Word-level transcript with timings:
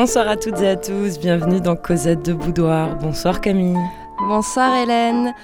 Bonsoir 0.00 0.28
à 0.28 0.36
toutes 0.38 0.62
et 0.62 0.68
à 0.68 0.76
tous, 0.76 1.18
bienvenue 1.18 1.60
dans 1.60 1.76
Cosette 1.76 2.24
de 2.24 2.32
Boudoir. 2.32 2.96
Bonsoir 2.96 3.42
Camille. 3.42 3.76
Bonsoir 4.18 4.74
Hélène. 4.74 5.34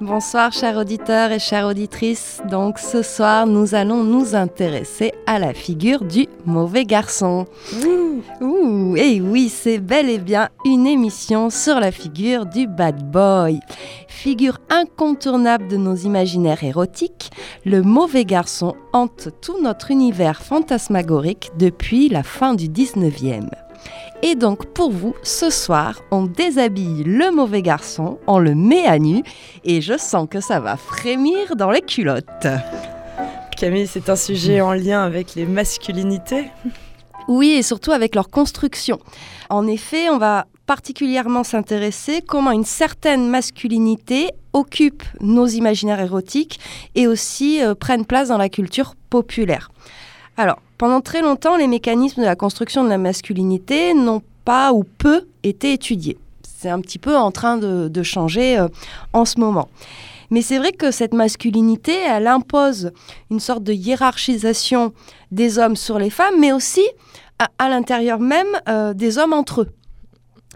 Bonsoir 0.00 0.50
chers 0.50 0.78
auditeurs 0.78 1.30
et 1.30 1.38
chères 1.38 1.66
auditrices. 1.66 2.40
Donc 2.48 2.78
ce 2.78 3.02
soir, 3.02 3.46
nous 3.46 3.74
allons 3.74 4.04
nous 4.04 4.34
intéresser 4.34 5.12
à 5.26 5.38
la 5.38 5.52
figure 5.52 6.04
du 6.04 6.26
mauvais 6.46 6.86
garçon. 6.86 7.44
Ouh, 8.40 8.96
et 8.96 9.20
oui, 9.20 9.50
c'est 9.50 9.78
bel 9.78 10.08
et 10.08 10.16
bien 10.16 10.48
une 10.64 10.86
émission 10.86 11.50
sur 11.50 11.78
la 11.78 11.92
figure 11.92 12.46
du 12.46 12.66
bad 12.66 13.10
boy. 13.10 13.60
Figure 14.08 14.56
incontournable 14.70 15.68
de 15.68 15.76
nos 15.76 15.96
imaginaires 15.96 16.64
érotiques, 16.64 17.30
le 17.66 17.82
mauvais 17.82 18.24
garçon 18.24 18.74
hante 18.94 19.28
tout 19.42 19.60
notre 19.62 19.90
univers 19.90 20.40
fantasmagorique 20.42 21.50
depuis 21.58 22.08
la 22.08 22.22
fin 22.22 22.54
du 22.54 22.70
19e. 22.70 23.50
Et 24.22 24.34
donc 24.34 24.66
pour 24.66 24.90
vous, 24.90 25.14
ce 25.22 25.48
soir, 25.48 26.02
on 26.10 26.24
déshabille 26.24 27.04
le 27.04 27.30
mauvais 27.30 27.62
garçon, 27.62 28.18
on 28.26 28.38
le 28.38 28.54
met 28.54 28.84
à 28.84 28.98
nu, 28.98 29.22
et 29.64 29.80
je 29.80 29.96
sens 29.96 30.26
que 30.28 30.40
ça 30.40 30.58
va 30.58 30.76
frémir 30.76 31.54
dans 31.54 31.70
les 31.70 31.82
culottes. 31.82 32.48
Camille, 33.56 33.86
c'est 33.86 34.08
un 34.08 34.16
sujet 34.16 34.60
en 34.60 34.72
lien 34.72 35.02
avec 35.04 35.36
les 35.36 35.46
masculinités 35.46 36.46
Oui, 37.28 37.50
et 37.50 37.62
surtout 37.62 37.92
avec 37.92 38.16
leur 38.16 38.28
construction. 38.28 38.98
En 39.50 39.66
effet, 39.68 40.10
on 40.10 40.18
va 40.18 40.46
particulièrement 40.66 41.44
s'intéresser 41.44 42.20
comment 42.20 42.50
une 42.50 42.64
certaine 42.64 43.28
masculinité 43.28 44.30
occupe 44.52 45.02
nos 45.20 45.46
imaginaires 45.46 46.00
érotiques 46.00 46.60
et 46.94 47.06
aussi 47.06 47.62
euh, 47.62 47.74
prennent 47.74 48.04
place 48.04 48.28
dans 48.28 48.36
la 48.36 48.48
culture 48.48 48.94
populaire. 49.10 49.70
Alors, 50.36 50.58
pendant 50.78 51.00
très 51.00 51.20
longtemps, 51.22 51.56
les 51.56 51.66
mécanismes 51.66 52.22
de 52.22 52.26
la 52.26 52.36
construction 52.36 52.84
de 52.84 52.88
la 52.88 52.98
masculinité 52.98 53.94
n'ont 53.94 54.22
pas 54.44 54.72
ou 54.72 54.84
peu 54.84 55.26
été 55.42 55.72
étudiés. 55.72 56.16
C'est 56.42 56.70
un 56.70 56.80
petit 56.80 56.98
peu 56.98 57.16
en 57.16 57.30
train 57.30 57.58
de, 57.58 58.02
changer 58.02 58.58
euh, 58.58 58.68
en 59.12 59.24
ce 59.24 59.38
moment. 59.38 59.68
Mais 60.30 60.42
c'est 60.42 60.58
vrai 60.58 60.72
que 60.72 60.90
cette 60.90 61.14
masculinité, 61.14 61.92
elle 61.92 62.26
impose 62.26 62.92
une 63.30 63.40
sorte 63.40 63.64
de 63.64 63.72
hiérarchisation 63.72 64.92
des 65.32 65.58
hommes 65.58 65.76
sur 65.76 65.98
les 65.98 66.10
femmes, 66.10 66.34
mais 66.38 66.52
aussi 66.52 66.86
à, 67.58 67.68
l'intérieur 67.68 68.18
même 68.20 68.46
euh, 68.68 68.94
des 68.94 69.18
hommes 69.18 69.32
entre 69.32 69.62
eux. 69.62 69.68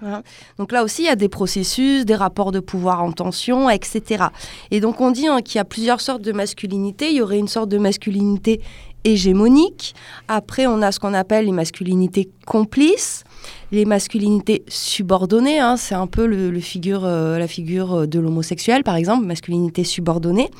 Hein. 0.04 0.24
donc 0.58 0.72
là 0.72 0.82
aussi, 0.82 1.02
il 1.02 1.04
y 1.04 1.08
a 1.08 1.14
des 1.14 1.28
processus, 1.28 2.04
des 2.04 2.16
rapports 2.16 2.50
de 2.50 2.58
pouvoir 2.58 3.04
en 3.04 3.12
tension, 3.12 3.70
etc. 3.70 4.24
Et 4.72 4.80
donc 4.80 5.00
on 5.00 5.12
dit 5.12 5.28
hein, 5.28 5.42
qu'il 5.42 5.56
y 5.56 5.60
a 5.60 5.64
plusieurs 5.64 6.00
sortes 6.00 6.22
de 6.22 6.32
masculinité. 6.32 7.10
Il 7.10 7.18
y 7.18 7.22
aurait 7.22 7.38
une 7.38 7.46
sorte 7.46 7.68
de 7.68 7.78
masculinité 7.78 8.60
hégémonique. 9.04 9.94
Après, 10.28 10.66
on 10.66 10.82
a 10.82 10.92
ce 10.92 11.00
qu'on 11.00 11.14
appelle 11.14 11.46
les 11.46 11.52
masculinités 11.52 12.28
complices, 12.46 13.24
les 13.70 13.84
masculinités 13.84 14.64
subordonnées. 14.68 15.60
Hein, 15.60 15.76
c'est 15.76 15.94
un 15.94 16.06
peu 16.06 16.26
le, 16.26 16.60
figure, 16.60 17.04
euh, 17.04 17.38
la 17.38 17.48
figure 17.48 18.06
de 18.06 18.20
l'homosexuel, 18.20 18.84
par 18.84 18.96
exemple, 18.96 19.26
masculinité 19.26 19.84
subordonnée. 19.84 20.50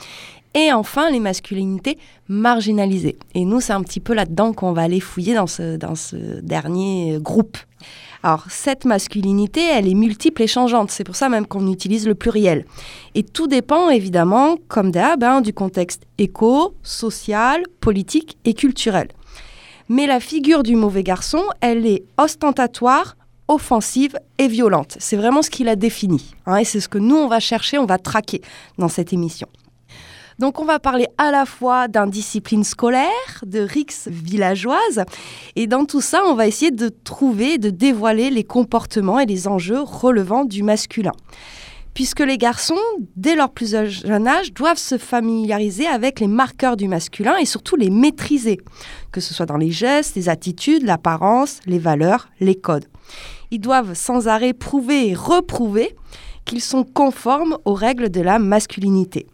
Et 0.55 0.73
enfin, 0.73 1.11
les 1.11 1.21
masculinités 1.21 1.97
marginalisées. 2.29 3.17
Et 3.35 3.45
nous, 3.45 3.61
c'est 3.61 3.73
un 3.73 3.83
petit 3.83 4.01
peu 4.01 4.13
là-dedans 4.13 4.53
qu'on 4.53 4.73
va 4.73 4.83
aller 4.83 5.01
fouiller 5.01 5.35
dans 5.35 5.47
ce, 5.47 5.77
dans 5.77 5.95
ce 5.95 6.41
dernier 6.41 7.19
groupe. 7.21 7.57
Alors, 8.25 8.45
cette 8.49 8.85
masculinité, 8.85 9.63
elle 9.65 9.89
est 9.89 9.95
multiple 9.95 10.43
et 10.43 10.47
changeante. 10.47 10.93
C'est 10.93 11.03
pour 11.03 11.17
ça 11.17 11.29
même 11.29 11.47
qu'on 11.47 11.67
utilise 11.71 12.07
le 12.07 12.15
pluriel. 12.15 12.65
Et 13.17 13.25
tout 13.25 13.49
dépend 13.49 13.91
évidemment, 13.91 14.57
comme 14.69 14.93
d'hab, 14.93 15.25
hein, 15.25 15.41
du 15.41 15.53
contexte 15.53 16.05
éco, 16.19 16.75
social, 16.85 17.65
politique 17.81 18.39
et 18.45 18.55
culturel. 18.55 19.09
Mais 19.89 20.07
la 20.07 20.21
figure 20.21 20.63
du 20.63 20.77
mauvais 20.77 21.03
garçon, 21.03 21.43
elle 21.61 21.85
est 21.85 22.05
ostentatoire, 22.17 23.17
offensive 23.49 24.17
et 24.39 24.47
violente. 24.47 24.97
C'est 25.01 25.17
vraiment 25.17 25.43
ce 25.43 25.51
qu'il 25.51 25.69
a 25.69 25.75
défini. 25.75 26.35
Hein, 26.47 26.59
et 26.59 26.65
c'est 26.65 26.81
ce 26.81 26.89
que 26.89 26.99
nous, 26.99 27.17
on 27.17 27.27
va 27.27 27.41
chercher, 27.41 27.77
on 27.79 27.87
va 27.87 27.99
traquer 27.99 28.41
dans 28.79 28.89
cette 28.89 29.13
émission. 29.13 29.49
Donc 30.43 30.59
on 30.59 30.65
va 30.65 30.81
parler 30.81 31.07
à 31.19 31.31
la 31.31 31.47
fois 31.47 31.87
d'indiscipline 31.87 32.65
scolaire, 32.65 33.45
de 33.47 33.61
rixes 33.61 34.09
villageoises, 34.11 35.05
et 35.55 35.69
dans 35.69 35.85
tout 35.85 36.01
ça, 36.01 36.25
on 36.27 36.35
va 36.35 36.49
essayer 36.49 36.73
de 36.73 36.89
trouver, 36.89 37.59
de 37.59 37.71
dévoiler 37.71 38.29
les 38.29 38.43
comportements 38.43 39.21
et 39.21 39.27
les 39.27 39.47
enjeux 39.47 39.81
relevant 39.81 40.45
du 40.45 40.65
masculin. 40.65 41.13
Puisque 41.95 42.19
les 42.19 42.39
garçons, 42.39 42.75
dès 43.15 43.37
leur 43.37 43.51
plus 43.51 43.71
jeune 43.71 44.27
âge, 44.27 44.53
doivent 44.53 44.79
se 44.79 44.99
familiariser 44.99 45.87
avec 45.87 46.19
les 46.19 46.27
marqueurs 46.27 46.77
du 46.77 46.89
masculin 46.89 47.37
et 47.37 47.47
surtout 47.47 47.77
les 47.77 47.91
maîtriser, 47.91 48.59
que 49.13 49.21
ce 49.21 49.35
soit 49.35 49.47
dans 49.47 49.57
les 49.57 49.71
gestes, 49.71 50.17
les 50.17 50.29
attitudes, 50.29 50.83
l'apparence, 50.83 51.61
les 51.67 51.79
valeurs, 51.79 52.31
les 52.41 52.57
codes. 52.57 52.87
Ils 53.53 53.61
doivent 53.61 53.95
sans 53.95 54.27
arrêt 54.27 54.55
prouver 54.55 55.11
et 55.11 55.15
reprouver 55.15 55.95
qu'ils 56.45 56.63
sont 56.63 56.83
conformes 56.83 57.59
aux 57.65 57.75
règles 57.75 58.11
de 58.11 58.21
la 58.21 58.41
masculinité. 58.41 59.29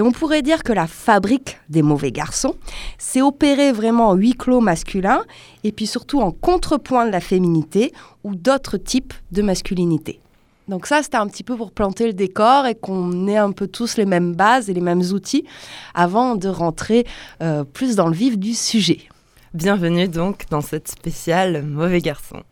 Et 0.00 0.02
on 0.02 0.12
pourrait 0.12 0.40
dire 0.40 0.62
que 0.62 0.72
la 0.72 0.86
fabrique 0.86 1.58
des 1.68 1.82
mauvais 1.82 2.10
garçons, 2.10 2.54
c'est 2.96 3.20
opérer 3.20 3.70
vraiment 3.70 4.08
en 4.08 4.14
huis 4.14 4.32
clos 4.32 4.60
masculin 4.60 5.24
et 5.62 5.72
puis 5.72 5.86
surtout 5.86 6.22
en 6.22 6.30
contrepoint 6.30 7.04
de 7.04 7.10
la 7.10 7.20
féminité 7.20 7.92
ou 8.24 8.34
d'autres 8.34 8.78
types 8.78 9.12
de 9.30 9.42
masculinité. 9.42 10.18
Donc 10.68 10.86
ça, 10.86 11.02
c'était 11.02 11.18
un 11.18 11.26
petit 11.26 11.44
peu 11.44 11.54
pour 11.54 11.70
planter 11.70 12.06
le 12.06 12.14
décor 12.14 12.64
et 12.64 12.74
qu'on 12.74 13.28
ait 13.28 13.36
un 13.36 13.52
peu 13.52 13.66
tous 13.66 13.98
les 13.98 14.06
mêmes 14.06 14.34
bases 14.34 14.70
et 14.70 14.72
les 14.72 14.80
mêmes 14.80 15.02
outils 15.12 15.44
avant 15.92 16.34
de 16.34 16.48
rentrer 16.48 17.06
euh, 17.42 17.64
plus 17.64 17.94
dans 17.94 18.06
le 18.06 18.14
vif 18.14 18.38
du 18.38 18.54
sujet. 18.54 19.00
Bienvenue 19.52 20.08
donc 20.08 20.46
dans 20.48 20.62
cette 20.62 20.88
spéciale 20.88 21.62
Mauvais 21.62 22.00
garçon. 22.00 22.42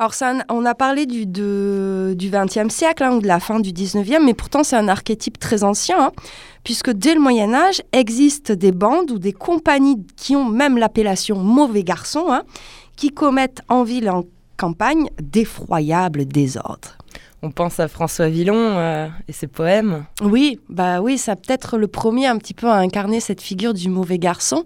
Alors, 0.00 0.14
on 0.48 0.64
a 0.64 0.74
parlé 0.74 1.04
du, 1.04 1.26
du 1.26 2.30
XXe 2.30 2.74
siècle 2.74 3.04
hein, 3.04 3.16
ou 3.16 3.20
de 3.20 3.26
la 3.26 3.38
fin 3.38 3.60
du 3.60 3.70
XIXe, 3.70 4.22
mais 4.24 4.32
pourtant 4.32 4.64
c'est 4.64 4.76
un 4.76 4.88
archétype 4.88 5.38
très 5.38 5.62
ancien, 5.62 6.06
hein, 6.06 6.12
puisque 6.64 6.90
dès 6.90 7.12
le 7.12 7.20
Moyen 7.20 7.52
Âge 7.52 7.82
existent 7.92 8.54
des 8.54 8.72
bandes 8.72 9.10
ou 9.10 9.18
des 9.18 9.34
compagnies 9.34 10.02
qui 10.16 10.36
ont 10.36 10.46
même 10.46 10.78
l'appellation 10.78 11.36
mauvais 11.36 11.84
garçons, 11.84 12.28
hein, 12.30 12.44
qui 12.96 13.10
commettent 13.10 13.60
en 13.68 13.82
ville 13.82 14.08
en 14.08 14.24
campagne 14.56 15.10
d'effroyables 15.20 16.24
désordres. 16.24 16.96
On 17.42 17.50
pense 17.50 17.80
à 17.80 17.88
François 17.88 18.28
Villon 18.28 18.56
euh, 18.56 19.08
et 19.26 19.32
ses 19.32 19.46
poèmes. 19.46 20.04
Oui, 20.22 20.60
bah 20.68 21.00
oui, 21.00 21.16
ça 21.16 21.36
peut-être 21.36 21.78
le 21.78 21.88
premier 21.88 22.26
un 22.26 22.36
petit 22.36 22.52
peu 22.52 22.68
à 22.68 22.74
incarner 22.74 23.18
cette 23.20 23.40
figure 23.40 23.72
du 23.72 23.88
mauvais 23.88 24.18
garçon. 24.18 24.64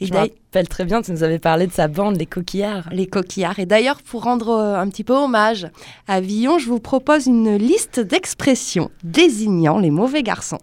Et 0.00 0.06
Je 0.06 0.12
me 0.14 0.18
rappelle 0.18 0.68
très 0.68 0.86
bien, 0.86 1.02
tu 1.02 1.12
nous 1.12 1.22
avais 1.22 1.38
parlé 1.38 1.66
de 1.66 1.72
sa 1.72 1.86
bande, 1.86 2.16
les 2.16 2.24
coquillards. 2.26 2.88
Les 2.92 3.06
coquillards. 3.06 3.58
Et 3.58 3.66
d'ailleurs, 3.66 4.00
pour 4.00 4.22
rendre 4.22 4.50
euh, 4.50 4.78
un 4.78 4.88
petit 4.88 5.04
peu 5.04 5.12
hommage 5.12 5.68
à 6.08 6.20
Villon, 6.20 6.58
je 6.58 6.68
vous 6.68 6.80
propose 6.80 7.26
une 7.26 7.56
liste 7.56 8.00
d'expressions 8.00 8.90
désignant 9.02 9.78
les 9.78 9.90
mauvais 9.90 10.22
garçons. 10.22 10.60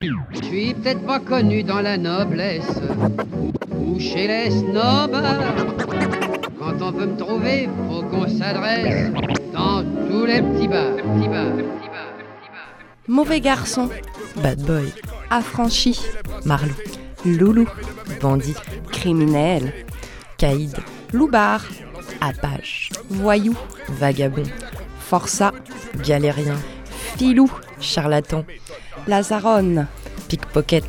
Je 0.00 0.42
suis 0.44 0.74
peut-être 0.74 1.04
pas 1.04 1.18
connu 1.18 1.64
dans 1.64 1.80
la 1.80 1.98
noblesse 1.98 2.80
ou 3.78 3.98
chez 3.98 4.28
les 4.28 4.50
snobs. 4.50 5.16
Quand 6.68 6.82
on 6.82 6.90
veut 6.90 7.06
me 7.06 7.16
trouver, 7.16 7.66
faut 7.88 8.02
qu'on 8.02 8.28
s'adresse 8.28 9.10
dans 9.54 9.82
tous 10.10 10.26
les 10.26 10.42
petits 10.42 10.68
bars. 10.68 10.98
Mauvais 13.06 13.40
garçon. 13.40 13.88
Bad 14.36 14.60
boy. 14.64 14.92
Affranchi. 15.30 15.98
Marlou. 16.44 16.74
Loulou. 17.24 17.66
Bandit. 18.20 18.54
Criminel. 18.92 19.72
Caïd. 20.36 20.76
Loupard. 21.14 21.64
Apache. 22.20 22.90
Voyou. 23.08 23.56
Vagabond. 23.88 24.42
Forçat. 25.00 25.52
Galérien. 26.04 26.58
Filou. 27.16 27.50
Charlatan. 27.80 28.44
Lazaronne. 29.06 29.86
Pickpocket. 30.28 30.84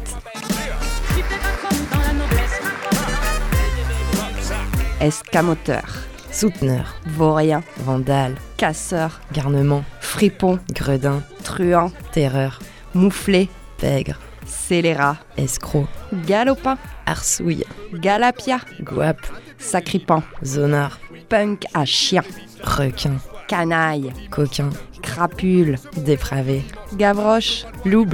Escamoteur, 5.01 5.85
souteneur, 6.31 6.95
vaurien, 7.05 7.63
vandale, 7.77 8.35
casseur, 8.57 9.21
garnement, 9.33 9.83
fripon, 10.01 10.59
gredin, 10.73 11.21
truand, 11.43 11.91
terreur, 12.11 12.59
mouflé, 12.93 13.49
pègre, 13.77 14.19
scélérat, 14.45 15.17
escroc, 15.37 15.87
galopin, 16.25 16.77
arsouille, 17.05 17.65
galapia, 17.93 18.59
guap, 18.81 19.19
sacripant, 19.57 20.23
zonard, 20.43 20.99
punk 21.29 21.65
à 21.73 21.85
chien, 21.85 22.23
requin, 22.63 23.17
canaille, 23.47 24.11
coquin, 24.31 24.69
crapule, 25.01 25.77
dépravé, 25.97 26.63
gavroche, 26.95 27.65
loup, 27.85 28.09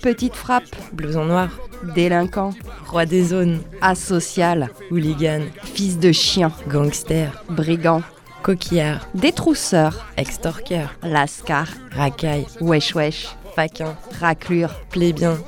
petite 0.00 0.34
frappe, 0.34 0.64
blouson 0.92 1.24
noir, 1.24 1.50
délinquant, 1.94 2.50
roi 2.86 3.06
des 3.06 3.24
zones, 3.24 3.60
asocial, 3.80 4.70
hooligan, 4.90 5.42
fils 5.62 5.98
de 5.98 6.12
chien, 6.12 6.52
gangster, 6.68 7.42
brigand, 7.48 8.02
coquillard, 8.42 9.08
détrousseur, 9.14 10.06
extorqueur, 10.16 10.94
lascar, 11.02 11.66
racaille, 11.92 12.46
wesh 12.60 12.94
wesh, 12.94 13.28
faquin, 13.54 13.96
raclure, 14.20 14.74
plébien, 14.90 15.38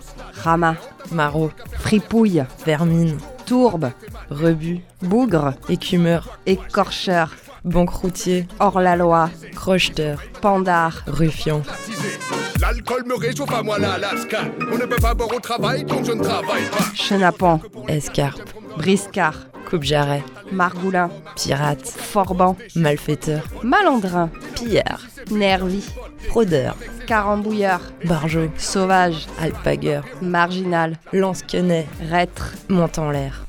rama, 0.42 0.76
maraud, 1.10 1.50
fripouille, 1.78 2.44
vermine, 2.64 3.18
tourbe, 3.46 3.90
rebut, 4.30 4.80
bougre, 5.02 5.54
écumeur, 5.68 6.38
écorcheur, 6.46 7.34
Banqueroutier, 7.64 8.46
hors-la-loi, 8.60 9.30
crocheteur, 9.54 10.22
pandard, 10.42 11.02
ruffian. 11.06 11.62
L'alcool 12.60 13.04
me 13.06 13.16
réchauffe 13.16 13.52
à 13.52 13.62
moi 13.62 13.78
là, 13.78 13.94
Alaska. 13.94 14.42
On 14.70 14.76
ne 14.76 14.84
peut 14.84 15.00
pas 15.00 15.14
boire 15.14 15.34
au 15.34 15.40
travail, 15.40 15.84
donc 15.84 16.04
je 16.04 16.12
ne 16.12 16.22
travaille 16.22 16.64
pas. 16.70 16.84
chenapan, 16.94 17.60
Escarpe, 17.88 18.42
briscard, 18.76 19.46
coupe-jarret, 19.68 20.22
margoulin, 20.52 21.10
pirate, 21.36 21.86
forban, 21.86 22.56
malfaiteur, 22.76 23.44
malandrin, 23.62 24.30
pillard, 24.54 25.00
nervi, 25.30 25.82
fraudeur, 26.28 26.76
carambouilleur, 27.06 27.80
barjot, 28.04 28.50
sauvage, 28.58 29.26
alpagueur, 29.40 30.04
marginal, 30.20 30.98
lance-quenet, 31.12 31.86
reître. 32.10 32.52
monte 32.68 32.98
en 32.98 33.10
l'air. 33.10 33.46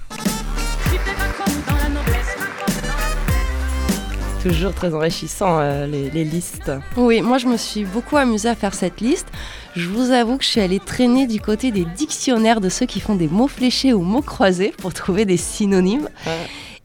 Toujours 4.46 4.74
très 4.76 4.94
enrichissant 4.94 5.58
euh, 5.60 5.88
les, 5.88 6.12
les 6.12 6.24
listes. 6.24 6.72
Oui, 6.98 7.22
moi 7.22 7.40
je 7.40 7.48
me 7.48 7.58
suis 7.58 7.84
beaucoup 7.84 8.16
amusée 8.16 8.48
à 8.48 8.54
faire 8.56 8.76
cette 8.76 9.02
liste. 9.02 9.28
Je 9.76 9.90
vous 9.90 10.12
avoue 10.12 10.38
que 10.38 10.44
je 10.44 10.50
suis 10.50 10.62
allée 10.62 10.80
traîner 10.80 11.26
du 11.26 11.42
côté 11.42 11.72
des 11.72 11.84
dictionnaires 11.84 12.62
de 12.62 12.70
ceux 12.70 12.86
qui 12.86 13.00
font 13.00 13.16
des 13.16 13.28
mots 13.28 13.48
fléchés 13.48 13.92
ou 13.92 14.02
mots 14.04 14.22
croisés 14.22 14.72
pour 14.78 14.94
trouver 14.94 15.26
des 15.26 15.38
synonymes. 15.38 16.08
Ouais. 16.28 16.32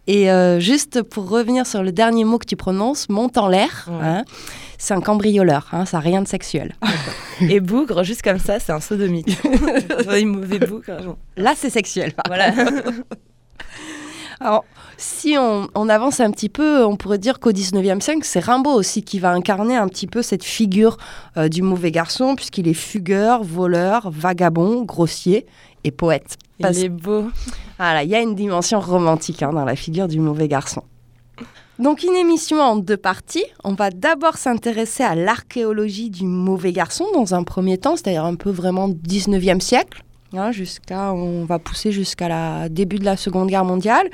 Et 0.07 0.31
euh, 0.31 0.59
juste 0.59 1.03
pour 1.03 1.29
revenir 1.29 1.67
sur 1.67 1.83
le 1.83 1.93
dernier 1.93 2.25
mot 2.25 2.39
que 2.39 2.47
tu 2.47 2.57
prononces, 2.57 3.11
monte 3.11 3.37
en 3.37 3.47
l'air, 3.49 3.89
Ouais. 3.91 4.07
hein, 4.07 4.25
c'est 4.79 4.95
un 4.95 5.03
cambrioleur, 5.03 5.69
hein, 5.73 5.85
ça 5.85 5.99
n'a 5.99 6.03
rien 6.03 6.23
de 6.23 6.29
sexuel. 6.29 6.75
Et 7.43 7.61
bougre, 7.61 8.03
juste 8.05 8.23
comme 8.23 8.39
ça, 8.39 8.59
c'est 8.59 8.73
un 8.73 8.81
sodomite. 8.81 9.29
Mauvais 10.25 10.59
bougre. 10.61 11.17
Là, 11.37 11.53
c'est 11.55 11.69
sexuel. 11.71 12.13
par 12.15 12.25
Voilà. 12.27 12.55
Alors, 14.41 14.65
si 15.01 15.37
on, 15.39 15.69
on 15.75 15.89
avance 15.89 16.21
un 16.21 16.31
petit 16.31 16.49
peu, 16.51 16.85
on 16.85 16.97
pourrait 16.97 17.19
dire 17.19 17.41
qu'au 17.41 17.53
19e 17.53 18.01
siècle, 18.01 18.21
c'est 18.23 18.41
Rimbaud 18.41 18.73
aussi 18.75 19.03
qui 19.03 19.19
va 19.19 19.31
incarner 19.33 19.75
un 19.77 19.89
petit 19.89 20.07
peu 20.07 20.21
cette 20.23 20.45
figure 20.45 20.99
euh, 21.37 21.49
du 21.49 21.63
mauvais 21.63 21.91
garçon, 21.91 22.37
puisqu'il 22.37 22.69
est 22.69 22.75
fugueur, 22.75 23.43
voleur, 23.43 24.11
vagabond, 24.11 24.83
grossier 24.83 25.47
et 25.85 25.91
poète. 25.91 26.37
Parce- 26.61 26.77
Il 26.79 26.85
est 26.85 26.89
beau. 26.91 27.25
Voilà, 27.79 28.03
il 28.05 28.11
y 28.11 28.15
a 28.15 28.21
une 28.21 28.35
dimension 28.35 28.79
romantique 28.79 29.43
hein, 29.43 29.53
dans 29.55 29.65
la 29.65 29.75
figure 29.77 30.07
du 30.07 30.21
mauvais 30.21 30.49
garçon. 30.49 30.83
Donc 31.79 32.03
une 32.03 32.15
émission 32.15 32.61
en 32.61 32.77
deux 32.77 32.99
parties. 32.99 33.47
On 33.65 33.73
va 33.73 33.89
d'abord 33.89 34.37
s'intéresser 34.37 35.03
à 35.03 35.15
l'archéologie 35.15 36.11
du 36.11 36.27
mauvais 36.27 36.73
garçon 36.73 37.07
dans 37.15 37.35
un 37.35 37.43
premier 37.43 37.79
temps, 37.79 37.97
c'est-à-dire 37.97 38.27
un 38.27 38.35
peu 38.35 38.51
vraiment 38.51 38.91
19e 38.91 39.61
siècle. 39.61 40.03
Hein, 40.35 40.53
jusqu'à, 40.53 41.13
on 41.13 41.45
va 41.45 41.59
pousser 41.59 41.93
jusqu'à 41.93 42.29
la 42.29 42.69
début 42.69 42.99
de 42.99 43.05
la 43.05 43.17
Seconde 43.17 43.49
Guerre 43.49 43.65
mondiale, 43.65 44.09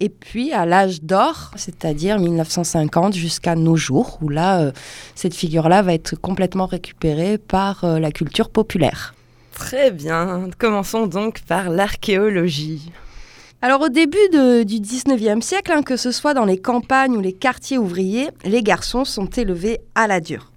et 0.00 0.08
puis 0.08 0.52
à 0.52 0.66
l'âge 0.66 1.02
d'or, 1.02 1.50
c'est-à-dire 1.56 2.18
1950 2.18 3.14
jusqu'à 3.14 3.54
nos 3.54 3.76
jours, 3.76 4.18
où 4.22 4.28
là, 4.28 4.60
euh, 4.60 4.72
cette 5.14 5.34
figure-là 5.34 5.82
va 5.82 5.94
être 5.94 6.16
complètement 6.16 6.66
récupérée 6.66 7.38
par 7.38 7.84
euh, 7.84 7.98
la 7.98 8.10
culture 8.10 8.50
populaire. 8.50 9.14
Très 9.52 9.90
bien. 9.90 10.48
Commençons 10.58 11.06
donc 11.06 11.40
par 11.42 11.68
l'archéologie. 11.70 12.90
Alors 13.60 13.82
au 13.82 13.88
début 13.88 14.16
de- 14.32 14.64
du 14.64 14.80
19e 14.80 15.40
siècle, 15.40 15.70
hein, 15.72 15.82
que 15.82 15.96
ce 15.96 16.10
soit 16.10 16.34
dans 16.34 16.44
les 16.44 16.58
campagnes 16.58 17.16
ou 17.16 17.20
les 17.20 17.32
quartiers 17.32 17.78
ouvriers, 17.78 18.28
les 18.44 18.62
garçons 18.62 19.04
sont 19.04 19.26
élevés 19.26 19.78
à 19.94 20.08
la 20.08 20.20
dure. 20.20 20.50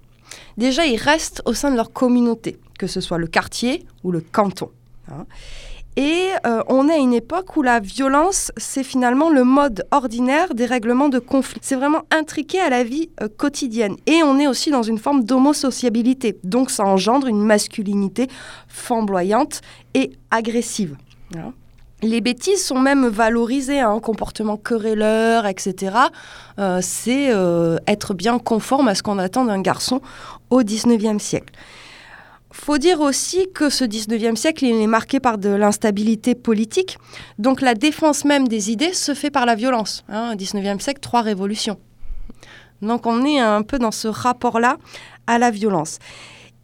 Déjà, 0.56 0.86
ils 0.86 0.96
restent 0.96 1.40
au 1.44 1.54
sein 1.54 1.70
de 1.70 1.76
leur 1.76 1.92
communauté, 1.92 2.58
que 2.78 2.86
ce 2.88 3.00
soit 3.00 3.18
le 3.18 3.26
quartier 3.28 3.86
ou 4.02 4.10
le 4.10 4.20
canton. 4.20 4.70
Hein. 5.10 5.26
Et 5.96 6.28
euh, 6.46 6.62
on 6.68 6.90
est 6.90 6.92
à 6.92 6.98
une 6.98 7.14
époque 7.14 7.56
où 7.56 7.62
la 7.62 7.80
violence, 7.80 8.52
c'est 8.58 8.82
finalement 8.82 9.30
le 9.30 9.44
mode 9.44 9.86
ordinaire 9.90 10.54
des 10.54 10.66
règlements 10.66 11.08
de 11.08 11.18
conflit. 11.18 11.58
C'est 11.62 11.74
vraiment 11.74 12.02
intriqué 12.10 12.60
à 12.60 12.68
la 12.68 12.84
vie 12.84 13.08
euh, 13.22 13.28
quotidienne. 13.34 13.96
Et 14.06 14.22
on 14.22 14.38
est 14.38 14.46
aussi 14.46 14.70
dans 14.70 14.82
une 14.82 14.98
forme 14.98 15.24
d'homosociabilité. 15.24 16.38
Donc 16.44 16.70
ça 16.70 16.84
engendre 16.84 17.28
une 17.28 17.42
masculinité 17.42 18.28
flamboyante 18.68 19.62
et 19.94 20.12
agressive. 20.30 20.96
hein. 21.34 21.54
Les 22.02 22.20
bêtises 22.20 22.62
sont 22.62 22.78
même 22.78 23.06
valorisées, 23.06 23.80
un 23.80 23.98
comportement 24.00 24.58
querelleur, 24.58 25.46
etc. 25.46 25.96
Euh, 26.58 26.80
c'est 26.82 27.32
être 27.86 28.12
bien 28.12 28.38
conforme 28.38 28.88
à 28.88 28.94
ce 28.94 29.02
qu'on 29.02 29.18
attend 29.18 29.46
d'un 29.46 29.62
garçon 29.62 30.02
au 30.50 30.62
19e 30.62 31.18
siècle. 31.18 31.54
Faut 32.58 32.78
dire 32.78 33.00
aussi 33.00 33.46
que 33.54 33.70
ce 33.70 33.84
19e 33.84 34.34
siècle, 34.34 34.64
il 34.64 34.74
est 34.74 34.86
marqué 34.88 35.20
par 35.20 35.38
de 35.38 35.50
l'instabilité 35.50 36.34
politique. 36.34 36.98
Donc 37.38 37.60
la 37.60 37.74
défense 37.74 38.24
même 38.24 38.48
des 38.48 38.72
idées 38.72 38.92
se 38.92 39.14
fait 39.14 39.30
par 39.30 39.46
la 39.46 39.54
violence. 39.54 40.04
Hein, 40.08 40.34
19e 40.34 40.80
siècle, 40.80 40.98
trois 41.00 41.20
révolutions. 41.20 41.78
Donc 42.82 43.06
on 43.06 43.24
est 43.24 43.38
un 43.38 43.62
peu 43.62 43.78
dans 43.78 43.92
ce 43.92 44.08
rapport-là 44.08 44.78
à 45.28 45.38
la 45.38 45.52
violence. 45.52 45.98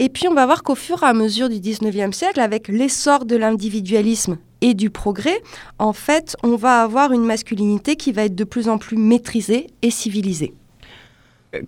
Et 0.01 0.09
puis 0.09 0.27
on 0.27 0.35
va 0.35 0.45
voir 0.47 0.65
qu'au 0.65 0.75
fur 0.75 1.01
et 1.05 1.07
à 1.07 1.13
mesure 1.13 1.49
du 1.49 1.61
19e 1.61 2.13
siècle, 2.13 2.41
avec 2.41 2.67
l'essor 2.67 3.25
de 3.25 3.37
l'individualisme 3.37 4.39
et 4.61 4.75
du 4.75 4.91
progrès, 4.91 5.41
en 5.79 5.93
fait, 5.93 6.37
on 6.43 6.57
va 6.57 6.83
avoir 6.83 7.13
une 7.13 7.25
masculinité 7.25 7.95
qui 7.95 8.11
va 8.11 8.25
être 8.25 8.35
de 8.35 8.45
plus 8.45 8.69
en 8.69 8.79
plus 8.79 8.97
maîtrisée 8.97 9.69
et 9.83 9.91
civilisée. 9.91 10.55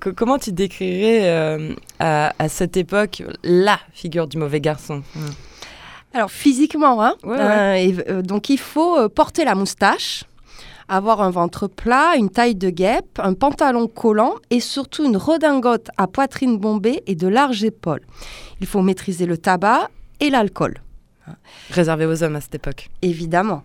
Que- 0.00 0.10
comment 0.10 0.38
tu 0.38 0.52
décrirais 0.52 1.28
euh, 1.28 1.74
à, 1.98 2.32
à 2.38 2.48
cette 2.48 2.76
époque 2.76 3.22
la 3.42 3.78
figure 3.92 4.26
du 4.26 4.38
mauvais 4.38 4.60
garçon? 4.60 5.02
Alors 6.14 6.30
physiquement, 6.30 7.02
hein, 7.04 7.14
Ouais, 7.24 7.88
et, 7.88 7.94
euh, 8.08 8.22
donc 8.22 8.48
il 8.48 8.58
faut 8.58 8.96
euh, 8.98 9.08
porter 9.08 9.44
la 9.44 9.54
moustache, 9.54 10.24
avoir 10.88 11.20
un 11.22 11.30
ventre 11.30 11.66
plat, 11.66 12.14
une 12.16 12.30
taille 12.30 12.54
de 12.54 12.70
guêpe, 12.70 13.18
un 13.22 13.34
pantalon 13.34 13.88
collant 13.88 14.34
et 14.50 14.60
surtout 14.60 15.04
une 15.04 15.16
redingote 15.16 15.88
à 15.96 16.06
poitrine 16.06 16.58
bombée 16.58 17.02
et 17.06 17.14
de 17.16 17.26
larges 17.28 17.64
épaules. 17.64 18.02
Il 18.60 18.66
faut 18.66 18.80
maîtriser 18.80 19.26
le 19.26 19.36
tabac 19.36 19.88
et 20.20 20.30
l'alcool. 20.30 20.74
Réservé 21.70 22.06
aux 22.06 22.22
hommes 22.22 22.36
à 22.36 22.40
cette 22.40 22.54
époque. 22.54 22.90
évidemment. 23.02 23.62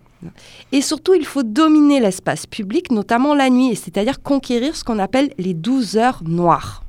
Et 0.71 0.81
surtout, 0.81 1.13
il 1.13 1.25
faut 1.25 1.43
dominer 1.43 1.99
l'espace 1.99 2.45
public, 2.45 2.91
notamment 2.91 3.33
la 3.33 3.49
nuit, 3.49 3.75
c'est-à-dire 3.75 4.21
conquérir 4.21 4.75
ce 4.75 4.83
qu'on 4.83 4.99
appelle 4.99 5.29
les 5.37 5.53
12 5.53 5.95
heures 5.97 6.21
noires, 6.25 6.83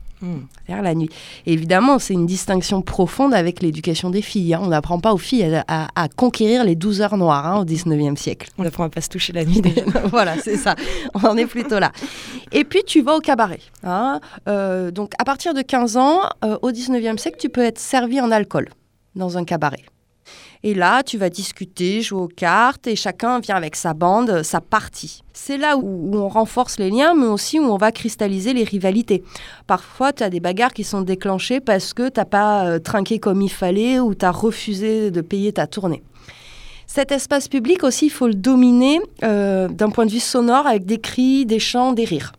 c'est-à-dire 0.66 0.82
la 0.82 0.94
nuit. 0.94 1.08
Et 1.46 1.52
évidemment, 1.54 1.98
c'est 1.98 2.12
une 2.12 2.26
distinction 2.26 2.82
profonde 2.82 3.32
avec 3.32 3.62
l'éducation 3.62 4.10
des 4.10 4.20
filles. 4.20 4.52
hein. 4.54 4.60
On 4.62 4.66
n'apprend 4.66 4.98
pas 5.00 5.14
aux 5.14 5.18
filles 5.18 5.44
à, 5.54 5.64
à- 5.68 5.88
à 5.94 6.08
conquérir 6.08 6.64
les 6.64 6.74
12 6.74 7.00
heures 7.00 7.16
noires 7.16 7.46
hein, 7.46 7.60
au 7.60 7.64
19e 7.64 8.16
siècle. 8.16 8.50
On 8.58 8.66
apprend 8.66 8.84
à 8.84 8.88
pas 8.90 9.00
se 9.00 9.08
toucher 9.08 9.32
la 9.32 9.44
nuit 9.44 9.62
voilà, 10.10 10.36
c'est 10.38 10.56
ça. 10.58 10.74
On 11.14 11.20
en 11.24 11.36
est 11.38 11.46
plutôt 11.46 11.78
là. 11.78 11.92
Et 12.52 12.64
puis, 12.64 12.82
tu 12.86 13.00
vas 13.00 13.14
au 13.16 13.20
cabaret. 13.20 13.60
hein. 13.84 14.20
Euh, 14.48 14.90
donc, 14.90 15.12
à 15.18 15.24
partir 15.24 15.54
de 15.54 15.62
15 15.62 15.96
ans, 15.96 16.20
euh, 16.44 16.58
au 16.62 16.70
19e 16.70 17.16
siècle, 17.16 17.38
tu 17.40 17.48
peux 17.48 17.62
être 17.64 17.78
servi 17.78 18.20
en 18.20 18.30
alcool 18.30 18.68
dans 19.14 19.38
un 19.38 19.44
cabaret. 19.44 19.82
Et 20.62 20.74
là, 20.74 21.02
tu 21.02 21.16
vas 21.16 21.30
discuter, 21.30 22.02
jouer 22.02 22.20
aux 22.20 22.28
cartes, 22.28 22.86
et 22.86 22.94
chacun 22.94 23.40
vient 23.40 23.56
avec 23.56 23.76
sa 23.76 23.94
bande, 23.94 24.42
sa 24.42 24.60
partie. 24.60 25.22
C'est 25.32 25.56
là 25.56 25.78
où, 25.78 26.10
on 26.14 26.28
renforce 26.28 26.78
les 26.78 26.90
liens, 26.90 27.14
mais 27.14 27.26
aussi 27.26 27.58
où 27.58 27.64
on 27.64 27.78
va 27.78 27.92
cristalliser 27.92 28.52
les 28.52 28.64
rivalités. 28.64 29.24
Parfois, 29.66 30.12
tu 30.12 30.22
as 30.22 30.28
des 30.28 30.40
bagarres 30.40 30.74
qui 30.74 30.84
sont 30.84 31.00
déclenchées 31.00 31.60
parce 31.60 31.94
que 31.94 32.10
tu 32.10 32.20
n'as 32.20 32.26
pas 32.26 32.66
euh, 32.66 32.78
trinqué 32.78 33.18
comme 33.18 33.40
il 33.40 33.50
fallait 33.50 34.00
ou 34.00 34.14
tu 34.14 34.26
as 34.26 34.30
refusé 34.30 35.10
de 35.10 35.20
payer 35.22 35.52
ta 35.52 35.66
tournée. 35.66 36.02
Cet 36.86 37.12
espace 37.12 37.48
public 37.48 37.84
aussi, 37.84 38.06
il 38.06 38.10
faut 38.10 38.26
le 38.26 38.34
dominer 38.34 39.00
euh, 39.22 39.68
d'un 39.68 39.90
point 39.90 40.04
de 40.04 40.10
vue 40.10 40.20
sonore 40.20 40.66
avec 40.66 40.84
des 40.84 40.98
cris, 40.98 41.46
des 41.46 41.60
chants, 41.60 41.92
des 41.92 42.04
rires. 42.04 42.32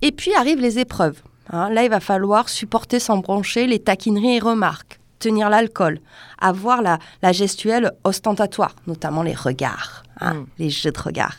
Et 0.00 0.12
puis 0.12 0.32
arrivent 0.34 0.60
les 0.60 0.78
épreuves. 0.78 1.20
hein. 1.50 1.68
Là, 1.70 1.82
il 1.82 1.90
va 1.90 2.00
falloir 2.00 2.48
supporter 2.48 3.00
sans 3.00 3.18
broncher 3.18 3.66
les 3.66 3.80
taquineries 3.80 4.36
et 4.36 4.38
remarques, 4.38 4.97
tenir 5.18 5.48
l'alcool, 5.50 6.00
avoir 6.40 6.82
la, 6.82 6.98
la 7.22 7.32
gestuelle 7.32 7.92
ostentatoire, 8.04 8.74
notamment 8.86 9.22
les 9.22 9.34
regards, 9.34 10.02
hein, 10.20 10.34
Mm. 10.34 10.46
les 10.58 10.70
jeux 10.70 10.92
de 10.92 10.98
regard. 11.00 11.36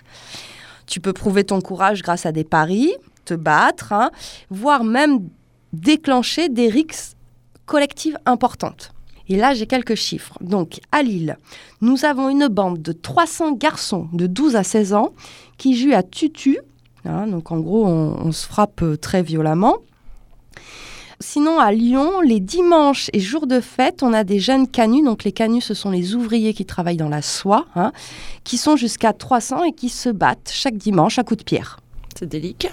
Tu 0.88 1.00
peux 1.00 1.14
prouver 1.14 1.44
ton 1.44 1.62
courage 1.62 2.02
grâce 2.02 2.26
à 2.26 2.32
des 2.32 2.44
paris, 2.44 2.92
te 3.26 3.34
battre, 3.36 3.94
hein, 3.94 4.10
voire 4.50 4.84
même 4.84 5.20
déclencher 5.74 6.50
des 6.50 6.68
rixes 6.68 7.16
collectives 7.66 8.18
importantes. 8.26 8.92
Et 9.28 9.36
là, 9.36 9.54
j'ai 9.54 9.68
quelques 9.68 9.94
chiffres. 9.94 10.36
Donc, 10.42 10.80
à 10.92 11.04
Lille, 11.04 11.38
nous 11.82 12.04
avons 12.06 12.30
une 12.30 12.48
bande 12.48 12.82
de 12.82 12.92
300 12.92 13.52
garçons 13.52 14.10
de 14.12 14.26
12 14.26 14.56
à 14.56 14.64
16 14.64 14.94
ans 14.96 15.14
qui 15.58 15.78
jouent 15.78 15.94
à 15.94 16.02
tutu. 16.02 16.58
hein, 17.06 17.28
donc, 17.28 17.52
en 17.52 17.60
gros, 17.60 17.86
on, 17.86 18.18
on 18.26 18.32
se 18.32 18.48
frappe 18.48 18.82
euh, 18.82 18.98
très 18.98 19.22
violemment. 19.22 19.78
Sinon, 21.22 21.60
à 21.60 21.74
Lyon, 21.74 22.22
les 22.22 22.40
dimanches 22.40 23.10
et 23.12 23.20
jours 23.20 23.46
de 23.46 23.60
fête, 23.60 24.04
on 24.04 24.14
a 24.14 24.24
des 24.24 24.40
jeunes 24.40 24.68
canuts. 24.68 25.04
Donc, 25.04 25.26
les 25.26 25.34
canuts, 25.34 25.62
ce 25.62 25.74
sont 25.74 25.92
les 25.92 26.16
ouvriers 26.16 26.54
qui 26.54 26.66
travaillent 26.66 26.98
dans 26.98 27.10
la 27.10 27.22
soie, 27.22 27.66
hein, 27.76 27.92
qui 28.46 28.58
sont 28.58 28.78
jusqu'à 28.78 29.12
300 29.12 29.66
et 29.66 29.74
qui 29.74 29.90
se 29.90 30.10
battent 30.10 30.50
chaque 30.54 30.78
dimanche 30.78 31.20
à 31.20 31.24
coups 31.24 31.40
de 31.40 31.44
pierre. 31.44 31.80
C'est 32.18 32.26
délicat. 32.26 32.70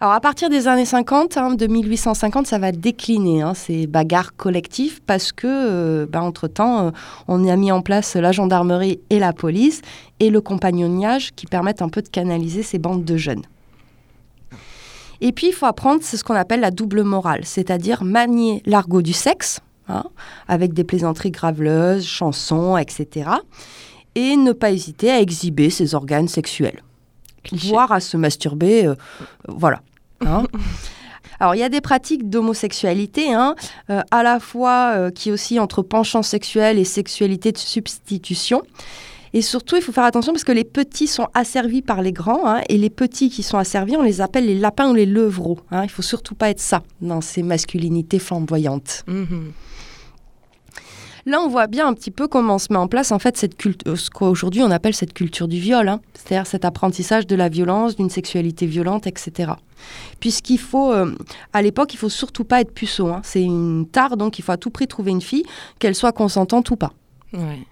Alors 0.00 0.12
à 0.12 0.20
partir 0.20 0.50
des 0.50 0.68
années 0.68 0.84
50, 0.84 1.36
hein, 1.36 1.54
de 1.54 1.66
1850, 1.66 2.46
ça 2.46 2.58
va 2.58 2.70
décliner 2.70 3.42
hein, 3.42 3.54
ces 3.54 3.86
bagarres 3.86 4.36
collectives 4.36 5.00
parce 5.02 5.32
que, 5.32 5.46
euh, 5.46 6.06
bah, 6.06 6.22
entre-temps, 6.22 6.86
euh, 6.86 6.90
on 7.26 7.46
a 7.48 7.56
mis 7.56 7.72
en 7.72 7.80
place 7.80 8.14
la 8.14 8.30
gendarmerie 8.30 9.00
et 9.10 9.18
la 9.18 9.32
police 9.32 9.80
et 10.20 10.30
le 10.30 10.40
compagnonnage 10.40 11.34
qui 11.34 11.46
permettent 11.46 11.82
un 11.82 11.88
peu 11.88 12.02
de 12.02 12.08
canaliser 12.08 12.62
ces 12.62 12.78
bandes 12.78 13.04
de 13.04 13.16
jeunes. 13.16 13.42
Et 15.20 15.32
puis, 15.32 15.48
il 15.48 15.52
faut 15.52 15.66
apprendre 15.66 16.00
c'est 16.02 16.16
ce 16.16 16.24
qu'on 16.24 16.34
appelle 16.34 16.60
la 16.60 16.70
double 16.70 17.02
morale, 17.02 17.40
c'est-à-dire 17.44 18.04
manier 18.04 18.62
l'argot 18.66 19.02
du 19.02 19.12
sexe, 19.12 19.60
hein, 19.88 20.04
avec 20.48 20.72
des 20.72 20.84
plaisanteries 20.84 21.30
graveleuses, 21.30 22.06
chansons, 22.06 22.76
etc. 22.76 23.30
Et 24.14 24.36
ne 24.36 24.52
pas 24.52 24.70
hésiter 24.70 25.10
à 25.10 25.20
exhiber 25.20 25.70
ses 25.70 25.94
organes 25.94 26.28
sexuels, 26.28 26.82
Cliché. 27.44 27.68
voire 27.68 27.92
à 27.92 28.00
se 28.00 28.16
masturber. 28.16 28.86
euh, 28.86 28.94
voilà. 29.48 29.80
hein. 30.24 30.44
Alors, 31.40 31.54
il 31.54 31.58
y 31.58 31.64
a 31.64 31.68
des 31.68 31.82
pratiques 31.82 32.30
d'homosexualité, 32.30 33.32
hein, 33.34 33.56
euh, 33.90 34.00
à 34.10 34.22
la 34.22 34.40
fois 34.40 34.92
euh, 34.94 35.10
qui 35.10 35.30
oscillent 35.30 35.60
entre 35.60 35.82
penchant 35.82 36.22
sexuel 36.22 36.78
et 36.78 36.84
sexualité 36.84 37.52
de 37.52 37.58
substitution. 37.58 38.62
Et 39.36 39.42
surtout, 39.42 39.76
il 39.76 39.82
faut 39.82 39.92
faire 39.92 40.04
attention 40.04 40.32
parce 40.32 40.44
que 40.44 40.52
les 40.52 40.64
petits 40.64 41.06
sont 41.06 41.28
asservis 41.34 41.82
par 41.82 42.00
les 42.00 42.12
grands, 42.12 42.48
hein, 42.48 42.62
et 42.70 42.78
les 42.78 42.88
petits 42.88 43.28
qui 43.28 43.42
sont 43.42 43.58
asservis, 43.58 43.94
on 43.94 44.00
les 44.02 44.22
appelle 44.22 44.46
les 44.46 44.58
lapins 44.58 44.88
ou 44.90 44.94
les 44.94 45.04
levreaux. 45.04 45.58
hein. 45.70 45.84
Il 45.84 45.90
faut 45.90 46.00
surtout 46.00 46.34
pas 46.34 46.48
être 46.48 46.58
ça 46.58 46.82
dans 47.02 47.20
ces 47.20 47.42
masculinités 47.42 48.18
flamboyantes. 48.18 49.04
Mhm. 49.06 49.52
Là, 51.26 51.40
on 51.42 51.48
voit 51.48 51.66
bien 51.66 51.86
un 51.86 51.92
petit 51.92 52.10
peu 52.10 52.28
comment 52.28 52.58
se 52.58 52.68
met 52.72 52.78
en 52.78 52.88
place 52.88 53.12
en 53.12 53.18
fait 53.18 53.36
cette 53.36 53.58
culture, 53.58 53.98
ce 53.98 54.08
qu'aujourd'hui 54.08 54.62
on 54.62 54.70
appelle 54.70 54.94
cette 54.94 55.12
culture 55.12 55.48
du 55.48 55.58
viol, 55.60 55.86
hein. 55.86 56.00
c'est-à-dire 56.14 56.46
cet 56.46 56.64
apprentissage 56.64 57.26
de 57.26 57.36
la 57.36 57.50
violence, 57.50 57.94
d'une 57.96 58.08
sexualité 58.08 58.64
violente, 58.64 59.06
etc. 59.06 59.52
Puisqu'il 60.18 60.58
faut, 60.58 60.92
euh, 60.92 61.14
à 61.52 61.60
l'époque, 61.60 61.92
il 61.92 61.98
faut 61.98 62.08
surtout 62.08 62.44
pas 62.44 62.62
être 62.62 62.72
puceau. 62.72 63.08
hein. 63.08 63.20
C'est 63.22 63.42
une 63.42 63.86
tare, 63.86 64.16
donc 64.16 64.38
il 64.38 64.42
faut 64.42 64.52
à 64.52 64.56
tout 64.56 64.70
prix 64.70 64.86
trouver 64.86 65.10
une 65.10 65.20
fille, 65.20 65.44
qu'elle 65.78 65.94
soit 65.94 66.12
consentante 66.12 66.70
ou 66.70 66.76
pas. 66.76 66.92
Ouais. 67.34 67.66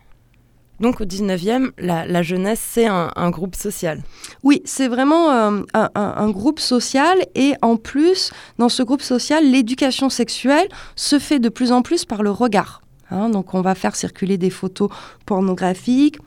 Donc 0.80 1.00
au 1.00 1.04
19e, 1.04 1.70
la, 1.78 2.22
jeunesse, 2.22 2.60
c'est 2.60 2.86
un, 2.86 3.30
groupe 3.30 3.54
social. 3.54 4.02
Oui, 4.42 4.60
c'est 4.64 4.88
vraiment 4.88 5.30
euh, 5.30 5.62
un 5.94 6.30
groupe 6.30 6.60
social 6.60 7.18
et 7.34 7.54
en 7.62 7.76
plus, 7.76 8.32
dans 8.58 8.68
ce 8.68 8.82
groupe 8.82 9.02
social, 9.02 9.48
l'éducation 9.48 10.10
sexuelle 10.10 10.68
se 10.96 11.18
fait 11.18 11.38
de 11.38 11.48
plus 11.48 11.72
en 11.72 11.82
plus 11.82 12.04
par 12.04 12.22
le 12.22 12.30
regard. 12.30 12.82
hein. 13.10 13.28
donc 13.30 13.54
on 13.54 13.60
va 13.60 13.74
faire 13.74 13.94
circuler 13.94 14.36
des 14.36 14.50
photos 14.50 14.90
pornographiques, 15.26 16.18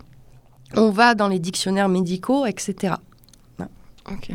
on 0.75 0.89
va 0.89 1.15
dans 1.15 1.27
les 1.27 1.39
dictionnaires 1.39 1.89
médicaux, 1.89 2.45
etc. 2.45 2.95
Ok. 4.11 4.29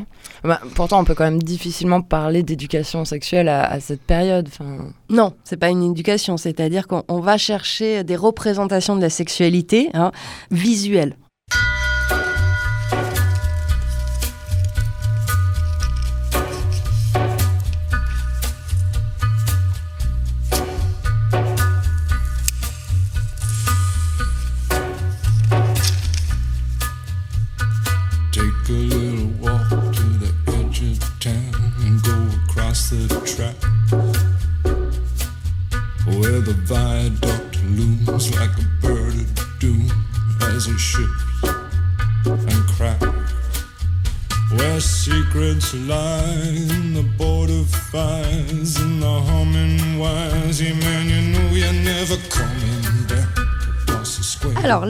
Bah, 0.44 0.60
pourtant, 0.74 1.00
on 1.00 1.04
peut 1.04 1.14
quand 1.14 1.24
même 1.24 1.42
difficilement 1.42 2.02
parler 2.02 2.42
d'éducation 2.42 3.04
sexuelle 3.04 3.48
à, 3.48 3.64
à 3.64 3.80
cette 3.80 4.02
période. 4.02 4.48
Enfin, 4.48 4.92
Non, 5.08 5.32
c'est 5.44 5.56
pas 5.56 5.70
une 5.70 5.82
éducation, 5.82 6.36
c'est-à-dire 6.36 6.86
qu'on 6.86 7.04
on 7.08 7.20
va 7.20 7.38
chercher 7.38 8.04
des 8.04 8.16
représentations 8.16 8.96
de 8.96 9.00
la 9.00 9.10
sexualité 9.10 9.90
hein, 9.94 10.12
visuelles. 10.50 11.16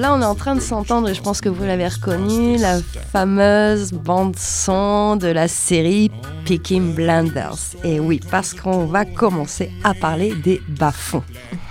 Là, 0.02 0.12
on 0.12 0.20
est 0.20 0.24
en 0.24 0.34
train 0.34 0.56
de 0.56 0.60
s'entendre, 0.60 1.08
et 1.08 1.14
je 1.14 1.22
pense 1.22 1.40
que 1.40 1.48
vous 1.48 1.62
l'avez 1.62 1.86
reconnu, 1.86 2.56
la 2.58 2.80
fameuse 3.12 3.92
bande-son 3.92 5.14
de 5.16 5.28
la 5.28 5.46
série 5.46 6.10
Peaky 6.44 6.80
Blinders. 6.80 7.76
Et 7.84 8.00
oui, 8.00 8.20
parce 8.30 8.52
qu'on 8.52 8.86
va 8.86 9.04
commencer 9.04 9.70
à 9.84 9.94
parler 9.94 10.34
des 10.34 10.60
bas-fonds. 10.68 11.22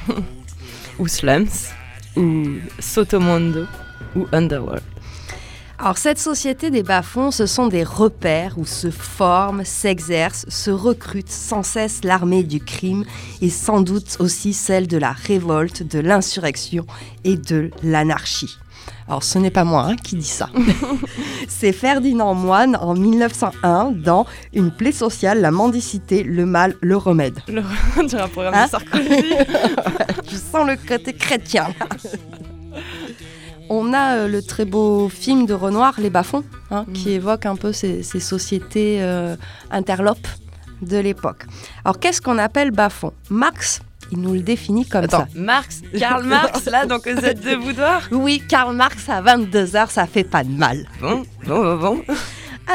ou 1.00 1.07
slums, 1.07 1.73
ou 2.15 2.45
Sotomondo, 2.79 3.65
ou 4.15 4.25
Underworld. 4.31 4.90
Alors 5.81 5.97
cette 5.97 6.19
société 6.19 6.69
des 6.69 6.83
bas-fonds, 6.83 7.31
ce 7.31 7.47
sont 7.47 7.65
des 7.65 7.83
repères 7.83 8.59
où 8.59 8.65
se 8.65 8.91
forment, 8.91 9.65
s'exercent, 9.65 10.45
se 10.47 10.69
recrutent 10.69 11.31
sans 11.31 11.63
cesse 11.63 12.03
l'armée 12.03 12.43
du 12.43 12.59
crime 12.59 13.03
et 13.41 13.50
sans 13.50 13.81
doute 13.81 14.17
aussi 14.19 14.53
celle 14.53 14.85
de 14.85 15.00
la 15.00 15.11
révolte, 15.11 15.81
de 15.81 15.97
l'insurrection 15.97 16.85
et 17.23 17.35
de 17.35 17.71
l'anarchie. 17.81 18.59
Alors 19.07 19.23
ce 19.23 19.39
n'est 19.39 19.50
pas 19.50 19.63
moi 19.63 19.85
hein, 19.85 19.95
qui 19.95 20.15
dis 20.17 20.23
ça. 20.23 20.50
C'est 21.47 21.73
Ferdinand 21.73 22.35
Moine 22.35 22.75
en 22.79 22.93
1901 22.93 23.91
dans 23.91 24.27
Une 24.53 24.69
plaie 24.69 24.91
sociale, 24.91 25.41
la 25.41 25.50
mendicité, 25.50 26.21
le 26.21 26.45
mal, 26.45 26.75
le 26.81 26.95
remède. 26.95 27.39
Le 27.47 27.63
dirait 28.05 28.21
un 28.21 28.27
programme 28.27 28.53
Hein 28.53 28.65
de 28.65 28.69
Sarkozy. 28.69 29.33
Je 30.29 30.35
sens 30.35 30.67
le 30.67 30.75
côté 30.88 31.13
chrétien. 31.13 31.69
On 33.73 33.93
a 33.93 34.17
euh, 34.17 34.27
le 34.27 34.41
très 34.41 34.65
beau 34.65 35.07
film 35.07 35.45
de 35.45 35.53
Renoir, 35.53 35.93
Les 35.97 36.09
Bas-fonds, 36.09 36.43
hein, 36.71 36.85
qui 36.93 37.11
évoque 37.11 37.45
un 37.45 37.55
peu 37.55 37.71
ces, 37.71 38.03
ces 38.03 38.19
sociétés 38.19 38.97
euh, 38.99 39.37
interlopes 39.71 40.27
de 40.81 40.97
l'époque. 40.97 41.45
Alors, 41.85 41.97
qu'est-ce 41.97 42.21
qu'on 42.21 42.37
appelle 42.37 42.71
bas-fond 42.71 43.13
Marx, 43.29 43.79
il 44.11 44.19
nous 44.19 44.33
le 44.33 44.41
définit 44.41 44.85
comme 44.85 45.05
Attends, 45.05 45.19
ça. 45.19 45.27
Marx, 45.35 45.83
Karl 45.97 46.25
Marx, 46.25 46.65
là, 46.65 46.85
donc 46.85 47.07
vous 47.07 47.23
êtes 47.23 47.39
de 47.39 47.55
boudoir? 47.55 48.09
Oui, 48.11 48.43
Karl 48.45 48.75
Marx 48.75 49.07
à 49.07 49.21
22h, 49.21 49.89
ça 49.89 50.05
fait 50.05 50.25
pas 50.25 50.43
de 50.43 50.51
mal. 50.51 50.85
Bon, 50.99 51.23
bon, 51.45 51.63
bon, 51.63 51.77
bon. 51.77 52.03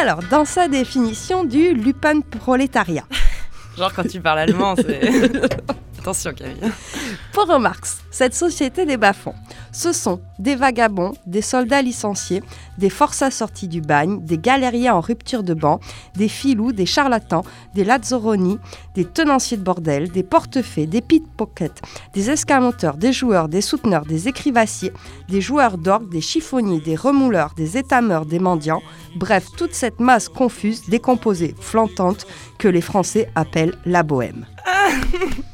Alors, 0.00 0.20
dans 0.30 0.46
sa 0.46 0.66
définition 0.66 1.44
du 1.44 1.74
Lupin 1.74 2.22
prolétariat, 2.22 3.04
Genre 3.76 3.92
quand 3.92 4.08
tu 4.08 4.20
parles 4.20 4.38
allemand, 4.38 4.74
c'est... 4.76 5.30
Attention 6.06 6.34
Camille. 6.34 6.72
Pour 7.32 7.58
Marx, 7.58 7.98
cette 8.12 8.32
société 8.32 8.86
des 8.86 8.96
bas-fonds, 8.96 9.34
ce 9.72 9.90
sont 9.92 10.20
des 10.38 10.54
vagabonds, 10.54 11.14
des 11.26 11.42
soldats 11.42 11.82
licenciés, 11.82 12.44
des 12.78 12.90
forçats 12.90 13.32
sortis 13.32 13.66
du 13.66 13.80
bagne, 13.80 14.24
des 14.24 14.38
galériens 14.38 14.94
en 14.94 15.00
rupture 15.00 15.42
de 15.42 15.52
banc, 15.52 15.80
des 16.14 16.28
filous, 16.28 16.70
des 16.70 16.86
charlatans, 16.86 17.42
des 17.74 17.82
lazzaroni, 17.82 18.60
des 18.94 19.04
tenanciers 19.04 19.56
de 19.56 19.64
bordel, 19.64 20.12
des 20.12 20.22
portefaix, 20.22 20.86
des 20.86 21.00
pickpockets, 21.00 21.82
des 22.14 22.30
escamoteurs, 22.30 22.98
des 22.98 23.12
joueurs, 23.12 23.48
des 23.48 23.60
souteneurs, 23.60 24.06
des 24.06 24.28
écrivassiers, 24.28 24.92
des 25.28 25.40
joueurs 25.40 25.76
d'orgue, 25.76 26.08
des 26.08 26.20
chiffonniers, 26.20 26.80
des 26.80 26.94
remouleurs, 26.94 27.52
des 27.56 27.78
étameurs, 27.78 28.26
des 28.26 28.38
mendiants, 28.38 28.82
bref, 29.16 29.48
toute 29.56 29.74
cette 29.74 29.98
masse 29.98 30.28
confuse, 30.28 30.88
décomposée, 30.88 31.56
flantante, 31.60 32.28
que 32.58 32.68
les 32.68 32.80
Français 32.80 33.28
appellent 33.34 33.76
la 33.84 34.04
bohème. 34.04 34.46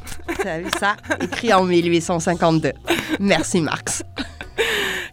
T'as 0.42 0.58
vu 0.58 0.70
ça? 0.78 0.96
Écrit 1.20 1.52
en 1.52 1.64
1852. 1.64 2.72
Merci 3.20 3.60
Marx. 3.60 4.02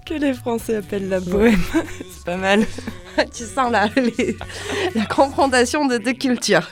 Que 0.06 0.14
les 0.16 0.34
Français 0.34 0.78
appellent 0.78 1.10
la 1.10 1.20
bohème. 1.20 1.60
c'est 1.74 2.26
pas 2.26 2.38
mal. 2.38 2.66
tu 3.34 3.44
sens 3.44 3.72
la, 3.72 3.88
les- 3.96 4.38
la 4.96 5.06
confrontation 5.06 5.86
de 5.86 5.98
deux 5.98 6.14
cultures. 6.14 6.68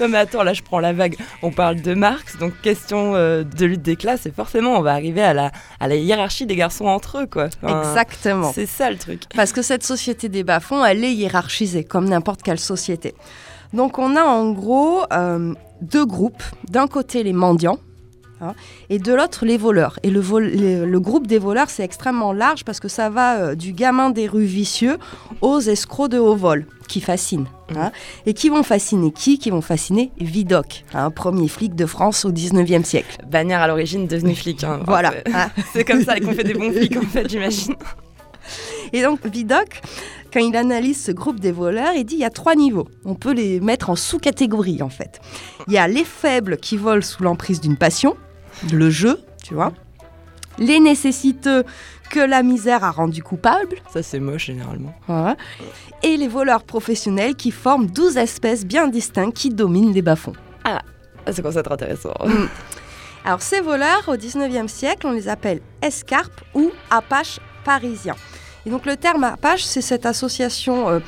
Non 0.00 0.08
mais 0.08 0.18
attends, 0.18 0.42
là 0.42 0.52
je 0.54 0.62
prends 0.62 0.78
la 0.78 0.92
vague. 0.92 1.16
On 1.42 1.50
parle 1.50 1.80
de 1.82 1.92
Marx, 1.94 2.38
donc 2.38 2.58
question 2.62 3.14
euh, 3.14 3.42
de 3.42 3.66
lutte 3.66 3.82
des 3.82 3.96
classes, 3.96 4.26
et 4.26 4.30
forcément 4.30 4.76
on 4.78 4.80
va 4.80 4.92
arriver 4.92 5.22
à 5.22 5.34
la, 5.34 5.50
à 5.80 5.88
la 5.88 5.96
hiérarchie 5.96 6.46
des 6.46 6.56
garçons 6.56 6.86
entre 6.86 7.18
eux, 7.22 7.26
quoi. 7.26 7.48
Enfin, 7.62 7.80
Exactement. 7.82 8.52
C'est 8.54 8.66
ça 8.66 8.90
le 8.90 8.96
truc. 8.96 9.22
Parce 9.34 9.52
que 9.52 9.60
cette 9.60 9.82
société 9.84 10.28
des 10.28 10.44
bas-fonds, 10.44 10.84
elle 10.84 11.02
est 11.04 11.12
hiérarchisée, 11.12 11.84
comme 11.84 12.08
n'importe 12.08 12.42
quelle 12.42 12.60
société. 12.60 13.14
Donc 13.74 13.98
on 13.98 14.16
a 14.16 14.22
en 14.22 14.50
gros 14.52 15.02
euh, 15.12 15.52
deux 15.82 16.06
groupes. 16.06 16.42
D'un 16.70 16.86
côté 16.86 17.22
les 17.22 17.32
mendiants. 17.34 17.78
Hein, 18.40 18.54
et 18.90 18.98
de 18.98 19.12
l'autre, 19.12 19.44
les 19.46 19.56
voleurs. 19.56 19.98
Et 20.02 20.10
le, 20.10 20.20
vol- 20.20 20.50
le- 20.52 20.86
le 20.86 21.00
groupe 21.00 21.26
des 21.26 21.38
voleurs, 21.38 21.70
c'est 21.70 21.82
extrêmement 21.84 22.32
large 22.32 22.64
parce 22.64 22.80
que 22.80 22.88
ça 22.88 23.10
va 23.10 23.36
euh, 23.38 23.54
du 23.54 23.72
gamin 23.72 24.10
des 24.10 24.26
rues 24.26 24.44
vicieux 24.44 24.98
aux 25.40 25.60
escrocs 25.60 26.10
de 26.10 26.18
haut 26.18 26.36
vol, 26.36 26.66
qui 26.88 27.00
fascinent. 27.00 27.46
hein. 27.76 27.90
Et 28.26 28.34
qui 28.34 28.48
vont 28.48 28.62
fasciner 28.62 29.12
qui? 29.12 29.38
Qui 29.38 29.50
vont 29.50 29.60
fasciner 29.60 30.10
Vidocq, 30.18 30.84
un 30.94 31.10
premier 31.10 31.48
flic 31.48 31.74
de 31.74 31.86
France 31.86 32.24
au 32.24 32.32
19e 32.32 32.84
siècle. 32.84 33.18
Bannière 33.30 33.60
à 33.60 33.66
l'origine 33.68 34.06
devenu 34.06 34.34
flic. 34.34 34.64
hein. 34.64 34.80
Voilà. 34.86 35.12
C'est- 35.26 35.34
hein. 35.34 35.50
C'est 35.72 35.84
comme 35.84 36.02
ça 36.04 36.18
qu'on 36.20 36.32
fait 36.32 36.44
des 36.44 36.54
bons 36.54 36.72
flics 36.72 36.96
en 36.96 37.02
fait, 37.02 37.28
j'imagine. 37.28 37.74
Et 38.94 39.02
donc 39.02 39.26
Vidocq, 39.26 39.82
quand 40.32 40.40
il 40.40 40.56
analyse 40.56 41.02
ce 41.04 41.12
groupe 41.12 41.38
des 41.40 41.52
voleurs, 41.52 41.92
il 41.94 42.04
dit 42.04 42.14
il 42.14 42.20
y 42.20 42.24
a 42.24 42.30
trois 42.30 42.54
niveaux. 42.54 42.88
On 43.04 43.14
peut 43.14 43.32
les 43.34 43.60
mettre 43.60 43.90
en 43.90 43.96
sous-catégories 43.96 44.82
en 44.82 44.88
fait. 44.88 45.20
Il 45.66 45.74
y 45.74 45.78
a 45.78 45.86
les 45.86 46.04
faibles 46.04 46.56
qui 46.56 46.78
volent 46.78 47.02
sous 47.02 47.22
l'emprise 47.22 47.60
d'une 47.60 47.76
passion, 47.76 48.16
le 48.72 48.90
jeu, 48.90 49.20
tu 49.42 49.54
vois. 49.54 49.72
Les 50.58 50.80
nécessiteux 50.80 51.64
que 52.10 52.20
la 52.20 52.42
misère 52.42 52.84
a 52.84 52.90
rendu 52.90 53.22
coupable. 53.22 53.76
Ça, 53.92 54.02
c'est 54.02 54.18
moche 54.18 54.46
généralement. 54.46 54.94
Et 56.02 56.16
les 56.16 56.28
voleurs 56.28 56.64
professionnels 56.64 57.34
qui 57.34 57.50
forment 57.50 57.86
12 57.86 58.16
espèces 58.16 58.64
bien 58.64 58.88
distinctes 58.88 59.36
qui 59.36 59.50
dominent 59.50 59.92
les 59.92 60.02
bas-fonds. 60.02 60.34
Ah, 60.64 60.80
ça 61.26 61.42
commence 61.42 61.56
à 61.56 61.60
être 61.60 61.72
intéressant. 61.72 62.14
Alors 63.24 63.42
ces 63.42 63.60
voleurs, 63.60 64.04
au 64.08 64.16
19e 64.16 64.68
siècle, 64.68 65.06
on 65.06 65.12
les 65.12 65.28
appelle 65.28 65.60
escarpes 65.82 66.40
ou 66.54 66.70
apaches 66.90 67.40
parisiens. 67.64 68.16
Et 68.64 68.70
donc 68.70 68.86
le 68.86 68.96
terme 68.96 69.24
apache, 69.24 69.64
c'est 69.64 69.82
cette 69.82 70.06
association 70.06 70.88
euh, 70.88 71.00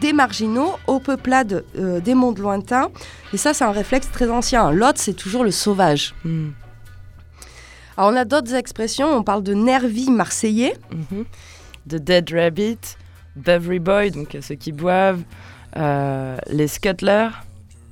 des 0.00 0.12
marginaux 0.12 0.76
aux 0.86 1.00
peuplades 1.00 1.64
euh, 1.78 2.00
des 2.00 2.14
mondes 2.14 2.38
lointains. 2.38 2.88
Et 3.32 3.36
ça, 3.36 3.54
c'est 3.54 3.64
un 3.64 3.72
réflexe 3.72 4.10
très 4.12 4.30
ancien. 4.30 4.70
L'autre, 4.70 5.00
c'est 5.00 5.14
toujours 5.14 5.44
le 5.44 5.50
sauvage. 5.50 6.14
Hmm. 6.24 6.50
Alors 7.96 8.12
on 8.12 8.16
a 8.16 8.24
d'autres 8.24 8.54
expressions, 8.54 9.08
on 9.08 9.22
parle 9.22 9.42
de 9.42 9.54
nervis 9.54 10.10
marseillais. 10.10 10.74
Mhm. 10.90 11.24
The 11.88 11.96
Dead 11.96 12.30
Rabbit, 12.32 12.78
Beverly 13.36 13.78
Boy, 13.78 14.10
donc 14.10 14.34
euh, 14.34 14.40
ceux 14.40 14.56
qui 14.56 14.72
boivent, 14.72 15.22
euh, 15.76 16.36
les 16.48 16.68
Scuttlers, 16.68 17.30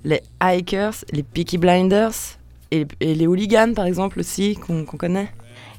les 0.04 0.20
Hikers, 0.42 1.04
les 1.12 1.23
Peaky 1.23 1.58
Blinders 1.58 2.38
et, 2.70 2.87
les 3.00 3.26
Hooligans 3.26 3.73
par 3.75 3.87
exemple 3.87 4.20
aussi 4.20 4.56
qu'on 4.56 4.84
connaît. 4.84 5.30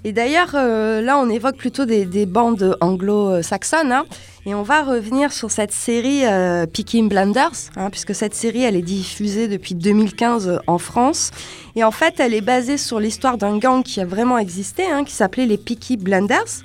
Et 0.06 0.12
d'ailleurs, 0.12 0.52
euh, 0.54 1.02
là, 1.02 1.18
on 1.18 1.28
évoque 1.32 1.58
plutôt 1.58 1.86
des, 1.86 2.06
des 2.06 2.28
bandes 2.28 2.78
anglo-saxonnes. 2.80 3.92
hein. 3.92 4.06
et 4.46 4.54
on 4.54 4.62
va 4.62 4.84
revenir 4.84 5.34
sur 5.34 5.50
cette 5.50 5.72
série 5.72 6.28
euh, 6.28 6.68
Peaky 6.68 7.02
Blinders, 7.02 7.72
hein, 7.76 7.90
puisque 7.90 8.14
cette 8.14 8.36
série, 8.36 8.62
elle 8.62 8.76
est 8.76 8.84
diffusée 8.84 9.48
depuis 9.48 9.74
2015 9.74 10.48
euh, 10.48 10.58
en 10.68 10.78
France. 10.78 11.32
Et 11.76 11.84
en 11.84 11.90
fait, 11.90 12.20
elle 12.20 12.36
est 12.36 12.42
basée 12.42 12.78
sur 12.78 13.00
l'histoire 13.00 13.40
d'un 13.40 13.58
gang 13.58 13.82
qui 13.82 14.00
a 14.00 14.06
vraiment 14.06 14.38
existé, 14.38 14.84
hein, 14.86 15.06
qui 15.06 15.14
s'appelait 15.14 15.48
les 15.48 15.58
Peaky 15.58 15.98
Blinders. 15.98 16.62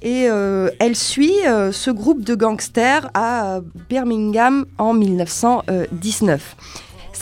Et 0.00 0.26
euh, 0.30 0.70
elle 0.80 0.96
suit 0.96 1.34
ce 1.44 1.90
groupe 1.90 2.24
de 2.24 2.34
gangsters 2.34 3.10
à 3.12 3.60
Birmingham 3.88 4.64
en 4.78 4.94
1919. 4.94 6.56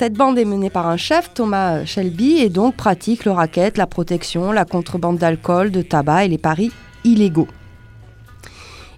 Cette 0.02 0.14
bande 0.14 0.36
est 0.36 0.44
menée 0.44 0.68
par 0.68 0.88
un 0.88 0.96
chef, 0.96 1.32
Thomas 1.32 1.84
Shelby, 1.84 2.38
et 2.38 2.48
donc 2.48 2.74
pratique 2.74 3.24
le 3.24 3.30
racket, 3.30 3.78
la 3.78 3.86
protection, 3.86 4.50
la 4.50 4.64
contrebande 4.64 5.16
d'alcool, 5.16 5.70
de 5.70 5.80
tabac 5.80 6.24
et 6.24 6.28
les 6.28 6.38
paris 6.38 6.72
illégaux. 7.04 7.46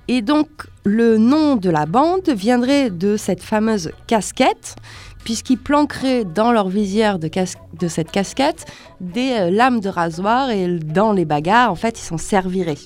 Et 0.09 0.23
donc, 0.23 0.49
le 0.83 1.19
nom 1.19 1.57
de 1.57 1.69
la 1.69 1.85
bande 1.85 2.31
viendrait 2.31 2.89
de 2.89 3.19
cette 3.19 3.43
fameuse 3.43 3.91
casquette, 4.07 4.77
puisqu'ils 5.25 5.59
planqueraient 5.59 6.25
dans 6.25 6.53
leur 6.53 6.71
visière 6.71 7.19
de, 7.19 7.29
cas- 7.29 7.59
de 7.79 7.87
cette 7.87 8.11
casquette 8.11 8.65
des 9.03 9.33
euh, 9.33 9.51
lames 9.51 9.81
de 9.81 9.91
rasoir 9.91 10.49
et 10.49 10.79
dans 10.79 11.13
les 11.13 11.27
bagarres, 11.27 11.71
en 11.71 11.75
fait, 11.75 12.01
ils 12.01 12.05
s'en 12.05 12.17
serviraient. 12.17 12.79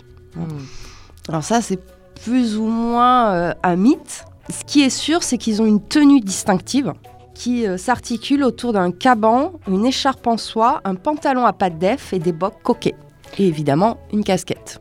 Alors 1.28 1.44
ça, 1.44 1.62
c'est 1.62 1.78
plus 2.24 2.56
ou 2.56 2.66
moins 2.66 3.32
euh, 3.32 3.54
un 3.62 3.76
mythe. 3.76 4.24
Ce 4.50 4.64
qui 4.64 4.82
est 4.82 4.90
sûr, 4.90 5.22
c'est 5.22 5.38
qu'ils 5.38 5.62
ont 5.62 5.66
une 5.66 5.80
tenue 5.80 6.20
distinctive 6.20 6.94
qui 7.38 7.68
euh, 7.68 7.78
s'articule 7.78 8.42
autour 8.42 8.72
d'un 8.72 8.90
caban, 8.90 9.52
une 9.68 9.86
écharpe 9.86 10.26
en 10.26 10.36
soie, 10.36 10.80
un 10.84 10.96
pantalon 10.96 11.46
à 11.46 11.52
pattes 11.52 11.78
d'œuf 11.78 12.12
et 12.12 12.18
des 12.18 12.32
bottes 12.32 12.58
coquets. 12.64 12.96
Et 13.38 13.46
évidemment, 13.46 13.98
une 14.12 14.24
casquette. 14.24 14.80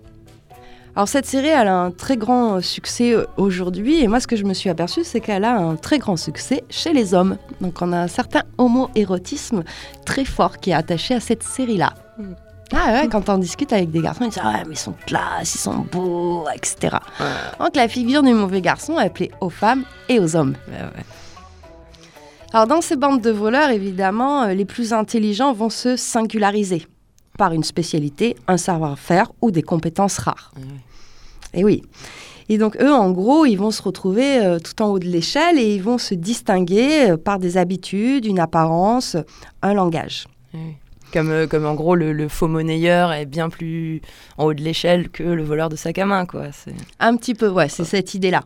Alors 0.96 1.08
cette 1.08 1.28
série, 1.28 1.50
elle 1.50 1.68
a 1.68 1.78
un 1.78 1.92
très 1.92 2.18
grand 2.18 2.56
euh, 2.56 2.62
succès 2.62 3.14
euh, 3.14 3.26
aujourd'hui. 3.38 4.02
Et 4.02 4.08
moi, 4.08 4.20
ce 4.20 4.26
que 4.26 4.36
je 4.36 4.44
me 4.44 4.56
suis 4.56 4.72
aperçue, 4.72 5.04
c'est 5.04 5.20
qu'elle 5.20 5.46
a 5.46 5.56
un 5.56 5.76
très 5.76 6.00
grand 6.00 6.18
succès 6.18 6.64
chez 6.72 6.94
les 6.94 7.14
hommes. 7.14 7.38
Donc 7.62 7.80
on 7.84 7.94
a 7.94 7.98
un 7.98 8.08
certain 8.08 8.42
homo-érotisme 8.58 9.64
très 10.04 10.26
fort 10.26 10.58
qui 10.58 10.72
est 10.72 10.74
attaché 10.74 11.14
à 11.14 11.20
cette 11.20 11.44
série-là. 11.44 11.94
Mm. 12.18 12.24
Ah 12.74 12.94
ouais, 12.94 13.08
quand 13.08 13.30
on 13.30 13.38
discute 13.38 13.72
avec 13.72 13.92
des 13.92 14.02
garçons, 14.02 14.24
ils 14.26 14.30
disent 14.30 14.42
Ah 14.44 14.50
ouais, 14.50 14.64
mais 14.66 14.74
ils 14.74 14.80
sont 14.80 14.96
classe, 15.06 15.54
ils 15.54 15.60
sont 15.60 15.86
beaux, 15.90 16.46
etc. 16.54 16.98
Donc 17.60 17.76
la 17.76 17.88
figure 17.88 18.24
du 18.24 18.34
mauvais 18.34 18.60
garçon 18.60 19.00
est 19.00 19.06
appelée 19.06 19.32
aux 19.40 19.52
femmes 19.52 19.84
et 20.10 20.20
aux 20.20 20.36
hommes. 20.36 20.56
Ouais, 20.68 20.82
ouais. 20.82 21.06
Alors 22.58 22.66
dans 22.66 22.82
ces 22.82 22.96
bandes 22.96 23.22
de 23.22 23.30
voleurs, 23.30 23.70
évidemment, 23.70 24.42
euh, 24.42 24.54
les 24.56 24.66
plus 24.66 24.92
intelligents 24.92 25.54
vont 25.54 25.70
se 25.70 25.96
singulariser 25.96 26.88
par 27.38 27.54
une 27.54 27.64
spécialité, 27.64 28.36
un 28.48 28.58
savoir-faire 28.58 29.32
ou 29.44 29.52
des 29.52 29.62
compétences 29.62 30.18
rares. 30.18 30.52
Et 31.54 31.64
oui. 31.64 31.84
Et 32.50 32.58
donc 32.58 32.76
eux, 32.82 32.92
en 32.92 33.12
gros, 33.12 33.46
ils 33.46 33.58
vont 33.58 33.70
se 33.70 33.84
retrouver 33.84 34.40
euh, 34.40 34.58
tout 34.58 34.82
en 34.82 34.88
haut 34.88 34.98
de 34.98 35.06
l'échelle 35.06 35.60
et 35.60 35.76
ils 35.76 35.84
vont 35.84 36.00
se 36.00 36.16
distinguer 36.16 37.12
euh, 37.12 37.16
par 37.16 37.38
des 37.38 37.58
habitudes, 37.58 38.26
une 38.26 38.40
apparence, 38.40 39.18
un 39.62 39.76
langage. 39.76 40.26
Ouais. 40.56 40.78
Comme, 41.14 41.30
euh, 41.30 41.46
comme 41.46 41.68
en 41.68 41.76
gros 41.76 41.94
le, 41.94 42.12
le 42.12 42.28
faux 42.28 42.48
monnayeur 42.48 43.14
est 43.14 43.28
bien 43.28 43.50
plus 43.50 44.02
en 44.40 44.46
haut 44.46 44.54
de 44.56 44.64
l'échelle 44.64 45.10
que 45.10 45.22
le 45.22 45.44
voleur 45.44 45.70
de 45.70 45.76
sac 45.76 46.00
à 46.00 46.08
main 46.08 46.26
quoi. 46.26 46.48
Un 47.00 47.18
petit 47.18 47.36
peu, 47.36 47.50
ouais, 47.50 47.70
c'est 47.70 47.86
cette 47.86 48.16
idée-là. 48.16 48.42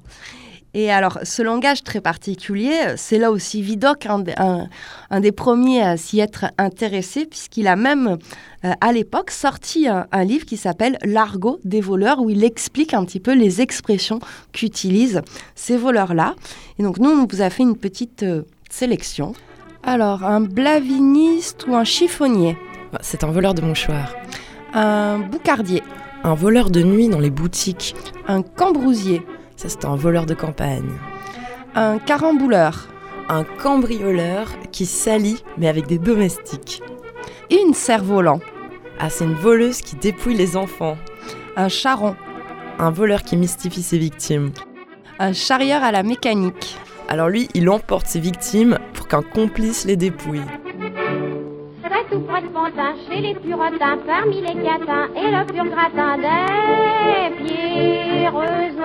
Et 0.74 0.90
alors, 0.90 1.20
ce 1.24 1.42
langage 1.42 1.84
très 1.84 2.00
particulier, 2.00 2.72
c'est 2.96 3.18
là 3.18 3.30
aussi 3.30 3.62
Vidocq, 3.62 4.06
un, 4.06 4.20
des- 4.20 4.34
un- 4.38 4.70
un 5.10 5.20
des 5.20 5.34
premiers 5.34 5.82
à 5.82 5.98
s'y 5.98 6.22
être 6.22 6.46
intéressé, 6.58 7.26
puisqu'il 7.26 7.68
a 7.68 7.76
même, 7.76 8.18
euh, 8.64 8.72
à 8.80 8.94
l'époque, 8.94 9.32
sorti 9.32 9.90
un, 9.90 10.08
un 10.14 10.24
livre 10.24 10.46
qui 10.46 10.56
s'appelle 10.56 10.98
L'argot 11.04 11.60
des 11.66 11.82
voleurs, 11.82 12.22
où 12.22 12.30
il 12.30 12.46
explique 12.46 12.94
un 12.94 13.04
petit 13.04 13.20
peu 13.20 13.34
les 13.34 13.60
expressions 13.60 14.20
qu'utilisent 14.54 15.22
ces 15.56 15.76
voleurs-là. 15.76 16.36
Et 16.80 16.84
donc, 16.84 17.00
nous, 17.00 17.10
on 17.10 17.26
vous 17.26 17.42
a 17.42 17.50
fait 17.50 17.64
une 17.64 17.76
petite 17.76 18.24
euh, 18.24 18.44
sélection. 18.70 19.34
Alors, 19.84 20.24
un 20.24 20.40
blaviniste 20.40 21.66
ou 21.68 21.76
un 21.76 21.84
chiffonnier, 21.84 22.58
Bah, 22.94 23.00
C'est 23.02 23.26
un 23.26 23.32
voleur 23.32 23.54
de 23.54 23.62
mouchoirs. 23.62 24.14
un 24.74 25.20
boucardier, 25.20 25.84
Un 26.24 26.34
voleur 26.36 26.70
de 26.70 26.82
nuit 26.82 27.10
dans 27.10 27.20
les 27.20 27.30
boutiques. 27.32 27.94
un 28.28 28.42
cambrousier, 28.42 29.22
Ça 29.62 29.70
c'est 29.70 29.86
un 29.86 29.96
voleur 29.96 30.26
de 30.26 30.34
campagne. 30.34 30.90
un 31.76 32.00
carambouleur, 32.00 32.88
Un 33.30 33.44
cambrioleur 33.44 34.48
qui 34.72 34.86
s'allie 34.88 35.44
mais 35.58 35.68
avec 35.70 35.86
des 35.88 36.00
domestiques. 36.00 36.82
une 37.52 37.74
cerf-volant, 37.76 38.40
Ah 39.00 39.10
c'est 39.12 39.26
une 39.26 39.36
voleuse 39.36 39.82
qui 39.82 39.96
dépouille 39.96 40.34
les 40.36 40.58
enfants. 40.58 40.98
un 41.56 41.70
charron, 41.70 42.16
Un 42.80 42.90
voleur 42.90 43.22
qui 43.24 43.38
mystifie 43.38 43.84
ses 43.84 44.00
victimes. 44.00 44.52
un 45.20 45.34
charrieur 45.34 45.84
à 45.84 45.92
la 45.92 46.02
mécanique, 46.04 46.76
Alors 47.08 47.30
lui, 47.30 47.48
il 47.54 47.70
emporte 47.70 48.08
ses 48.08 48.20
victimes 48.20 48.80
pour 48.96 49.08
qu'un 49.08 49.22
complice 49.22 49.86
les 49.86 49.96
dépouille. 49.98 50.42
Très 51.84 52.04
tout 52.10 52.22
près 52.22 52.42
de 52.42 52.48
Pantin, 52.48 52.94
chez 53.08 53.20
les 53.22 53.36
purotins, 53.36 53.98
parmi 54.08 54.42
les 54.42 54.56
catins 54.68 55.08
et 55.16 55.30
le 55.36 55.46
pur 55.46 55.66
gratin 55.66 56.18
des 56.18 57.44
pierreuses. 57.44 58.81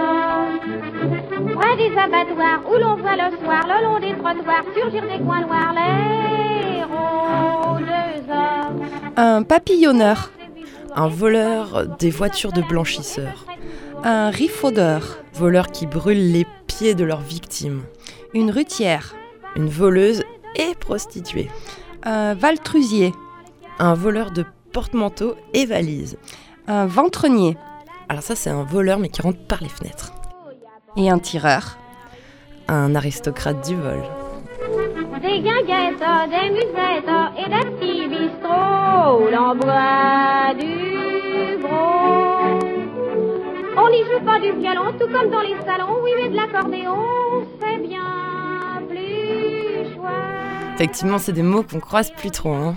Près 1.67 1.89
des 1.89 1.97
abattoirs 1.99 2.61
où 2.71 2.79
l'on 2.79 2.95
voit 2.97 3.17
le 3.17 3.37
soir, 3.39 3.67
le 3.67 3.85
long 3.85 3.99
des 3.99 4.13
trottoirs, 4.17 4.63
surgir 4.77 5.03
des 5.03 5.19
coins 5.25 5.41
noirs, 5.41 5.75
les 5.75 6.85
rôdeuses. 6.85 8.37
un 9.17 9.43
papillonneur, 9.43 10.31
Un 10.95 11.09
voleur 11.09 11.87
des 11.99 12.11
voitures 12.11 12.53
de 12.53 12.63
blanchisseurs. 12.63 13.47
un 14.05 14.31
riffaudeur, 14.31 15.19
Voleur 15.35 15.67
qui 15.73 15.87
brûle 15.87 16.31
les 16.33 16.47
pieds 16.69 16.95
de 16.95 17.03
leurs 17.05 17.21
victimes. 17.21 17.83
une 18.33 18.51
rutière, 18.53 19.15
Une 19.57 19.69
voleuse 19.69 20.23
et 20.55 20.75
prostituée. 20.79 21.51
un 22.05 22.35
valtrusier, 22.35 23.13
Un 23.81 23.95
voleur 23.95 24.31
de 24.31 24.45
porte-manteau 24.73 25.35
et 25.53 25.67
valises. 25.67 26.17
un 26.69 26.87
ventronnier 26.87 27.57
Alors 28.09 28.23
ça 28.23 28.37
c'est 28.37 28.51
un 28.51 28.63
voleur 28.63 29.01
mais 29.01 29.09
qui 29.09 29.21
rentre 29.23 29.41
par 29.49 29.61
les 29.63 29.69
fenêtres. 29.69 30.13
Et 30.97 31.11
un 31.11 31.19
tireur. 31.19 31.77
Un 32.69 32.95
aristocrate 32.95 33.67
du 33.67 33.77
vol. 33.77 34.03
Des 35.23 35.41
guinguettes, 35.41 36.05
des 36.31 36.51
musettes 36.51 37.15
et 37.39 37.49
des 37.49 37.71
petits 37.71 38.09
bistrots, 38.09 39.29
l'embois 39.31 40.55
du 40.59 41.59
gros. 41.63 42.27
On 43.79 43.91
n'y 43.91 44.05
joue 44.05 44.25
pas 44.25 44.41
du 44.41 44.53
violon, 44.53 44.93
tout 44.99 45.09
comme 45.09 45.31
dans 45.31 45.41
les 45.41 45.57
salons, 45.65 45.97
oui, 46.03 46.11
mais 46.17 46.29
de 46.31 46.37
l'accordéon, 46.37 47.47
c'est 47.61 47.79
bien 47.79 48.83
plus 48.89 49.95
chouette. 49.95 50.46
Effectivement 50.77 51.19
c'est 51.19 51.33
des 51.33 51.43
mots 51.43 51.63
qu'on 51.63 51.81
croise 51.81 52.11
plus 52.11 52.31
trop. 52.31 52.53
Hein. 52.53 52.75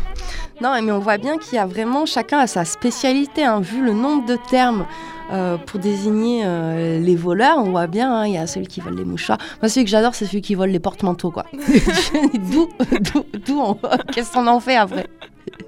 Non, 0.62 0.74
mais 0.82 0.92
on 0.92 1.00
voit 1.00 1.18
bien 1.18 1.38
qu'il 1.38 1.56
y 1.56 1.58
a 1.58 1.66
vraiment 1.66 2.06
chacun 2.06 2.40
a 2.40 2.48
sa 2.48 2.64
spécialité. 2.66 3.44
hein. 3.44 3.60
Vu 3.62 3.84
le 3.84 3.94
nombre 3.94 4.26
de 4.26 4.38
termes 4.50 4.86
euh, 5.32 5.58
pour 5.58 5.80
désigner 5.80 6.44
euh, 6.46 7.00
les 7.00 7.16
voleurs, 7.16 7.58
on 7.60 7.72
voit 7.72 7.88
bien, 7.88 8.12
hein, 8.14 8.26
il 8.26 8.34
y 8.34 8.38
a 8.38 8.48
celui 8.48 8.68
qui 8.68 8.80
vole 8.82 8.96
les 8.96 9.04
mouchoirs. 9.06 9.38
Moi, 9.62 9.70
celui 9.70 9.84
que 9.86 9.92
j'adore, 9.92 10.16
c'est 10.16 10.26
celui 10.26 10.42
qui 10.42 10.56
vole 10.56 10.70
les 10.70 10.80
porte-manteaux, 10.80 11.30
quoi. 11.30 11.46
d'où, 12.34 12.70
d'où, 13.02 13.26
d'où 13.46 13.60
on- 13.62 13.78
qu'est-ce 14.14 14.32
qu'on 14.34 14.48
en 14.48 14.60
fait 14.60 14.76
après? 14.78 15.08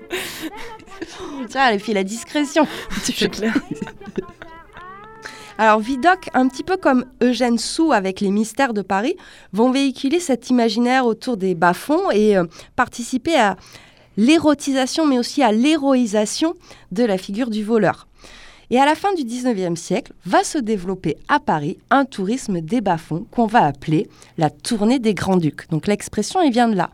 Tiens, 1.50 1.70
et 1.70 1.78
puis 1.78 1.94
la 1.94 2.04
discrétion. 2.04 2.66
C'est 3.04 3.30
clair. 3.30 3.54
Alors 5.62 5.80
Vidocq, 5.80 6.28
un 6.34 6.48
petit 6.48 6.64
peu 6.64 6.76
comme 6.76 7.06
Eugène 7.22 7.60
Sou 7.60 7.92
avec 7.92 8.20
les 8.20 8.32
mystères 8.32 8.74
de 8.74 8.82
Paris, 8.82 9.16
vont 9.54 9.70
véhiculer 9.70 10.20
cet 10.20 10.50
imaginaire 10.50 11.06
autour 11.06 11.38
des 11.38 11.54
bas-fonds 11.54 12.10
et 12.10 12.36
euh, 12.36 12.46
participer 12.76 13.36
à 13.36 13.58
l'érotisation 14.18 15.06
mais 15.06 15.20
aussi 15.20 15.44
à 15.44 15.52
l'héroïsation 15.52 16.56
de 16.92 17.04
la 17.04 17.20
figure 17.20 17.52
du 17.52 17.64
voleur. 17.64 18.08
Et 18.72 18.80
à 18.80 18.88
la 18.88 18.96
fin 18.96 19.14
du 19.14 19.22
19e 19.22 19.76
siècle, 19.76 20.14
va 20.26 20.44
se 20.44 20.58
développer 20.58 21.16
à 21.28 21.40
Paris 21.40 21.78
un 21.92 22.06
tourisme 22.06 22.60
des 22.60 22.82
bas-fonds 22.82 23.28
qu'on 23.30 23.46
va 23.46 23.64
appeler 23.64 24.10
la 24.40 24.50
tournée 24.50 24.98
des 24.98 25.14
Grands-Ducs. 25.14 25.70
Donc 25.70 25.86
l'expression, 25.86 26.42
elle 26.42 26.52
vient 26.52 26.70
de 26.70 26.76
là. 26.76 26.90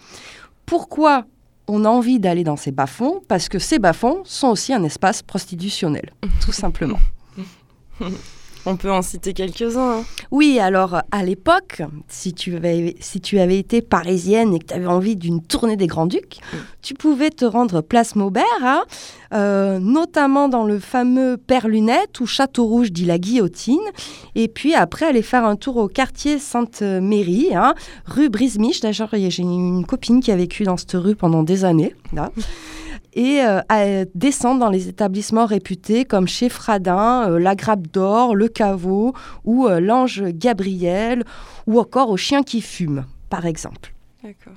Pourquoi 0.65 1.23
on 1.69 1.85
a 1.85 1.89
envie 1.89 2.19
d'aller 2.19 2.43
dans 2.43 2.57
ces 2.57 2.71
bas-fonds? 2.71 3.21
Parce 3.29 3.47
que 3.47 3.59
ces 3.59 3.79
bas-fonds 3.79 4.23
sont 4.25 4.49
aussi 4.49 4.73
un 4.73 4.83
espace 4.83 5.21
prostitutionnel, 5.21 6.11
tout 6.41 6.51
simplement. 6.51 6.99
On 8.67 8.75
peut 8.75 8.91
en 8.91 9.01
citer 9.01 9.33
quelques-uns. 9.33 9.99
hein. 9.99 10.03
Oui, 10.29 10.59
alors 10.59 11.01
à 11.11 11.23
l'époque, 11.23 11.81
si, 12.09 12.33
tu 12.33 12.55
avais- 12.57 12.95
si 12.99 13.21
tu 13.21 13.39
avais 13.39 13.57
été 13.57 13.81
parisienne 13.81 14.53
et 14.53 14.59
que 14.59 14.65
tu 14.65 14.73
avais 14.73 14.85
envie 14.87 15.15
d'une 15.15 15.41
tournée 15.41 15.77
des 15.77 15.87
Grands-Ducs, 15.87 16.39
tu 16.81 16.93
pouvais 16.93 17.29
te 17.29 17.45
rendre 17.45 17.81
place 17.81 18.15
Maubert, 18.15 18.43
hein, 18.61 18.83
euh, 19.33 19.79
notamment 19.79 20.49
dans 20.49 20.65
le 20.65 20.79
fameux 20.79 21.37
Père 21.37 21.67
Lunette 21.67 22.19
ou 22.19 22.25
Château 22.25 22.65
Rouge 22.65 22.91
dit 22.91 23.05
la 23.05 23.17
Guillotine, 23.17 23.79
et 24.35 24.47
puis 24.49 24.73
après 24.75 25.05
aller 25.05 25.21
faire 25.21 25.45
un 25.45 25.55
tour 25.55 25.77
au 25.77 25.87
quartier 25.87 26.37
Sainte-Mérie, 26.37 27.55
hein, 27.55 27.73
rue 28.05 28.29
Brisemiche. 28.29 28.81
D'ailleurs, 28.81 29.09
j'ai 29.13 29.43
une 29.43 29.85
copine 29.85 30.19
qui 30.21 30.31
a 30.31 30.35
vécu 30.35 30.63
dans 30.63 30.77
cette 30.77 30.93
rue 30.93 31.15
pendant 31.15 31.43
des 31.43 31.63
années. 31.65 31.95
là. 32.13 32.31
Et 33.19 33.41
euh, 33.41 33.61
à 33.67 34.05
descendre 34.13 34.59
dans 34.59 34.69
les 34.69 34.89
établissements 34.89 35.47
réputés 35.47 36.05
comme 36.05 36.27
chez 36.27 36.49
Fradin, 36.49 37.31
euh, 37.31 37.39
la 37.39 37.55
Grappe 37.55 37.87
d'Or, 37.87 38.35
le 38.35 38.47
Caveau 38.47 39.13
ou 39.43 39.65
euh, 39.65 39.79
l'Ange 39.79 40.23
Gabriel 40.27 41.23
ou 41.65 41.79
encore 41.79 42.11
au 42.11 42.17
Chien 42.17 42.43
qui 42.43 42.61
fume, 42.61 43.05
par 43.31 43.47
exemple. 43.47 43.95
D'accord. 44.23 44.53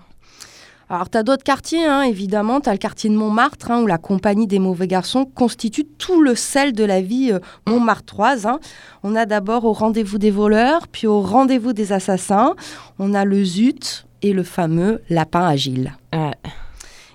Alors, 0.90 1.08
tu 1.08 1.16
as 1.16 1.22
d'autres 1.22 1.42
quartiers, 1.42 1.86
hein, 1.86 2.02
évidemment. 2.02 2.60
Tu 2.60 2.68
as 2.68 2.72
le 2.72 2.78
quartier 2.78 3.08
de 3.08 3.14
Montmartre, 3.14 3.70
hein, 3.70 3.80
où 3.80 3.86
la 3.86 3.96
compagnie 3.96 4.46
des 4.46 4.58
mauvais 4.58 4.88
garçons 4.88 5.24
constitue 5.24 5.86
tout 5.86 6.20
le 6.20 6.34
sel 6.34 6.74
de 6.74 6.84
la 6.84 7.00
vie 7.00 7.30
euh, 7.32 7.38
montmartroise. 7.66 8.44
hein. 8.44 8.60
On 9.02 9.16
a 9.16 9.24
d'abord 9.24 9.64
au 9.64 9.72
rendez-vous 9.72 10.18
des 10.18 10.32
voleurs, 10.32 10.86
puis 10.86 11.06
au 11.06 11.22
rendez-vous 11.22 11.72
des 11.72 11.92
assassins. 11.92 12.56
On 12.98 13.14
a 13.14 13.24
le 13.24 13.42
Zut 13.42 14.04
et 14.20 14.34
le 14.34 14.42
fameux 14.42 15.00
Lapin 15.08 15.46
Agile. 15.46 15.94
Ouais. 16.12 16.34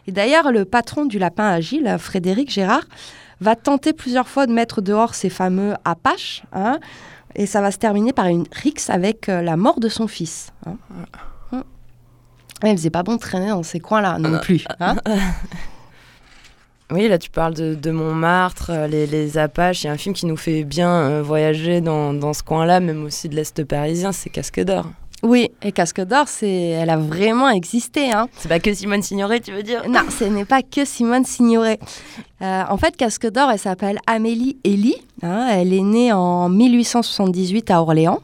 Et 0.07 0.11
d'ailleurs, 0.11 0.51
le 0.51 0.65
patron 0.65 1.05
du 1.05 1.17
Lapin 1.19 1.45
Agile, 1.47 1.95
Frédéric 1.99 2.51
Gérard, 2.51 2.85
va 3.41 3.55
tenter 3.55 3.91
plusieurs 3.93 4.27
fois 4.27 4.45
de 4.47 4.53
mettre 4.53 4.81
dehors 4.81 5.13
ces 5.15 5.29
fameux 5.29 5.73
Apaches. 5.83 6.43
hein, 6.53 6.79
et 7.35 7.45
ça 7.47 7.59
va 7.61 7.71
se 7.71 7.77
terminer 7.77 8.13
par 8.13 8.27
une 8.27 8.45
rixe 8.51 8.89
avec 8.89 9.27
euh, 9.27 9.41
la 9.41 9.57
mort 9.57 9.79
de 9.81 9.89
son 9.89 10.07
fils. 10.07 10.51
hein. 10.65 10.77
Ouais, 12.63 12.71
il 12.71 12.77
faisait 12.77 12.89
pas 12.89 13.03
bon 13.03 13.15
de 13.15 13.19
traîner 13.19 13.49
dans 13.49 13.63
ces 13.63 13.81
coins-là 13.81 14.17
non 14.17 14.39
plus. 14.39 14.65
hein. 14.79 14.95
Oui, 16.91 17.07
là 17.07 17.17
tu 17.17 17.31
parles 17.31 17.55
de, 17.55 17.73
de 17.73 17.89
Montmartre, 17.91 18.69
euh, 18.69 18.87
les, 18.87 19.07
les 19.07 19.39
Apaches. 19.39 19.83
Il 19.83 19.87
y 19.87 19.89
a 19.89 19.93
un 19.93 19.97
film 19.97 20.13
qui 20.13 20.27
nous 20.27 20.37
fait 20.37 20.63
bien 20.63 20.89
euh, 20.91 21.21
voyager 21.23 21.81
dans, 21.81 22.13
dans 22.13 22.31
ce 22.33 22.43
coin-là, 22.43 22.79
même 22.79 23.03
aussi 23.03 23.27
de 23.27 23.35
l'Est 23.35 23.63
parisien, 23.63 24.11
c'est 24.11 24.29
Casque 24.29 24.59
d'Or. 24.63 24.85
Oui, 25.25 25.49
et 25.63 25.71
Casque 25.71 26.01
d'Or, 26.01 26.27
c'est, 26.27 26.47
elle 26.49 26.89
a 26.91 26.97
vraiment 26.97 27.49
existé. 27.49 28.11
Hein. 28.11 28.27
C'est 28.38 28.47
pas 28.47 28.59
que 28.59 28.71
Simone 28.73 29.01
Signoret, 29.01 29.39
tu 29.39 29.51
veux 29.51 29.63
dire? 29.63 29.81
Non, 29.89 30.01
ce 30.09 30.23
n'est 30.25 30.45
pas 30.45 30.61
que 30.61 30.85
Simone 30.85 31.25
Signoret. 31.25 31.79
Euh, 32.43 32.63
en 32.69 32.77
fait, 32.77 32.95
Casque 32.95 33.29
d'Or, 33.31 33.49
elle 33.51 33.57
s'appelle 33.59 33.97
Amélie 34.05 34.57
Elie. 34.63 34.95
hein. 35.23 35.47
elle 35.51 35.73
est 35.73 35.81
née 35.81 36.13
en 36.13 36.47
1878 36.49 37.71
à 37.71 37.81
Orléans. 37.81 38.19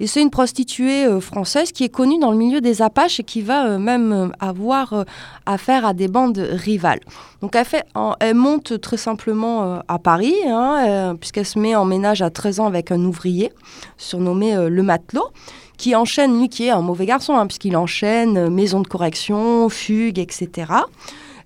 Et 0.00 0.06
c'est 0.08 0.20
une 0.22 0.30
prostituée 0.30 1.04
euh, 1.06 1.20
française 1.20 1.70
qui 1.70 1.84
est 1.84 1.88
connue 1.88 2.18
dans 2.18 2.32
le 2.32 2.36
milieu 2.36 2.60
des 2.60 2.82
Apaches 2.82 3.20
et 3.20 3.22
qui 3.24 3.40
va 3.40 3.66
euh, 3.66 3.78
même 3.78 4.12
euh, 4.12 4.28
avoir 4.40 5.04
affaire 5.46 5.84
à 5.86 5.94
des 5.94 6.08
bandes 6.08 6.38
rivales. 6.38 6.98
Donc 7.40 7.54
elle, 7.54 7.64
fait, 7.64 7.84
en- 7.94 8.14
elle 8.18 8.34
monte 8.34 8.80
très 8.80 8.96
simplement 8.96 9.80
à 9.86 9.98
Paris, 10.00 10.34
hein, 10.46 11.14
puisqu'elle 11.20 11.46
se 11.46 11.58
met 11.58 11.74
en 11.76 11.84
ménage 11.84 12.20
à 12.22 12.30
13 12.30 12.60
ans 12.60 12.66
avec 12.66 12.90
un 12.90 13.00
ouvrier 13.04 13.52
surnommé 13.96 14.54
le 14.68 14.82
matelot, 14.82 15.28
qui 15.76 15.94
enchaîne, 15.94 16.38
lui 16.38 16.48
qui 16.48 16.66
est 16.66 16.70
un 16.70 16.82
mauvais 16.82 17.06
garçon, 17.06 17.36
hein, 17.36 17.46
puisqu'il 17.46 17.76
enchaîne 17.76 18.36
euh, 18.36 18.50
maison 18.50 18.80
de 18.80 18.88
correction, 18.88 19.68
fugue, 19.68 20.18
etc. 20.18 20.72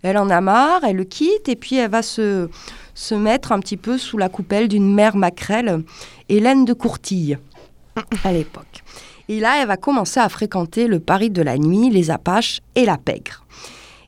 Elle 0.03 0.19
en 0.19 0.31
a 0.31 0.41
marre, 0.41 0.85
elle 0.85 0.97
le 0.97 1.05
quitte 1.05 1.49
et 1.49 1.57
puis 1.57 1.77
elle 1.77 1.91
va 1.91 2.03
se, 2.03 2.49
se 2.95 3.15
mettre 3.15 3.53
un 3.53 3.61
petit 3.61 3.77
peu 3.77 3.99
sous 3.99 4.19
la 4.19 4.29
coupelle 4.29 4.69
d'une 4.69 4.93
mère 4.93 5.17
maquerelle, 5.17 5.83
Hélène 6.29 6.65
de 6.65 6.73
Courtille, 6.73 7.39
à 8.25 8.33
l'époque. 8.33 8.83
Et 9.29 9.41
là, 9.41 9.61
elle 9.61 9.69
va 9.69 9.77
commencer 9.77 10.21
à 10.21 10.29
fréquenter 10.29 10.87
le 10.87 11.01
Paris 11.01 11.31
de 11.31 11.43
la 11.43 11.59
nuit, 11.59 11.91
les 11.91 12.11
Apaches 12.11 12.61
et 12.75 12.85
la 12.85 12.97
pègre. 12.97 13.45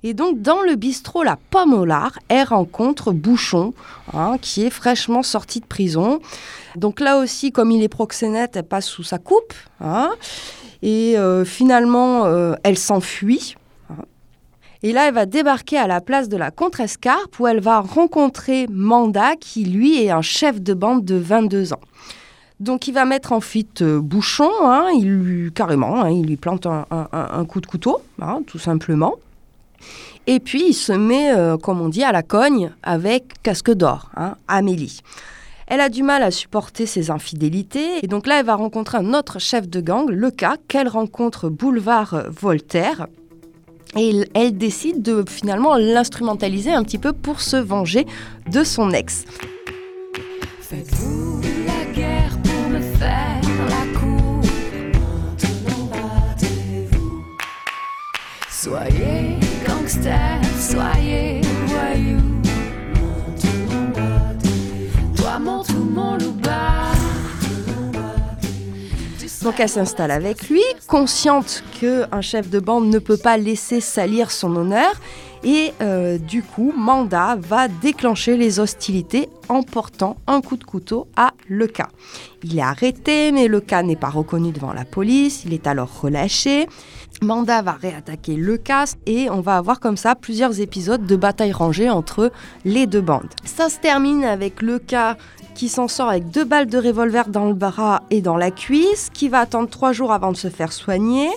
Et 0.04 0.14
donc, 0.14 0.40
dans 0.42 0.62
le 0.62 0.76
bistrot 0.76 1.22
La 1.24 1.36
Pomme 1.50 1.74
au 1.74 1.84
lard, 1.84 2.18
elle 2.28 2.46
rencontre 2.46 3.12
Bouchon, 3.12 3.74
hein, 4.14 4.36
qui 4.40 4.64
est 4.64 4.70
fraîchement 4.70 5.22
sorti 5.22 5.60
de 5.60 5.66
prison. 5.66 6.20
Donc 6.76 7.00
là 7.00 7.18
aussi, 7.18 7.50
comme 7.50 7.70
il 7.72 7.82
est 7.82 7.88
proxénète, 7.88 8.56
elle 8.56 8.62
passe 8.64 8.86
sous 8.86 9.02
sa 9.02 9.18
coupe. 9.18 9.54
hein. 9.80 10.10
et 10.82 11.18
euh, 11.18 11.44
finalement, 11.44 12.24
euh, 12.26 12.54
elle 12.62 12.78
s'enfuit. 12.78 13.56
hein. 13.90 14.04
Et 14.84 14.92
là, 14.92 15.08
elle 15.08 15.14
va 15.14 15.26
débarquer 15.26 15.76
à 15.78 15.88
la 15.88 16.00
place 16.00 16.28
de 16.28 16.36
la 16.36 16.52
Contrescarpe 16.52 17.40
où 17.40 17.48
elle 17.48 17.58
va 17.60 17.80
rencontrer 17.80 18.68
Manda, 18.70 19.34
qui 19.34 19.64
lui 19.64 20.00
est 20.04 20.10
un 20.10 20.22
chef 20.22 20.60
de 20.60 20.74
bande 20.74 21.04
de 21.04 21.16
22 21.16 21.72
ans. 21.72 21.80
Donc 22.60 22.86
il 22.88 22.92
va 22.94 23.04
mettre 23.04 23.32
en 23.32 23.40
fuite 23.40 23.82
euh, 23.82 24.00
Bouchon, 24.00 24.50
il 24.94 25.08
lui, 25.10 25.52
carrément, 25.52 26.06
il 26.06 26.26
lui 26.26 26.36
plante 26.36 26.66
un, 26.66 26.86
un- 26.90 27.44
coup 27.44 27.60
de 27.60 27.66
couteau, 27.66 28.00
tout 28.46 28.58
simplement. 28.58 29.14
Et 30.26 30.40
puis 30.40 30.68
il 30.68 30.74
se 30.74 30.92
met, 30.92 31.34
euh, 31.34 31.56
comme 31.56 31.80
on 31.80 31.88
dit, 31.88 32.04
à 32.04 32.12
la 32.12 32.22
cogne 32.22 32.70
avec 32.82 33.42
Casque 33.42 33.70
d'Or, 33.70 34.10
hein, 34.16 34.36
Amélie. 34.46 35.00
Elle 35.66 35.80
a 35.80 35.88
du 35.88 36.02
mal 36.02 36.22
à 36.22 36.30
supporter 36.30 36.86
ses 36.86 37.10
infidélités, 37.10 38.02
et 38.02 38.06
donc 38.06 38.26
là 38.26 38.40
elle 38.40 38.46
va 38.46 38.54
rencontrer 38.54 38.98
un 38.98 39.12
autre 39.12 39.38
chef 39.38 39.68
de 39.68 39.80
gang, 39.80 40.08
le 40.08 40.30
cas, 40.30 40.56
qu'elle 40.66 40.88
rencontre 40.88 41.48
boulevard 41.48 42.14
euh, 42.14 42.22
Voltaire. 42.30 43.06
Et 43.96 44.24
elle 44.34 44.56
décide 44.56 45.02
de 45.02 45.24
finalement 45.26 45.76
l'instrumentaliser 45.76 46.72
un 46.72 46.82
petit 46.82 46.98
peu 46.98 47.12
pour 47.14 47.40
se 47.40 47.56
venger 47.56 48.06
de 48.50 48.62
son 48.62 48.90
ex. 48.90 49.24
Faites-vous 50.60 51.40
la 51.66 51.92
guerre 51.94 52.36
pour 52.42 52.68
me 52.68 52.80
faire 52.80 53.40
la 53.70 53.98
Soyez 58.60 58.97
Donc 69.48 69.60
elle 69.60 69.68
s'installe 69.68 70.10
avec 70.10 70.50
lui, 70.50 70.62
consciente 70.88 71.62
qu'un 71.80 72.20
chef 72.20 72.50
de 72.50 72.58
bande 72.58 72.88
ne 72.88 72.98
peut 72.98 73.16
pas 73.16 73.38
laisser 73.38 73.80
salir 73.80 74.30
son 74.30 74.54
honneur. 74.56 74.92
Et 75.42 75.72
euh, 75.80 76.18
du 76.18 76.42
coup, 76.42 76.72
Manda 76.76 77.36
va 77.40 77.68
déclencher 77.68 78.36
les 78.36 78.60
hostilités 78.60 79.28
en 79.48 79.62
portant 79.62 80.16
un 80.26 80.42
coup 80.42 80.56
de 80.56 80.64
couteau 80.64 81.06
à 81.16 81.32
Leca. 81.48 81.88
Il 82.42 82.58
est 82.58 82.62
arrêté, 82.62 83.32
mais 83.32 83.48
Leca 83.48 83.82
n'est 83.82 83.96
pas 83.96 84.10
reconnu 84.10 84.52
devant 84.52 84.72
la 84.72 84.84
police. 84.84 85.44
Il 85.46 85.54
est 85.54 85.66
alors 85.66 86.00
relâché. 86.02 86.68
Manda 87.22 87.62
va 87.62 87.72
réattaquer 87.72 88.36
Leca 88.36 88.84
et 89.06 89.28
on 89.30 89.40
va 89.40 89.56
avoir 89.56 89.80
comme 89.80 89.96
ça 89.96 90.14
plusieurs 90.14 90.60
épisodes 90.60 91.04
de 91.04 91.16
bataille 91.16 91.52
rangée 91.52 91.90
entre 91.90 92.30
les 92.64 92.86
deux 92.86 93.00
bandes. 93.00 93.28
Ça 93.44 93.68
se 93.68 93.78
termine 93.78 94.24
avec 94.24 94.62
Leca 94.62 95.16
qui 95.54 95.68
s'en 95.68 95.88
sort 95.88 96.08
avec 96.10 96.30
deux 96.30 96.44
balles 96.44 96.68
de 96.68 96.78
revolver 96.78 97.28
dans 97.28 97.46
le 97.46 97.54
bras 97.54 98.02
et 98.10 98.20
dans 98.20 98.36
la 98.36 98.52
cuisse, 98.52 99.10
qui 99.12 99.28
va 99.28 99.40
attendre 99.40 99.68
trois 99.68 99.92
jours 99.92 100.12
avant 100.12 100.30
de 100.30 100.36
se 100.36 100.48
faire 100.48 100.72
soigner. 100.72 101.28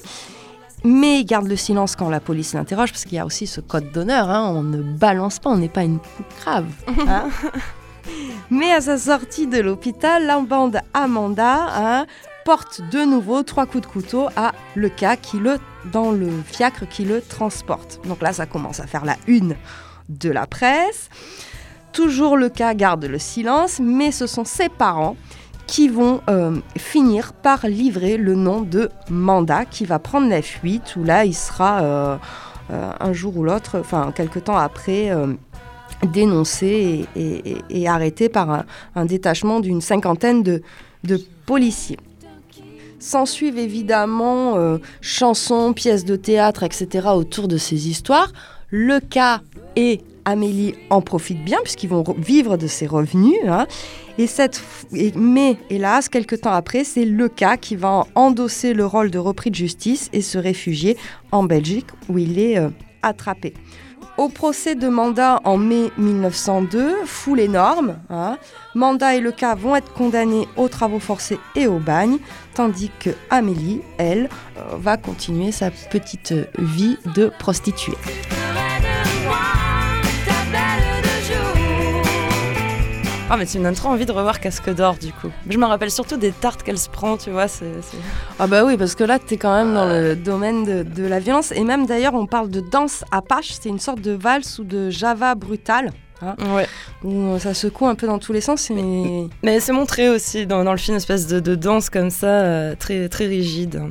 Mais 0.84 1.22
il 1.22 1.26
garde 1.26 1.48
le 1.48 1.56
silence 1.56 1.96
quand 1.96 2.10
la 2.10 2.20
police 2.20 2.54
l'interroge, 2.54 2.92
parce 2.92 3.04
qu'il 3.04 3.16
y 3.16 3.20
a 3.20 3.26
aussi 3.26 3.48
ce 3.48 3.62
code 3.62 3.92
d'honneur, 3.92 4.30
hein, 4.30 4.52
on 4.56 4.62
ne 4.62 4.82
balance 4.82 5.40
pas, 5.40 5.50
on 5.50 5.58
n'est 5.58 5.70
pas 5.70 5.84
une 5.84 5.98
grave. 6.40 6.68
hein. 7.08 7.30
Mais 8.52 8.72
à 8.72 8.82
sa 8.82 8.98
sortie 8.98 9.48
de 9.48 9.60
l'hôpital, 9.60 10.26
la 10.26 10.40
bande 10.40 10.80
Amanda 10.94 11.68
hein, 11.76 12.06
porte 12.44 12.82
de 12.92 13.06
nouveau 13.06 13.44
trois 13.44 13.66
coups 13.66 13.88
de 13.88 13.92
couteau 13.92 14.28
à 14.36 14.54
le 14.76 14.90
cas 14.90 15.16
qui 15.16 15.38
le, 15.38 15.58
dans 15.92 16.12
le 16.12 16.30
fiacre 16.46 16.88
qui 16.88 17.06
le 17.06 17.22
transporte. 17.22 18.00
Donc 18.08 18.22
là, 18.22 18.34
ça 18.34 18.46
commence 18.46 18.80
à 18.80 18.88
faire 18.88 19.06
la 19.06 19.18
une 19.28 19.56
de 20.10 20.30
la 20.30 20.48
presse. 20.48 21.10
Toujours 21.94 22.38
le 22.38 22.50
cas 22.50 22.74
garde 22.74 23.06
le 23.06 23.20
silence, 23.20 23.80
mais 23.80 24.12
ce 24.12 24.28
sont 24.28 24.46
ses 24.46 24.70
parents 24.70 25.16
qui 25.68 25.88
vont 25.88 26.22
euh, 26.30 26.58
finir 26.78 27.34
par 27.34 27.68
livrer 27.68 28.18
le 28.18 28.36
nom 28.36 28.62
de 28.62 28.90
Manda, 29.10 29.66
qui 29.66 29.86
va 29.86 30.00
prendre 30.00 30.28
la 30.30 30.42
fuite, 30.42 30.96
où 30.96 31.04
là 31.04 31.26
il 31.26 31.34
sera 31.34 31.82
euh, 31.82 32.18
euh, 32.72 32.92
un 33.00 33.14
jour 33.14 33.38
ou 33.38 33.44
l'autre, 33.44 33.78
enfin 33.80 34.12
quelque 34.14 34.40
temps 34.40 34.58
après, 34.58 35.12
dénoncé 36.04 37.06
et, 37.16 37.88
arrêté 37.88 38.28
par 38.28 38.66
un, 38.96 39.06
détachement 39.06 39.60
d'une 39.60 39.82
cinquantaine 39.82 40.44
de 40.44 40.62
policiers. 41.46 41.98
S'ensuivent 43.02 43.58
évidemment 43.58 44.56
euh, 44.58 44.78
chansons, 45.02 45.74
pièces 45.74 46.06
de 46.06 46.16
théâtre, 46.16 46.64
etc. 46.64 47.08
autour 47.14 47.48
de 47.48 47.58
ces 47.58 47.90
histoires. 47.90 48.32
Le 48.70 49.00
cas 49.00 49.42
est 49.76 50.02
Amélie 50.24 50.76
en 50.92 51.02
profite 51.02 51.44
bien 51.44 51.58
puisqu'ils 51.64 51.90
vont 51.90 52.04
re- 52.04 52.16
vivre 52.22 52.56
de 52.56 52.68
ses 52.68 52.86
revenus. 52.86 53.34
hein. 53.48 53.66
Et 54.20 54.28
cette, 54.28 54.62
et- 54.94 55.14
mais 55.16 55.58
hélas, 55.72 56.10
quelques 56.10 56.42
temps 56.42 56.54
après, 56.54 56.84
c'est 56.84 57.06
le 57.06 57.28
cas 57.28 57.58
qui 57.58 57.76
va 57.76 58.06
endosser 58.14 58.74
le 58.76 58.86
rôle 58.86 59.10
de 59.10 59.18
repris 59.18 59.50
de 59.50 59.56
justice 59.56 60.10
et 60.14 60.22
se 60.22 60.38
réfugier 60.38 60.96
en 61.32 61.44
Belgique 61.44 61.88
où 62.08 62.20
il 62.20 62.38
est 62.38 62.60
euh, 62.60 62.70
attrapé. 63.02 63.56
Au 64.18 64.30
procès 64.30 64.76
de 64.76 64.90
Manda 64.90 65.40
en 65.46 65.58
mai 65.58 65.90
1902, 65.98 67.06
foule 67.06 67.40
énorme, 67.40 67.96
hein, 68.12 68.38
Manda 68.76 69.16
et 69.16 69.22
le 69.22 69.32
cas 69.32 69.56
vont 69.56 69.76
être 69.76 69.92
condamnés 69.94 70.48
aux 70.58 70.68
travaux 70.68 71.00
forcés 71.00 71.40
et 71.56 71.66
au 71.66 71.80
bagne, 71.80 72.18
tandis 72.54 72.92
que 73.00 73.12
Amélie, 73.30 73.82
elle, 73.98 74.30
euh, 74.58 74.76
va 74.78 74.98
continuer 74.98 75.52
sa 75.52 75.72
petite 75.72 76.34
vie 76.58 76.98
de 77.16 77.32
prostituée. 77.40 77.98
Ah, 83.34 83.38
mais 83.38 83.46
tu 83.46 83.60
me 83.60 83.64
donnes 83.64 83.76
trop 83.76 83.88
envie 83.88 84.06
de 84.06 84.12
revoir 84.12 84.42
Casque 84.42 84.70
d'Or 84.76 84.96
du 84.96 85.14
coup. 85.14 85.30
Je 85.50 85.58
me 85.58 85.66
rappelle 85.66 85.90
surtout 85.90 86.18
des 86.18 86.34
tartes 86.34 86.64
qu'elle 86.64 86.78
se 86.78 86.90
prend, 86.90 87.16
tu 87.16 87.30
vois. 87.30 87.46
Ah 88.40 88.48
bah 88.48 88.66
oui, 88.66 88.76
parce 88.76 88.94
que 88.94 89.06
là, 89.06 89.20
tu 89.20 89.36
es 89.36 89.38
quand 89.38 89.56
même 89.56 89.74
dans 89.74 89.86
le 89.86 90.18
domaine 90.18 90.66
de, 90.66 90.84
de 90.84 91.08
la 91.08 91.20
violence. 91.20 91.54
Et 91.54 91.64
même 91.64 91.86
d'ailleurs, 91.86 92.14
on 92.14 92.26
parle 92.26 92.50
de 92.50 92.60
danse 92.60 93.06
apache, 93.10 93.52
c'est 93.52 93.70
une 93.70 93.80
sorte 93.80 94.02
de 94.02 94.12
valse 94.12 94.60
ou 94.60 94.66
de 94.66 94.90
java 94.90 95.34
Ouais. 96.40 96.68
où 97.04 97.38
ça 97.40 97.54
secoue 97.54 97.88
un 97.88 97.96
peu 97.96 98.08
dans 98.08 98.20
tous 98.20 98.34
les 98.34 98.42
sens. 98.42 98.70
Et... 98.72 99.28
Mais 99.44 99.60
c'est 99.60 99.74
montré 99.74 100.10
aussi 100.10 100.46
dans, 100.46 100.64
dans 100.64 100.72
le 100.72 100.78
film, 100.78 100.94
une 100.94 100.98
espèce 100.98 101.28
de, 101.28 101.40
de 101.40 101.56
danse 101.56 101.90
comme 101.90 102.10
ça, 102.10 102.28
euh, 102.28 102.76
très, 102.78 103.10
très 103.10 103.26
rigide. 103.26 103.82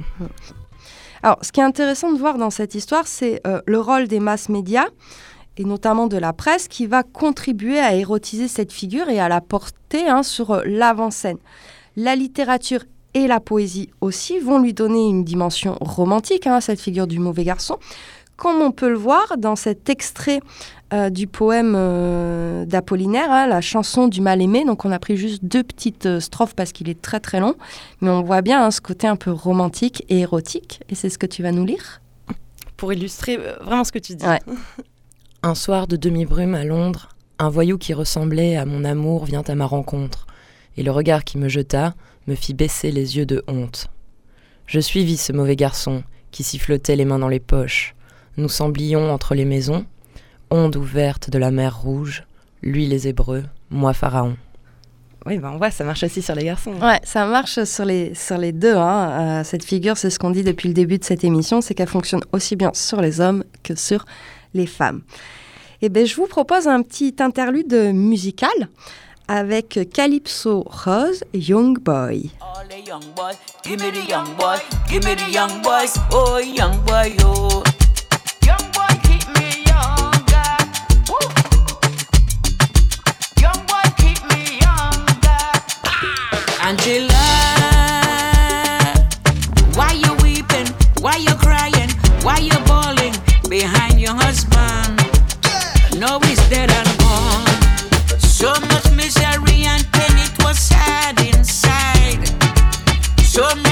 Alors, 1.23 1.39
ce 1.43 1.53
qui 1.53 1.61
est 1.61 1.65
intéressant 1.65 2.13
de 2.13 2.19
voir 2.19 2.39
dans 2.39 2.51
cette 2.51 2.75
histoire, 2.75 3.07
c'est 3.07 3.41
euh, 3.47 3.61
le 3.67 3.79
rôle 3.81 4.09
des 4.09 4.21
masses 4.21 4.49
médias, 4.49 4.87
et 5.57 5.65
notamment 5.65 6.07
de 6.07 6.17
la 6.17 6.33
presse, 6.33 6.69
qui 6.69 6.87
va 6.87 7.03
contribuer 7.03 7.79
à 7.79 7.95
érotiser 7.95 8.49
cette 8.49 8.73
figure 8.73 9.09
et 9.09 9.21
à 9.21 9.29
la 9.29 9.41
porter 9.41 10.09
hein, 10.09 10.23
sur 10.23 10.53
euh, 10.53 10.63
l'avant-scène. 10.65 11.39
La 11.97 12.17
littérature 12.17 12.85
et 13.13 13.27
la 13.27 13.41
poésie 13.41 13.91
aussi 14.01 14.39
vont 14.39 14.61
lui 14.61 14.73
donner 14.73 15.07
une 15.09 15.25
dimension 15.25 15.77
romantique 15.81 16.47
hein, 16.47 16.55
à 16.55 16.61
cette 16.61 16.81
figure 16.81 17.07
du 17.07 17.19
mauvais 17.19 17.45
garçon, 17.45 17.79
comme 18.37 18.63
on 18.63 18.71
peut 18.71 18.89
le 18.89 18.97
voir 18.97 19.37
dans 19.37 19.57
cet 19.57 19.91
extrait 19.91 20.41
euh, 20.93 21.11
du 21.11 21.27
poème 21.27 21.75
euh, 21.77 22.65
d'Apollinaire, 22.65 23.31
hein, 23.31 23.47
la 23.47 23.61
chanson 23.61 24.09
du 24.09 24.21
mal-aimé. 24.21 24.65
Donc 24.65 24.85
on 24.85 24.91
a 24.91 24.99
pris 24.99 25.17
juste 25.17 25.45
deux 25.45 25.63
petites 25.63 26.07
euh, 26.07 26.21
strophes 26.21 26.55
parce 26.55 26.73
qu'il 26.73 26.89
est 26.89 27.01
très 27.01 27.21
très 27.21 27.41
long, 27.41 27.55
mais 28.01 28.11
on 28.11 28.23
voit 28.23 28.43
bien 28.43 28.65
hein, 28.65 28.71
ce 28.71 28.81
côté 28.81 29.07
un 29.07 29.17
peu 29.17 29.31
romantique 29.31 30.05
et 30.09 30.21
érotique, 30.21 30.81
et 30.89 30.95
c'est 30.95 31.09
ce 31.09 31.19
que 31.19 31.27
tu 31.27 31.43
vas 31.43 31.53
nous 31.53 31.65
lire. 31.65 32.01
Pour 32.77 32.93
illustrer 32.93 33.37
euh, 33.39 33.57
vraiment 33.63 33.85
ce 33.85 33.93
que 33.93 33.99
tu 33.99 34.15
dis. 34.15 34.27
Ouais. 34.27 34.41
Un 35.43 35.55
soir 35.55 35.87
de 35.87 35.97
demi-brume 35.97 36.55
à 36.55 36.65
Londres, 36.65 37.09
un 37.39 37.49
voyou 37.49 37.79
qui 37.79 37.95
ressemblait 37.95 38.57
à 38.57 38.67
mon 38.67 38.85
amour 38.85 39.25
vient 39.25 39.43
à 39.47 39.55
ma 39.55 39.65
rencontre, 39.65 40.27
et 40.77 40.83
le 40.83 40.91
regard 40.91 41.25
qui 41.25 41.39
me 41.39 41.49
jeta 41.49 41.95
me 42.27 42.35
fit 42.35 42.53
baisser 42.53 42.91
les 42.91 43.17
yeux 43.17 43.25
de 43.25 43.43
honte. 43.49 43.87
Je 44.67 44.81
suivis 44.81 45.17
ce 45.17 45.33
mauvais 45.33 45.57
garçon 45.57 46.03
qui 46.31 46.43
sifflotait 46.43 46.95
les 46.95 47.07
mains 47.07 47.19
dans 47.19 47.29
les 47.29 47.41
poches. 47.41 47.95
Nous 48.37 48.51
semblions 48.51 49.11
entre 49.11 49.35
les 49.35 49.47
maisons, 49.47 49.87
ondes 50.51 50.77
ouvertes 50.77 51.31
de 51.31 51.39
la 51.39 51.51
mer 51.51 51.81
rouge, 51.81 52.25
lui 52.63 52.87
les 52.87 53.09
Hébreux, 53.09 53.45
moi 53.71 53.93
Pharaon. 53.93 54.37
Oui, 55.27 55.39
ben 55.39 55.51
on 55.55 55.59
voit, 55.59 55.71
ça 55.71 55.85
marche 55.85 56.03
aussi 56.03 56.23
sur 56.23 56.35
les 56.35 56.45
garçons. 56.45 56.73
Ouais, 56.81 56.99
ça 57.05 57.27
marche 57.27 57.63
sur 57.65 57.85
les, 57.85 58.15
sur 58.15 58.39
les 58.39 58.53
deux. 58.53 58.75
hein. 58.75 59.41
Euh, 59.41 59.45
cette 59.45 59.65
figure, 59.65 59.99
c'est 59.99 60.09
ce 60.09 60.19
qu'on 60.19 60.31
dit 60.31 60.43
depuis 60.43 60.69
le 60.69 60.75
début 60.75 60.97
de 60.99 61.05
cette 61.05 61.25
émission, 61.25 61.61
c'est 61.61 61.75
qu'elle 61.75 61.89
fonctionne 61.89 62.23
aussi 62.33 62.57
bien 62.57 62.71
sur 62.73 63.01
les 63.03 63.21
hommes 63.21 63.45
que 63.63 63.75
sur 63.75 64.07
les 64.55 64.67
femmes. 64.67 65.03
Et 65.83 65.91
ben, 65.91 66.07
je 66.07 66.17
vous 66.17 66.27
propose 66.27 66.69
un 66.69 66.83
petit 66.83 67.15
interlude 67.21 67.75
musical 67.95 68.51
avec 69.29 69.79
Calypso 69.93 70.65
Rose, 70.67 71.23
Young 71.35 71.79
Boy. 71.79 72.31
All 72.41 72.67
the 72.69 72.87
young 72.89 73.03
boys, 73.15 73.37
give 73.63 73.81
me 73.81 73.91
the 73.93 74.09
young 74.09 74.27
boy, 74.37 74.57
give 74.89 75.05
me 75.05 75.15
the 75.15 75.33
young 75.33 75.63
boys, 75.63 75.95
oh 76.13 76.39
young 76.39 76.77
boy, 76.87 77.15
oh. 77.25 77.63
Angela, 86.71 87.11
why 89.75 89.91
you 89.91 90.15
weeping? 90.23 90.69
Why 91.01 91.17
you 91.17 91.35
crying? 91.35 91.91
Why 92.23 92.39
you 92.39 92.57
bawling 92.65 93.13
behind 93.49 94.01
your 94.01 94.15
husband? 94.15 95.03
No, 95.99 96.21
he's 96.21 96.39
dead 96.49 96.71
and 96.71 96.99
gone. 97.01 98.21
So 98.21 98.53
much 98.71 98.89
misery 98.93 99.67
and 99.67 99.83
pain, 99.91 100.17
it 100.17 100.45
was 100.45 100.61
sad 100.61 101.19
inside. 101.35 102.23
So 103.19 103.43
much 103.57 103.70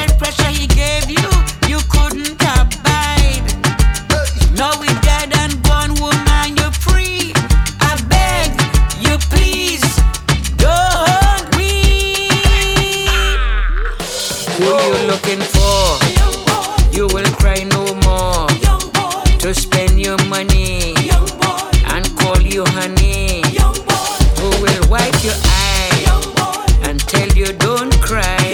Who 14.59 14.64
you 14.64 15.07
looking 15.07 15.38
for? 15.38 15.99
You 16.90 17.07
will 17.14 17.31
cry 17.38 17.62
no 17.62 17.94
more. 18.03 18.49
To 19.38 19.55
spend 19.55 20.01
your 20.01 20.18
money 20.27 20.94
and 21.94 22.05
call 22.18 22.40
you 22.42 22.64
honey. 22.66 23.42
Who 24.40 24.49
will 24.61 24.88
wipe 24.90 25.23
your 25.23 25.38
eye 25.44 26.81
and 26.83 26.99
tell 26.99 27.29
you 27.29 27.53
don't 27.53 27.94
cry? 28.03 28.51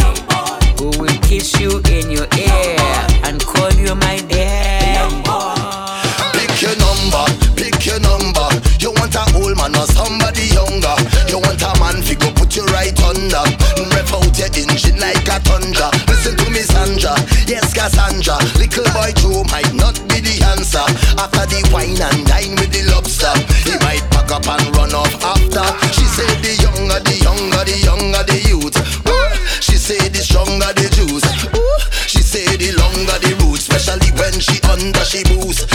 Who 0.79 0.93
will 1.01 1.17
kiss 1.23 1.59
you 1.59 1.81
in 1.89 2.11
your 2.11 2.29
ear 2.37 2.77
and 3.25 3.41
call 3.41 3.73
you 3.73 3.95
my 3.95 4.19
dear? 4.29 5.09
Pick 6.37 6.61
your 6.61 6.77
number, 6.85 7.25
pick 7.57 7.87
your 7.87 8.01
number. 8.01 8.49
You 8.79 8.93
want 8.93 9.15
a 9.15 9.25
old 9.41 9.57
man 9.57 9.75
or 9.75 9.87
somebody 9.87 10.53
younger. 10.53 10.97
You 11.29 11.39
want 11.39 11.63
a 11.63 11.73
man 11.81 12.03
figure, 12.03 12.31
put 12.37 12.55
you 12.57 12.65
right 12.67 12.93
under. 13.01 13.45
Rev 13.95 14.13
out 14.13 14.39
your 14.39 14.53
engine 14.53 15.01
like 15.01 15.27
a 15.29 15.41
thunder. 15.41 15.94
Cassandra. 17.85 18.41
Little 18.57 18.89
boy 18.97 19.13
Joe 19.21 19.45
might 19.53 19.69
not 19.77 19.93
be 20.09 20.17
the 20.25 20.41
answer. 20.57 20.81
After 21.21 21.45
the 21.45 21.61
wine 21.69 22.01
and 22.01 22.25
dine 22.25 22.57
with 22.57 22.73
the 22.73 22.81
lobster, 22.89 23.29
he 23.69 23.77
might 23.85 24.01
pack 24.09 24.33
up 24.33 24.49
and 24.49 24.65
run 24.73 24.97
off 24.97 25.13
after. 25.21 25.69
She 25.93 26.09
said 26.09 26.33
the 26.41 26.57
younger, 26.65 26.97
the 27.05 27.13
younger, 27.21 27.61
the 27.61 27.77
younger 27.85 28.25
the 28.25 28.41
youth. 28.49 28.73
Ooh, 29.05 29.29
She 29.61 29.77
said 29.77 30.17
the 30.17 30.25
stronger 30.25 30.73
the 30.73 30.89
juice. 30.97 31.29
Ooh, 31.53 31.81
She 32.09 32.25
said 32.25 32.57
the 32.57 32.73
longer 32.73 33.21
the 33.21 33.37
roots, 33.45 33.69
especially 33.69 34.17
when 34.17 34.33
she 34.41 34.57
under 34.65 35.05
she 35.05 35.21
boost. 35.29 35.69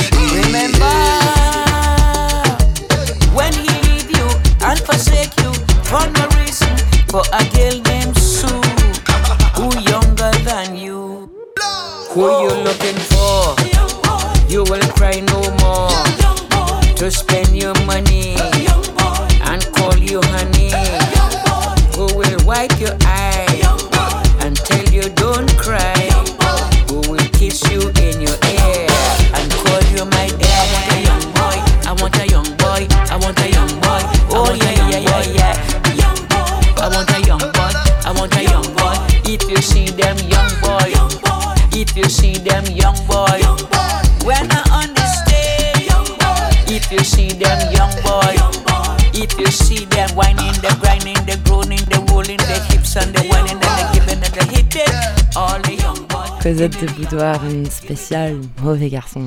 Cosette 56.50 56.82
de 56.82 56.92
Boudoir, 56.94 57.46
une 57.46 57.68
spéciale 57.68 58.42
mauvais 58.64 58.90
garçon. 58.90 59.22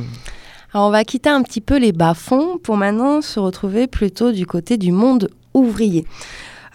Alors 0.75 0.89
on 0.89 0.91
va 0.91 1.05
quitter 1.05 1.29
un 1.31 1.43
petit 1.45 1.61
peu 1.61 1.79
les 1.79 1.93
bas-fonds 1.93 2.59
pour 2.59 2.77
maintenant 2.77 3.23
se 3.23 3.39
retrouver 3.39 3.87
plutôt 3.87 4.33
du 4.33 4.45
côté 4.45 4.77
du 4.77 4.91
monde 4.91 5.31
ouvrier. 5.55 6.05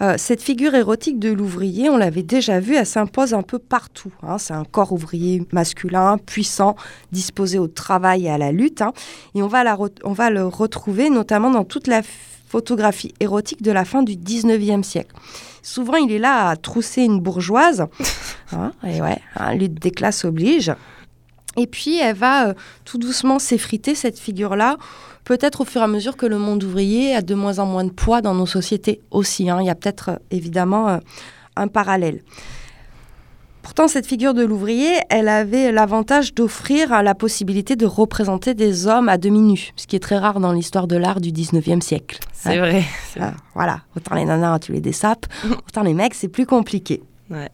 Euh, 0.00 0.14
cette 0.16 0.40
figure 0.40 0.74
érotique 0.74 1.18
de 1.18 1.30
l'ouvrier, 1.30 1.90
on 1.90 1.98
l'avait 1.98 2.22
déjà 2.22 2.60
vue, 2.60 2.76
elle 2.76 2.86
s'impose 2.86 3.34
un 3.34 3.42
peu 3.42 3.58
partout. 3.58 4.10
hein. 4.22 4.38
C'est 4.38 4.54
un 4.54 4.64
corps 4.64 4.92
ouvrier 4.92 5.42
masculin, 5.52 6.16
puissant, 6.16 6.76
disposé 7.12 7.58
au 7.58 7.68
travail 7.68 8.24
et 8.24 8.30
à 8.30 8.38
la 8.38 8.50
lutte. 8.50 8.80
hein. 8.80 8.94
Et 9.34 9.42
on 9.42 9.48
va, 9.48 9.64
la 9.64 9.76
on 10.02 10.12
va 10.12 10.30
le 10.30 10.46
retrouver 10.46 11.10
notamment 11.10 11.50
dans 11.50 11.64
toute 11.64 11.88
la 11.88 12.00
photographie 12.48 13.12
érotique 13.20 13.60
de 13.60 13.70
la 13.70 13.84
fin 13.84 14.02
du 14.02 14.14
19e 14.14 14.82
siècle. 14.82 15.14
Souvent, 15.68 15.96
il 15.96 16.10
est 16.10 16.18
là 16.18 16.48
à 16.48 16.56
trousser 16.56 17.02
une 17.02 17.20
bourgeoise. 17.20 17.86
Hein, 18.50 18.72
et 18.82 19.02
ouais, 19.02 19.18
hein, 19.36 19.52
lutte 19.52 19.74
des 19.74 19.90
classes 19.90 20.24
oblige. 20.24 20.72
Et 21.58 21.66
puis, 21.66 21.98
elle 21.98 22.16
va 22.16 22.48
euh, 22.48 22.54
tout 22.86 22.96
doucement 22.96 23.38
s'effriter, 23.38 23.94
cette 23.94 24.18
figure-là, 24.18 24.78
peut-être 25.24 25.60
au 25.60 25.64
fur 25.66 25.82
et 25.82 25.84
à 25.84 25.86
mesure 25.86 26.16
que 26.16 26.24
le 26.24 26.38
monde 26.38 26.64
ouvrier 26.64 27.14
a 27.14 27.20
de 27.20 27.34
moins 27.34 27.58
en 27.58 27.66
moins 27.66 27.84
de 27.84 27.90
poids 27.90 28.22
dans 28.22 28.32
nos 28.32 28.46
sociétés 28.46 29.02
aussi. 29.10 29.50
hein. 29.50 29.58
Il 29.60 29.66
y 29.66 29.70
a 29.70 29.74
peut-être 29.74 30.08
euh, 30.08 30.16
évidemment 30.30 30.88
euh, 30.88 30.98
un 31.56 31.68
parallèle. 31.68 32.22
Pourtant, 33.62 33.88
cette 33.88 34.06
figure 34.06 34.34
de 34.34 34.44
l'ouvrier, 34.44 34.92
elle 35.10 35.28
avait 35.28 35.72
l'avantage 35.72 36.34
d'offrir 36.34 37.02
la 37.02 37.14
possibilité 37.14 37.76
de 37.76 37.86
représenter 37.86 38.54
des 38.54 38.86
hommes 38.86 39.08
à 39.08 39.18
demi 39.18 39.40
nus, 39.40 39.72
ce 39.76 39.86
qui 39.86 39.94
est 39.96 40.00
très 40.00 40.16
rare 40.16 40.40
dans 40.40 40.52
l'histoire 40.52 40.86
de 40.86 40.96
l'art 40.96 41.20
du 41.20 41.30
19e 41.32 41.80
siècle. 41.80 42.18
C'est 42.32 42.56
Hein. 42.56 42.60
vrai. 42.60 42.84
c'est 43.12 43.20
Ah, 43.20 43.34
voilà, 43.54 43.80
autant 43.96 44.14
les 44.14 44.24
nanas, 44.24 44.58
tu 44.60 44.72
les 44.72 44.80
dessapes, 44.80 45.26
autant 45.68 45.82
les 45.82 45.92
mecs, 45.94 46.14
c'est 46.14 46.28
plus 46.28 46.46
compliqué. 46.46 47.02
Ouais. 47.30 47.50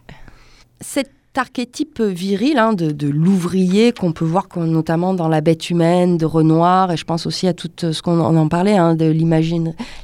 Cet 0.81 1.11
archétype 1.37 2.01
viril 2.01 2.59
hein, 2.59 2.75
de, 2.75 2.93
de 2.93 3.09
l'ouvrier 3.09 3.91
qu'on 3.93 4.13
peut 4.13 4.25
voir 4.25 4.47
notamment 4.57 5.15
dans 5.15 5.27
La 5.27 5.41
bête 5.41 5.69
humaine 5.69 6.17
de 6.17 6.27
Renoir, 6.27 6.93
et 6.93 6.97
je 6.97 7.05
pense 7.05 7.27
aussi 7.27 7.49
à 7.49 7.55
tout 7.55 7.71
euh, 7.83 7.93
ce 7.93 8.03
qu'on 8.03 8.21
on 8.21 8.37
en 8.37 8.49
parlait, 8.49 8.77
hein, 8.77 8.95
de 8.95 9.07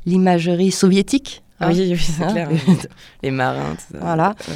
l'imagerie 0.07 0.71
soviétique. 0.73 1.43
Hein. 1.61 1.71
Oui, 1.73 1.89
oui, 1.93 1.99
c'est 1.99 2.23
Hein. 2.25 2.33
clair. 2.33 2.49
Les 3.23 3.31
marins, 3.31 3.75
tout 3.77 3.93
ça. 3.95 3.99
Voilà. 4.01 4.35
Ouais. 4.49 4.55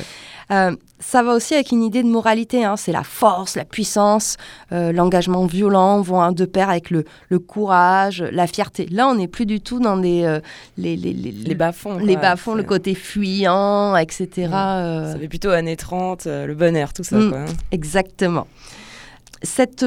Euh, 0.51 0.77
ça 1.01 1.23
va 1.23 1.33
aussi 1.33 1.55
avec 1.55 1.71
une 1.73 1.83
idée 1.83 2.03
de 2.03 2.09
moralité. 2.09 2.65
hein. 2.67 2.77
C'est 2.77 2.93
la 2.93 3.03
force, 3.03 3.57
la 3.57 3.65
puissance, 3.65 4.37
euh, 4.73 4.93
l'engagement 4.93 5.47
violent 5.47 6.03
vont 6.03 6.21
hein, 6.21 6.33
de 6.33 6.45
pair 6.45 6.69
avec 6.69 6.91
le, 6.91 7.05
le 7.31 7.39
courage, 7.39 8.23
la 8.31 8.47
fierté. 8.47 8.87
Là, 8.91 9.09
on 9.09 9.15
n'est 9.15 9.27
plus 9.29 9.47
du 9.47 9.63
tout 9.63 9.81
dans 9.81 9.97
des, 9.97 10.23
euh, 10.25 10.41
les, 10.77 10.97
les, 10.97 11.15
les, 11.15 11.33
Les 11.33 11.55
bas-fonds. 11.55 11.97
les 11.99 12.17
bas-fonds, 12.17 12.55
le 12.55 12.63
côté 12.63 12.95
fuyant, 12.95 13.97
etc. 13.97 14.51
euh, 14.53 15.13
Ça 15.13 15.19
fait 15.19 15.29
plutôt 15.29 15.49
années 15.51 15.77
30, 15.77 16.27
euh, 16.27 16.47
le 16.47 16.55
bon 16.55 16.77
air, 16.77 16.93
tout 16.93 17.05
ça. 17.05 17.17
Mm. 17.17 17.31
Quoi. 17.31 17.39
hein. 17.41 17.45
Exactement. 17.71 18.47
Cette 19.43 19.85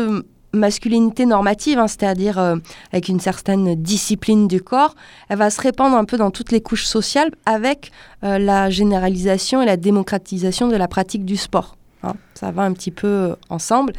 masculinité 0.53 1.25
normative, 1.25 1.79
hein, 1.79 1.88
c'est-à-dire 1.88 2.39
euh, 2.39 2.55
avec 2.91 3.10
une 3.10 3.19
certaine 3.19 3.75
discipline 3.75 4.47
du 4.47 4.62
corps, 4.62 4.95
elle 5.29 5.38
va 5.38 5.49
se 5.49 5.62
répandre 5.62 5.95
un 5.95 6.05
peu 6.05 6.17
dans 6.17 6.31
toutes 6.31 6.51
les 6.51 6.62
couches 6.62 6.86
sociales 6.86 7.31
avec 7.45 7.91
euh, 8.23 8.38
la 8.39 8.69
généralisation 8.69 9.62
et 9.62 9.65
la 9.65 9.77
démocratisation 9.77 10.67
de 10.67 10.75
la 10.75 10.88
pratique 10.88 11.25
du 11.25 11.38
sport. 11.38 11.75
hein. 12.03 12.13
Ça 12.33 12.51
va 12.51 12.63
un 12.63 12.73
petit 12.73 12.91
peu 12.91 13.07
euh, 13.07 13.36
ensemble. 13.49 13.93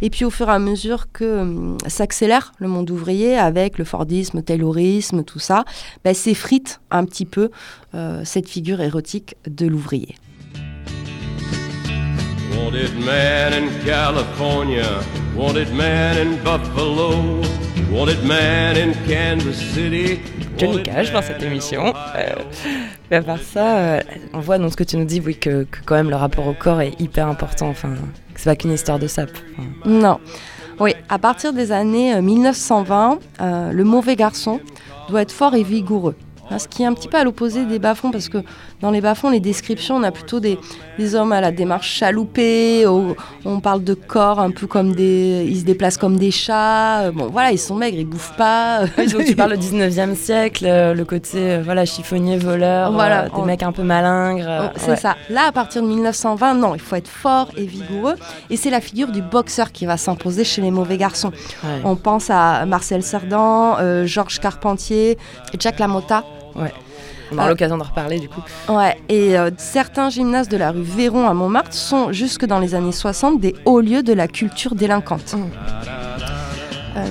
Et 0.00 0.10
puis 0.10 0.24
au 0.24 0.30
fur 0.30 0.48
et 0.48 0.52
à 0.52 0.58
mesure 0.58 1.06
que 1.12 1.76
s'accélère 1.86 2.52
le 2.58 2.68
monde 2.68 2.90
ouvrier 2.90 3.38
avec 3.38 3.78
le 3.78 3.84
Fordisme, 3.84 4.38
le 4.38 4.42
Taylorisme, 4.42 5.22
tout 5.22 5.38
ça, 5.38 5.64
ben, 6.04 6.14
s'effrite 6.14 6.80
un 6.90 7.04
petit 7.04 7.26
peu 7.26 7.50
cette 8.24 8.48
figure 8.48 8.80
érotique 8.80 9.36
de 9.46 9.66
l'ouvrier. 9.66 10.16
Wanted 12.56 12.98
man 13.04 13.52
in 13.54 13.68
California, 13.84 15.02
wanted 15.34 15.72
man 15.74 16.18
in 16.18 16.36
Buffalo, 16.42 17.40
wanted 17.90 18.22
man 18.24 18.76
in 18.76 18.94
Kansas 19.06 19.56
City. 19.74 20.20
Johnny 20.58 20.82
Cage 20.82 21.12
dans 21.12 21.22
cette 21.22 21.42
émission. 21.42 21.92
Euh, 22.14 22.34
mais 23.10 23.16
à 23.18 23.22
part 23.22 23.38
ça, 23.40 23.78
euh, 23.78 24.00
on 24.34 24.40
voit 24.40 24.58
dans 24.58 24.70
ce 24.70 24.76
que 24.76 24.84
tu 24.84 24.96
nous 24.96 25.04
dis, 25.04 25.20
oui, 25.24 25.36
que, 25.36 25.64
que 25.64 25.78
quand 25.84 25.94
même 25.94 26.10
le 26.10 26.16
rapport 26.16 26.46
au 26.46 26.52
corps 26.52 26.80
est 26.80 27.00
hyper 27.00 27.26
important. 27.26 27.68
Enfin, 27.68 27.94
que 28.34 28.40
c'est 28.40 28.50
pas 28.50 28.56
qu'une 28.56 28.72
histoire 28.72 28.98
de 28.98 29.06
sape. 29.06 29.30
Enfin, 29.58 29.68
Non. 29.86 30.20
Oui, 30.80 30.94
à 31.08 31.18
partir 31.18 31.52
des 31.52 31.72
années 31.72 32.14
euh, 32.14 32.22
1920, 32.22 33.18
euh, 33.40 33.72
le 33.72 33.84
mauvais 33.84 34.16
garçon 34.16 34.60
doit 35.08 35.22
être 35.22 35.32
fort 35.32 35.54
et 35.54 35.62
vigoureux. 35.62 36.16
Hein, 36.50 36.58
ce 36.58 36.68
qui 36.68 36.82
est 36.82 36.86
un 36.86 36.92
petit 36.94 37.08
peu 37.08 37.16
à 37.18 37.24
l'opposé 37.24 37.64
des 37.64 37.78
bas-fonds, 37.78 38.10
parce 38.10 38.28
que 38.28 38.38
dans 38.82 38.90
les 38.90 39.00
bas-fonds, 39.00 39.30
les 39.30 39.40
descriptions, 39.40 39.96
on 39.96 40.02
a 40.02 40.10
plutôt 40.10 40.40
des, 40.40 40.58
des 40.98 41.14
hommes 41.14 41.32
à 41.32 41.40
la 41.40 41.52
démarche 41.52 41.88
chaloupée, 41.90 42.84
au- 42.86 43.16
on 43.44 43.60
parle 43.60 43.82
de 43.84 43.94
corps 43.94 44.40
un 44.40 44.50
peu 44.50 44.66
comme 44.66 44.94
des... 44.94 45.46
Ils 45.48 45.60
se 45.60 45.64
déplacent 45.64 45.96
comme 45.96 46.16
des 46.18 46.30
chats. 46.30 47.02
euh, 47.02 47.12
Bon, 47.12 47.28
voilà, 47.30 47.52
ils 47.52 47.58
sont 47.58 47.74
maigres, 47.76 47.98
ils 47.98 48.04
bouffent 48.06 48.36
pas. 48.36 48.80
oui, 48.98 49.06
donc 49.06 49.24
tu 49.24 49.34
parles 49.36 49.56
du 49.56 49.66
19e 49.66 50.14
siècle, 50.16 50.64
euh, 50.66 50.94
le 50.94 51.04
côté 51.04 51.38
euh, 51.38 51.62
voilà, 51.64 51.84
chiffonnier, 51.84 52.36
voleur, 52.36 52.92
Voilà, 52.92 53.22
euh, 53.22 53.28
des 53.28 53.30
on- 53.36 53.44
mecs 53.44 53.62
un 53.62 53.72
peu 53.72 53.82
malingres. 53.82 54.46
euh, 54.48 54.66
Oh, 54.66 54.76
c'est 54.76 54.90
ouais. 54.90 54.96
ça. 54.96 55.16
Là, 55.30 55.46
à 55.48 55.52
partir 55.52 55.82
de 55.82 55.86
1920, 55.86 56.54
non, 56.54 56.74
il 56.74 56.80
faut 56.80 56.96
être 56.96 57.08
fort 57.08 57.48
et 57.56 57.64
vigoureux. 57.64 58.16
Et 58.50 58.56
c'est 58.56 58.70
la 58.70 58.80
figure 58.80 59.12
du 59.12 59.22
boxeur 59.22 59.70
qui 59.72 59.86
va 59.86 59.96
s'imposer 59.96 60.42
chez 60.44 60.60
les 60.60 60.70
mauvais 60.72 60.96
garçons. 60.98 61.30
Ouais. 61.62 61.80
On 61.84 61.94
pense 61.96 62.30
à 62.30 62.66
Marcel 62.66 63.02
Cerdan, 63.02 63.76
euh, 63.80 64.06
Georges 64.06 64.40
Carpentier, 64.40 65.16
Jack 65.58 65.78
Lamotta. 65.78 66.24
On 66.54 67.36
aura 67.36 67.46
Ah. 67.46 67.48
l'occasion 67.48 67.78
d'en 67.78 67.84
reparler 67.84 68.18
du 68.18 68.28
coup. 68.28 68.42
Ouais, 68.68 68.96
et 69.08 69.38
euh, 69.38 69.50
certains 69.56 70.10
gymnases 70.10 70.48
de 70.50 70.56
la 70.58 70.70
rue 70.70 70.82
Véron 70.82 71.26
à 71.26 71.32
Montmartre 71.34 71.72
sont, 71.72 72.12
jusque 72.12 72.44
dans 72.44 72.58
les 72.58 72.74
années 72.74 72.92
60, 72.92 73.40
des 73.40 73.54
hauts 73.64 73.80
lieux 73.80 74.02
de 74.02 74.12
la 74.12 74.28
culture 74.28 74.74
délinquante. 74.74 75.34
Euh, 76.96 77.06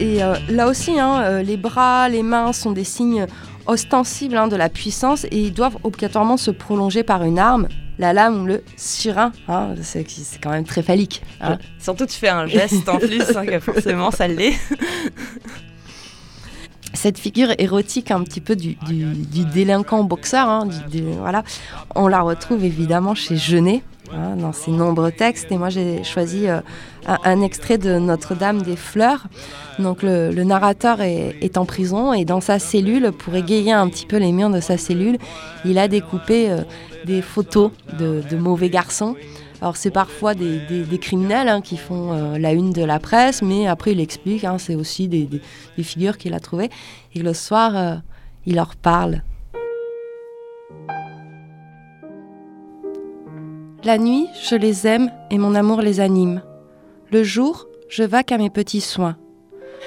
et 0.00 0.22
euh, 0.24 0.34
là 0.48 0.66
aussi, 0.66 0.98
hein, 0.98 1.22
euh, 1.22 1.42
les 1.42 1.56
bras, 1.56 2.08
les 2.08 2.24
mains 2.24 2.52
sont 2.52 2.72
des 2.72 2.82
signes 2.84 3.26
ostensibles 3.66 4.36
hein, 4.36 4.48
de 4.48 4.56
la 4.56 4.68
puissance 4.68 5.24
et 5.30 5.38
ils 5.38 5.52
doivent 5.54 5.76
obligatoirement 5.84 6.36
se 6.36 6.50
prolonger 6.50 7.04
par 7.04 7.22
une 7.22 7.38
arme, 7.38 7.68
la 8.00 8.12
lame 8.12 8.42
ou 8.42 8.46
le 8.46 8.64
sirin. 8.76 9.30
hein, 9.46 9.74
c'est 9.80 10.04
quand 10.42 10.50
même 10.50 10.64
très 10.64 10.82
phallique. 10.82 11.22
Surtout, 11.78 12.06
tu 12.06 12.18
fais 12.18 12.30
un 12.30 12.46
geste 12.46 12.88
en 12.88 12.98
plus, 12.98 13.24
que 13.46 13.60
forcément 13.60 14.10
ça 14.10 14.26
l'est. 14.26 14.54
cette 17.02 17.18
figure 17.18 17.48
érotique 17.58 18.12
un 18.12 18.22
petit 18.22 18.40
peu 18.40 18.54
du, 18.54 18.76
délinquant 19.52 20.04
boxeur, 20.04 20.48
hein, 20.48 20.68
on 21.96 22.06
la 22.06 22.20
retrouve 22.20 22.64
évidemment 22.64 23.16
chez 23.16 23.36
Genet, 23.36 23.82
hein, 24.12 24.36
dans 24.36 24.52
ses 24.52 24.70
nombreux 24.70 25.10
textes. 25.10 25.50
Et 25.50 25.56
moi, 25.56 25.68
j'ai 25.68 26.04
choisi 26.04 26.46
euh, 26.46 26.60
un, 27.08 27.42
extrait 27.42 27.76
de 27.76 27.98
Notre-Dame 27.98 28.62
des 28.62 28.76
Fleurs. 28.76 29.26
Donc, 29.80 30.04
le, 30.04 30.30
narrateur 30.44 31.00
est, 31.00 31.34
est 31.40 31.58
en 31.58 31.64
prison 31.64 32.12
et 32.12 32.24
dans 32.24 32.40
sa 32.40 32.60
cellule, 32.60 33.10
pour 33.10 33.34
égayer 33.34 33.72
un 33.72 33.88
petit 33.88 34.06
peu 34.06 34.18
les 34.18 34.30
murs 34.30 34.50
de 34.50 34.60
sa 34.60 34.78
cellule, 34.78 35.18
il 35.64 35.78
a 35.78 35.88
découpé 35.88 36.52
euh, 36.52 36.60
des 37.04 37.20
photos 37.20 37.72
de, 37.98 38.22
de 38.30 38.36
mauvais 38.36 38.70
garçons. 38.70 39.16
Alors 39.62 39.76
c'est 39.76 39.92
parfois 39.92 40.34
des, 40.34 40.98
criminels 41.00 41.48
hein, 41.48 41.60
qui 41.60 41.76
font 41.76 42.12
euh, 42.12 42.36
la 42.36 42.52
une 42.52 42.72
de 42.72 42.82
la 42.82 42.98
presse, 42.98 43.42
mais 43.42 43.68
après 43.68 43.92
il 43.92 44.00
explique, 44.00 44.42
hein, 44.42 44.58
c'est 44.58 44.74
aussi 44.74 45.06
des 45.06 45.28
figures 45.84 46.18
qu'il 46.18 46.34
a 46.34 46.40
trouvées. 46.40 46.68
Et 47.14 47.20
le 47.20 47.32
soir, 47.32 47.76
euh, 47.76 47.94
il 48.44 48.56
leur 48.56 48.74
parle. 48.74 49.22
La 53.84 53.98
nuit, 53.98 54.26
je 54.50 54.56
les 54.56 54.84
aime 54.88 55.12
et 55.30 55.38
mon 55.38 55.54
amour 55.54 55.80
les 55.80 56.00
anime. 56.00 56.42
Le 57.12 57.22
jour, 57.22 57.68
je 57.88 58.02
vaque 58.02 58.32
à 58.32 58.38
mes 58.38 58.50
petits 58.50 58.80
soins. 58.80 59.16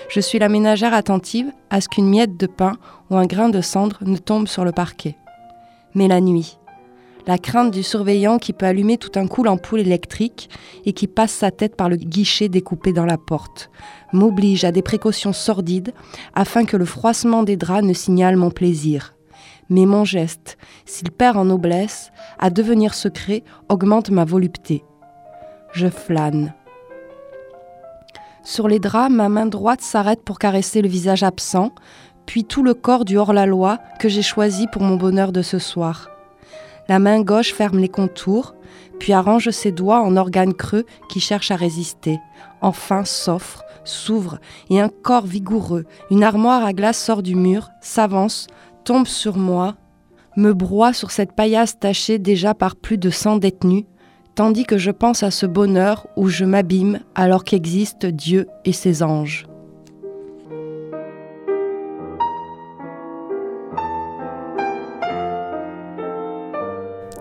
Je 0.07 0.21
suis 0.21 0.39
la 0.39 0.47
ménagère 0.47 0.93
attentive 0.93 1.51
à 1.69 1.81
ce 1.81 1.89
qu'une 1.89 2.07
miette 2.07 2.37
de 2.37 2.47
pain 2.47 2.77
ou 3.09 3.17
un 3.17 3.25
grain 3.25 3.49
de 3.49 3.59
cendre 3.59 3.97
ne 4.05 4.15
tombe 4.15 4.47
sur 4.47 4.63
le 4.63 4.71
parquet. 4.71 5.17
Mais 5.95 6.07
la 6.07 6.21
nuit, 6.21 6.59
la 7.27 7.37
crainte 7.37 7.71
du 7.71 7.83
surveillant 7.83 8.37
qui 8.37 8.53
peut 8.53 8.65
allumer 8.65 8.97
tout 8.97 9.11
un 9.15 9.27
coup 9.27 9.43
l'ampoule 9.43 9.79
électrique 9.79 10.49
et 10.85 10.93
qui 10.93 11.07
passe 11.07 11.31
sa 11.31 11.51
tête 11.51 11.75
par 11.75 11.89
le 11.89 11.95
guichet 11.95 12.49
découpé 12.49 12.93
dans 12.93 13.05
la 13.05 13.17
porte, 13.17 13.71
m'oblige 14.13 14.63
à 14.63 14.71
des 14.71 14.81
précautions 14.81 15.33
sordides 15.33 15.93
afin 16.33 16.65
que 16.65 16.77
le 16.77 16.85
froissement 16.85 17.43
des 17.43 17.57
draps 17.57 17.83
ne 17.83 17.93
signale 17.93 18.35
mon 18.35 18.51
plaisir. 18.51 19.15
Mais 19.69 19.85
mon 19.85 20.05
geste, 20.05 20.57
s'il 20.85 21.11
perd 21.11 21.37
en 21.37 21.45
noblesse, 21.45 22.11
à 22.37 22.51
devenir 22.51 22.93
secret, 22.93 23.43
augmente 23.69 24.11
ma 24.11 24.23
volupté. 24.23 24.83
Je 25.73 25.87
flâne. 25.87 26.53
Sur 28.43 28.67
les 28.67 28.79
draps, 28.79 29.11
ma 29.11 29.27
main 29.27 29.47
droite 29.47 29.81
s'arrête 29.81 30.23
pour 30.23 30.37
caresser 30.37 30.83
le 30.83 30.87
visage 30.87 31.23
absent, 31.23 31.71
puis 32.27 32.45
tout 32.45 32.61
le 32.61 32.75
corps 32.75 33.03
du 33.03 33.17
hors-la-loi 33.17 33.79
que 33.99 34.07
j'ai 34.07 34.21
choisi 34.21 34.67
pour 34.67 34.83
mon 34.83 34.97
bonheur 34.97 35.31
de 35.31 35.41
ce 35.41 35.57
soir. 35.57 36.14
La 36.87 36.99
main 36.99 37.21
gauche 37.21 37.53
ferme 37.53 37.79
les 37.79 37.89
contours, 37.89 38.55
puis 38.99 39.13
arrange 39.13 39.49
ses 39.49 39.71
doigts 39.71 40.01
en 40.01 40.17
organes 40.17 40.53
creux 40.53 40.85
qui 41.09 41.19
cherchent 41.19 41.51
à 41.51 41.55
résister. 41.55 42.19
Enfin 42.61 43.05
s'offre, 43.05 43.63
s'ouvre, 43.83 44.39
et 44.69 44.79
un 44.79 44.89
corps 44.89 45.25
vigoureux, 45.25 45.85
une 46.11 46.23
armoire 46.23 46.63
à 46.63 46.73
glace 46.73 46.99
sort 46.99 47.23
du 47.23 47.35
mur, 47.35 47.69
s'avance, 47.81 48.47
tombe 48.83 49.07
sur 49.07 49.37
moi, 49.37 49.75
me 50.37 50.53
broie 50.53 50.93
sur 50.93 51.11
cette 51.11 51.33
paillasse 51.33 51.79
tachée 51.79 52.19
déjà 52.19 52.53
par 52.53 52.75
plus 52.75 52.97
de 52.97 53.09
cent 53.09 53.37
détenus, 53.37 53.85
tandis 54.35 54.65
que 54.65 54.77
je 54.77 54.91
pense 54.91 55.23
à 55.23 55.31
ce 55.31 55.45
bonheur 55.45 56.07
où 56.17 56.27
je 56.27 56.45
m'abîme 56.45 56.99
alors 57.15 57.43
qu'existent 57.43 58.09
Dieu 58.11 58.47
et 58.65 58.73
ses 58.73 59.01
anges. 59.01 59.47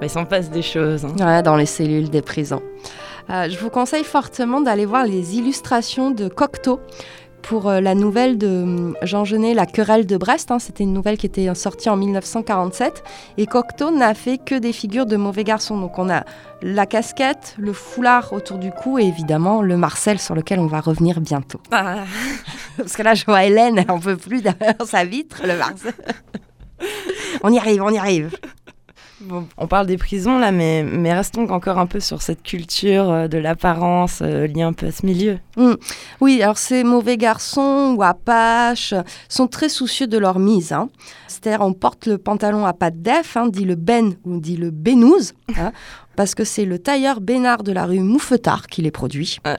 Il 0.02 0.10
s'en 0.10 0.24
passe 0.24 0.50
des 0.50 0.62
choses. 0.62 1.04
hein. 1.04 1.14
Ouais, 1.26 1.42
dans 1.42 1.56
les 1.56 1.66
cellules 1.66 2.10
des 2.10 2.22
prisons. 2.22 2.62
Euh, 3.30 3.48
je 3.48 3.58
vous 3.58 3.70
conseille 3.70 4.04
fortement 4.04 4.60
d'aller 4.60 4.84
voir 4.84 5.04
les 5.06 5.36
illustrations 5.38 6.10
de 6.10 6.28
Cocteau 6.28 6.78
pour 7.40 7.68
euh, 7.70 7.80
la 7.80 7.94
nouvelle 7.94 8.36
de 8.36 8.46
hum, 8.62 8.96
Jean 9.02 9.24
Genet, 9.24 9.54
La 9.54 9.64
querelle 9.66 10.04
de 10.06 10.16
Brest. 10.18 10.50
hein. 10.50 10.58
C'était 10.58 10.84
une 10.84 10.92
nouvelle 10.92 11.16
qui 11.16 11.24
était 11.26 11.54
sortie 11.54 11.88
en 11.88 11.96
1947. 11.96 13.02
Et 13.38 13.46
Cocteau 13.46 13.90
n'a 13.90 14.12
fait 14.14 14.36
que 14.38 14.54
des 14.54 14.72
figures 14.72 15.06
de 15.06 15.16
mauvais 15.16 15.44
garçons. 15.44 15.78
Donc 15.78 15.98
on 15.98 16.10
a 16.10 16.24
la 16.60 16.84
casquette, 16.86 17.54
le 17.58 17.72
foulard 17.72 18.32
autour 18.34 18.58
du 18.58 18.70
cou 18.72 18.98
et 18.98 19.04
évidemment 19.04 19.62
le 19.62 19.76
Marcel 19.78 20.18
sur 20.18 20.34
lequel 20.34 20.58
on 20.60 20.66
va 20.66 20.80
revenir 20.80 21.20
bientôt. 21.20 21.60
Ah, 21.70 22.04
Parce 22.76 22.94
que 22.94 23.02
là, 23.02 23.14
je 23.14 23.24
vois 23.24 23.44
Hélène, 23.44 23.78
elle 23.78 23.90
en 23.90 24.00
peut 24.00 24.16
plus 24.16 24.42
derrière 24.42 24.74
sa 24.84 25.04
vitre, 25.04 25.42
le 25.46 25.56
Marcel. 25.56 25.94
on 27.42 27.50
y 27.52 27.58
arrive, 27.58 27.82
on 27.82 27.90
y 27.90 27.98
arrive. 27.98 28.36
Bon, 29.20 29.46
on 29.56 29.66
parle 29.66 29.86
des 29.86 29.96
prisons 29.96 30.38
là, 30.38 30.52
mais, 30.52 30.82
mais 30.82 31.12
restons 31.12 31.48
encore 31.50 31.78
un 31.78 31.86
peu 31.86 32.00
sur 32.00 32.22
cette 32.22 32.42
culture 32.42 33.10
euh, 33.10 33.28
de 33.28 33.38
l'apparence 33.38 34.20
euh, 34.22 34.46
liée 34.46 34.62
un 34.62 34.72
peu 34.72 34.86
à 34.86 34.92
ce 34.92 35.04
milieu. 35.06 35.38
Oui, 36.20 36.42
alors 36.42 36.58
ces 36.58 36.84
mauvais 36.84 37.16
garçons 37.16 37.94
ou 37.96 38.02
apaches 38.02 38.94
sont 39.28 39.46
très 39.46 39.68
soucieux 39.68 40.06
de 40.06 40.18
leur 40.18 40.38
mise. 40.38 40.72
hein. 40.72 40.88
C'est-à-dire, 41.28 41.60
on 41.62 41.72
porte 41.72 42.06
le 42.06 42.18
pantalon 42.18 42.64
à 42.64 42.72
pattes 42.72 43.02
d'Ef, 43.02 43.36
hein, 43.36 43.48
dit 43.48 43.64
le 43.64 43.74
Ben 43.74 44.14
ou 44.24 44.40
dit 44.40 44.56
le 44.56 44.70
Benouze, 44.70 45.34
hein, 45.58 45.72
parce 46.16 46.34
que 46.34 46.44
c'est 46.44 46.64
le 46.64 46.78
tailleur 46.78 47.20
Bénard 47.20 47.62
de 47.62 47.72
la 47.72 47.86
rue 47.86 48.00
Mouffetard 48.00 48.66
qui 48.68 48.82
les 48.82 48.90
produit. 48.90 49.38
Ouais. 49.44 49.56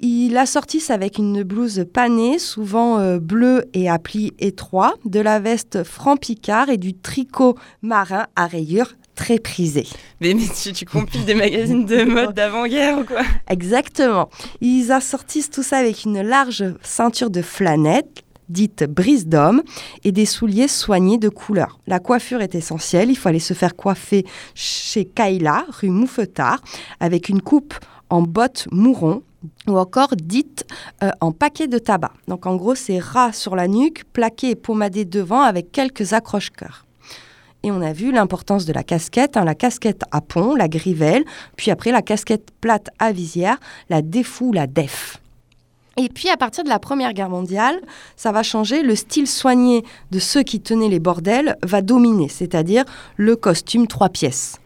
Il 0.00 0.36
assortisse 0.36 0.90
avec 0.90 1.18
une 1.18 1.42
blouse 1.42 1.84
panée, 1.92 2.38
souvent 2.38 3.00
euh, 3.00 3.18
bleue 3.18 3.64
et 3.74 3.90
à 3.90 3.98
plis 3.98 4.32
étroits, 4.38 4.94
de 5.04 5.18
la 5.18 5.40
veste 5.40 5.82
franc-picard 5.82 6.68
et 6.68 6.76
du 6.76 6.94
tricot 6.94 7.56
marin 7.82 8.26
à 8.36 8.46
rayures 8.46 8.94
très 9.16 9.40
prisé. 9.40 9.88
Mais, 10.20 10.34
mais 10.34 10.44
tu, 10.62 10.72
tu 10.72 10.84
compiles 10.84 11.24
des 11.24 11.34
magazines 11.34 11.84
de 11.84 12.04
mode 12.04 12.32
d'avant-guerre 12.32 13.00
ou 13.00 13.04
quoi? 13.04 13.22
Exactement. 13.50 14.28
Ils 14.60 14.92
assortissent 14.92 15.50
tout 15.50 15.64
ça 15.64 15.78
avec 15.78 16.04
une 16.04 16.22
large 16.22 16.64
ceinture 16.82 17.30
de 17.30 17.42
flanette 17.42 18.22
dite 18.48 18.84
brise 18.84 19.26
d'homme 19.26 19.62
et 20.04 20.12
des 20.12 20.26
souliers 20.26 20.68
soignés 20.68 21.18
de 21.18 21.28
couleur. 21.28 21.80
La 21.88 21.98
coiffure 21.98 22.40
est 22.40 22.54
essentielle, 22.54 23.10
il 23.10 23.16
faut 23.16 23.28
aller 23.28 23.40
se 23.40 23.54
faire 23.54 23.74
coiffer 23.74 24.24
chez 24.54 25.04
Kayla, 25.04 25.66
rue 25.68 25.90
Mouffetard, 25.90 26.60
avec 27.00 27.28
une 27.28 27.42
coupe 27.42 27.74
en 28.10 28.22
bottes 28.22 28.68
mouron 28.70 29.22
ou 29.66 29.78
encore 29.78 30.16
dite 30.16 30.64
euh, 31.02 31.10
en 31.20 31.32
paquet 31.32 31.68
de 31.68 31.78
tabac. 31.78 32.12
Donc 32.26 32.46
en 32.46 32.56
gros, 32.56 32.74
c'est 32.74 32.98
ras 32.98 33.32
sur 33.32 33.56
la 33.56 33.68
nuque, 33.68 34.04
plaqué 34.12 34.50
et 34.50 34.56
pommadé 34.56 35.04
devant 35.04 35.42
avec 35.42 35.72
quelques 35.72 36.12
accroche-cœurs. 36.12 36.84
Et 37.64 37.70
on 37.70 37.80
a 37.82 37.92
vu 37.92 38.12
l'importance 38.12 38.66
de 38.66 38.72
la 38.72 38.84
casquette, 38.84 39.36
hein, 39.36 39.44
la 39.44 39.54
casquette 39.54 40.02
à 40.12 40.20
pont, 40.20 40.54
la 40.54 40.68
grivelle, 40.68 41.24
puis 41.56 41.70
après 41.70 41.90
la 41.90 42.02
casquette 42.02 42.50
plate 42.60 42.88
à 42.98 43.10
visière, 43.10 43.58
la 43.90 44.00
défou, 44.00 44.52
la 44.52 44.66
def. 44.66 45.20
Et 45.96 46.08
puis 46.08 46.28
à 46.28 46.36
partir 46.36 46.62
de 46.62 46.68
la 46.68 46.78
Première 46.78 47.12
Guerre 47.12 47.28
mondiale, 47.28 47.80
ça 48.14 48.30
va 48.30 48.44
changer. 48.44 48.82
Le 48.82 48.94
style 48.94 49.26
soigné 49.26 49.84
de 50.12 50.20
ceux 50.20 50.44
qui 50.44 50.60
tenaient 50.60 50.88
les 50.88 51.00
bordels 51.00 51.56
va 51.64 51.82
dominer, 51.82 52.28
c'est-à-dire 52.28 52.84
le 53.16 53.34
costume 53.34 53.88
trois 53.88 54.08
pièces. 54.08 54.60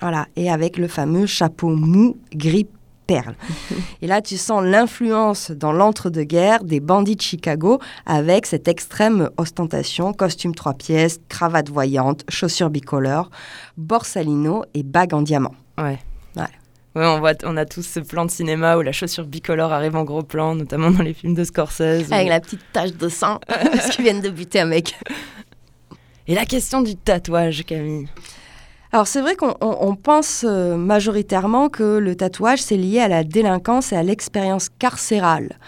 Voilà, 0.00 0.26
et 0.36 0.50
avec 0.50 0.78
le 0.78 0.88
fameux 0.88 1.26
chapeau 1.26 1.68
mou 1.68 2.16
gris 2.32 2.66
Et 4.02 4.06
là, 4.06 4.20
tu 4.20 4.36
sens 4.36 4.62
l'influence 4.62 5.50
dans 5.50 5.72
l'entre-deux-guerres 5.72 6.64
des 6.64 6.80
bandits 6.80 7.16
de 7.16 7.22
Chicago 7.22 7.80
avec 8.06 8.46
cette 8.46 8.68
extrême 8.68 9.30
ostentation, 9.36 10.12
costume 10.12 10.54
trois 10.54 10.74
pièces, 10.74 11.20
cravate 11.28 11.70
voyante, 11.70 12.24
chaussures 12.28 12.70
bicolores, 12.70 13.30
borsalino 13.76 14.64
et 14.74 14.82
bague 14.82 15.14
en 15.14 15.22
diamant. 15.22 15.54
Ouais. 15.78 15.98
Ouais. 16.36 16.42
Ouais, 16.94 17.06
on, 17.06 17.18
voit, 17.20 17.34
on 17.44 17.56
a 17.56 17.64
tous 17.64 17.82
ce 17.82 18.00
plan 18.00 18.24
de 18.24 18.30
cinéma 18.30 18.76
où 18.76 18.82
la 18.82 18.92
chaussure 18.92 19.24
bicolore 19.24 19.72
arrive 19.72 19.94
en 19.94 20.04
gros 20.04 20.22
plan, 20.22 20.54
notamment 20.54 20.90
dans 20.90 21.02
les 21.02 21.14
films 21.14 21.34
de 21.34 21.44
Scorsese. 21.44 22.10
Avec 22.10 22.28
la 22.28 22.40
petite 22.40 22.62
tache 22.72 22.92
de 22.92 23.08
sang, 23.08 23.38
parce 23.46 23.90
qu'ils 23.90 24.04
viennent 24.04 24.22
de 24.22 24.30
buter 24.30 24.60
un 24.60 24.66
mec. 24.66 24.94
Et 26.26 26.34
la 26.34 26.44
question 26.44 26.82
du 26.82 26.96
tatouage, 26.96 27.64
Camille. 27.64 28.08
Alors 28.92 29.06
c'est 29.06 29.20
vrai 29.20 29.36
qu'on 29.36 29.54
on- 29.60 29.76
on 29.80 29.94
pense 29.96 30.44
euh, 30.48 30.76
majoritairement 30.76 31.68
que 31.68 31.98
le 31.98 32.14
tatouage 32.16 32.60
c'est 32.62 32.76
lié 32.76 33.00
à 33.00 33.08
la 33.08 33.22
délinquance 33.24 33.92
et 33.92 33.96
à 33.96 34.02
l'expérience 34.02 34.68
carcérale 34.78 35.58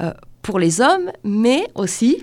euh, 0.00 0.12
pour 0.42 0.58
les 0.58 0.80
hommes, 0.80 1.10
mais 1.24 1.66
aussi 1.74 2.22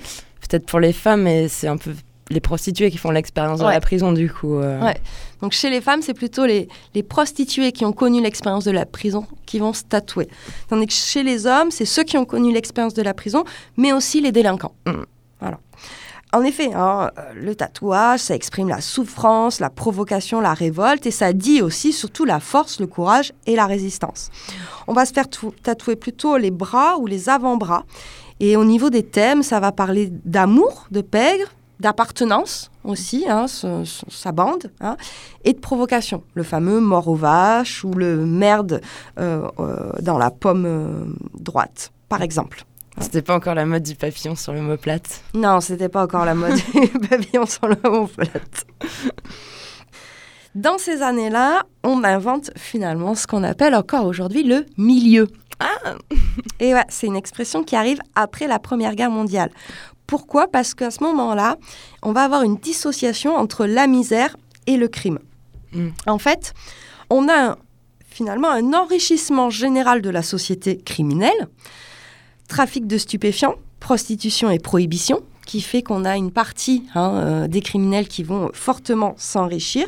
Peut-être 0.50 0.66
pour 0.66 0.80
les 0.80 0.94
femmes, 0.94 1.24
mais 1.24 1.48
c'est 1.50 1.68
un 1.68 1.76
peu 1.78 1.92
les 2.30 2.40
prostituées 2.40 2.90
qui 2.90 2.98
font 2.98 3.12
l'expérience 3.12 3.60
dans 3.60 3.68
Ouais. 3.68 3.74
la 3.74 3.80
prison, 3.82 4.12
du 4.14 4.30
coup. 4.32 4.56
euh. 4.58 4.82
Ouais. 4.82 4.98
donc 5.42 5.52
chez 5.52 5.70
les 5.70 5.80
femmes 5.82 6.02
c'est 6.02 6.14
plutôt 6.14 6.46
les, 6.46 6.68
les 6.96 7.04
prostituées 7.04 7.72
qui 7.72 7.86
ont 7.86 7.94
connu 7.94 8.22
l'expérience 8.22 8.64
de 8.66 8.72
la 8.72 8.86
prison 8.86 9.26
qui 9.46 9.60
vont 9.60 9.74
se 9.74 9.84
tatouer, 9.84 10.28
tandis 10.70 10.88
que 10.88 10.94
chez 10.94 11.22
les 11.24 11.46
hommes 11.46 11.70
c'est 11.70 11.86
ceux 11.86 12.04
qui 12.04 12.18
ont 12.18 12.26
connu 12.26 12.52
l'expérience 12.52 12.94
de 12.96 13.02
la 13.04 13.14
prison, 13.14 13.44
mais 13.78 13.94
aussi 13.94 14.22
les 14.22 14.32
délinquants. 14.32 14.74
Mm. 14.88 15.04
En 16.34 16.42
effet, 16.44 16.74
hein, 16.74 17.10
euh, 17.18 17.22
le 17.36 17.56
tatouage, 17.56 18.20
ça 18.20 18.36
exprime 18.36 18.68
la 18.68 18.82
souffrance, 18.82 19.60
la 19.62 19.70
provocation, 19.70 20.42
la 20.42 20.54
révolte, 20.54 21.06
et 21.06 21.12
ça 21.12 21.32
dit 21.32 21.62
aussi 21.62 21.94
surtout 21.94 22.26
la 22.26 22.40
force, 22.42 22.80
le 22.82 22.88
courage 22.88 23.32
et 23.46 23.56
la 23.56 23.66
résistance. 23.66 24.30
On 24.88 24.94
va 24.94 25.06
se 25.06 25.14
faire 25.14 25.30
tou- 25.30 25.54
tatouer 25.64 25.96
plutôt 25.96 26.36
les 26.38 26.52
bras 26.52 26.98
ou 26.98 27.08
les 27.08 27.30
avant-bras. 27.30 27.84
Et 28.42 28.58
au 28.58 28.66
niveau 28.66 28.90
des 28.90 29.04
thèmes, 29.04 29.42
ça 29.42 29.60
va 29.62 29.72
parler 29.72 30.10
d'amour, 30.26 30.88
de 30.92 31.02
pègre, 31.02 31.48
d'appartenance 31.80 32.72
aussi, 32.84 33.26
hein, 33.30 33.46
sa 34.10 34.32
bande, 34.32 34.72
hein, 34.82 34.98
et 35.46 35.54
de 35.54 35.60
provocation. 35.60 36.24
Le 36.34 36.44
fameux 36.44 36.80
mort 36.82 37.08
aux 37.08 37.16
vaches 37.16 37.84
ou 37.86 37.94
le 37.94 38.26
merde 38.26 38.82
euh, 39.20 39.48
euh, 39.60 39.92
dans 40.02 40.18
la 40.18 40.30
pomme 40.30 41.16
droite, 41.40 41.92
par 42.10 42.22
exemple. 42.22 42.66
C'était 43.00 43.22
pas 43.22 43.36
encore 43.36 43.54
la 43.56 43.66
mode 43.66 43.84
du 43.84 43.96
papillon 43.96 44.36
sur 44.36 44.54
le 44.54 44.62
mot 44.62 44.78
plate. 44.78 45.22
Non, 45.34 45.62
c'était 45.62 45.90
pas 45.90 46.04
encore 46.04 46.26
la 46.26 46.34
mode 46.34 46.56
du 46.74 47.00
pavillon 47.08 47.46
sur 47.46 47.68
le 47.68 47.76
mont 47.84 48.08
plate. 48.08 48.66
Dans 50.56 50.78
ces 50.78 51.02
années-là, 51.04 51.64
on 51.84 52.04
invente 52.04 52.50
finalement 52.58 53.14
ce 53.14 53.28
qu'on 53.28 53.44
appelle 53.44 53.76
encore 53.76 54.06
aujourd'hui 54.06 54.44
le 54.44 54.66
milieu. 54.78 55.28
Et 56.60 56.74
ouais, 56.74 56.84
c'est 56.90 57.08
une 57.08 57.16
expression 57.16 57.64
qui 57.64 57.76
arrive 57.76 58.00
après 58.16 58.48
la 58.48 58.58
Première 58.60 58.96
Guerre 58.96 59.12
mondiale. 59.12 59.52
Pourquoi? 60.08 60.48
Parce 60.48 60.74
qu'à 60.74 60.90
ce 60.90 61.04
moment-là, 61.04 61.58
on 62.02 62.14
va 62.14 62.24
avoir 62.24 62.44
une 62.44 62.58
dissociation 62.58 63.36
entre 63.36 63.66
la 63.66 63.88
misère 63.88 64.36
et 64.66 64.78
le 64.78 64.88
crime. 64.88 65.20
Mm. 65.74 65.90
En 66.08 66.18
fait, 66.18 66.54
on 67.10 67.28
a 67.28 67.50
un- 67.52 67.58
finalement 68.10 68.50
un 68.50 68.74
enrichissement 68.74 69.50
général 69.50 70.02
de 70.02 70.10
la 70.10 70.24
société 70.24 70.78
criminelle, 70.78 71.48
trafic 72.48 72.88
de 72.88 72.98
stupéfiants, 72.98 73.56
prostitution 73.80 74.50
et 74.50 74.60
prohibition, 74.60 75.22
qui 75.46 75.62
fait 75.62 75.82
qu'on 75.82 76.06
a 76.06 76.18
une 76.18 76.32
partie 76.32 76.84
hein, 76.94 77.14
euh, 77.16 77.48
des 77.48 77.62
criminels 77.62 78.08
qui 78.08 78.24
vont 78.24 78.50
fortement 78.54 79.16
s'enrichir. 79.18 79.88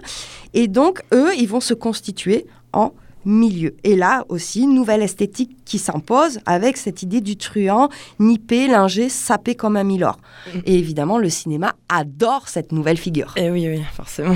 Et 0.54 0.68
donc, 0.68 1.02
eux, 1.14 1.36
ils 1.38 1.48
vont 1.48 1.60
se 1.60 1.74
constituer 1.74 2.46
en 2.72 2.94
milieu. 3.26 3.76
Et 3.84 3.96
là 3.96 4.26
aussi, 4.30 4.66
nouvelle 4.68 5.02
esthétique 5.02 5.58
qui 5.66 5.78
s'impose 5.78 6.40
avec 6.46 6.78
cette 6.78 7.04
idée 7.04 7.22
du 7.22 7.36
truand, 7.36 7.90
nippé, 8.20 8.68
lingé, 8.68 9.10
sapé 9.10 9.56
comme 9.56 9.76
un 9.76 9.84
milord. 9.84 10.18
Et 10.66 10.80
évidemment, 10.80 11.18
le 11.18 11.30
cinéma 11.30 11.76
adore 11.90 12.48
cette 12.48 12.72
nouvelle 12.72 12.98
figure. 12.98 13.34
Eh 13.36 13.52
oui, 13.52 13.68
oui, 13.68 13.82
forcément. 13.94 14.36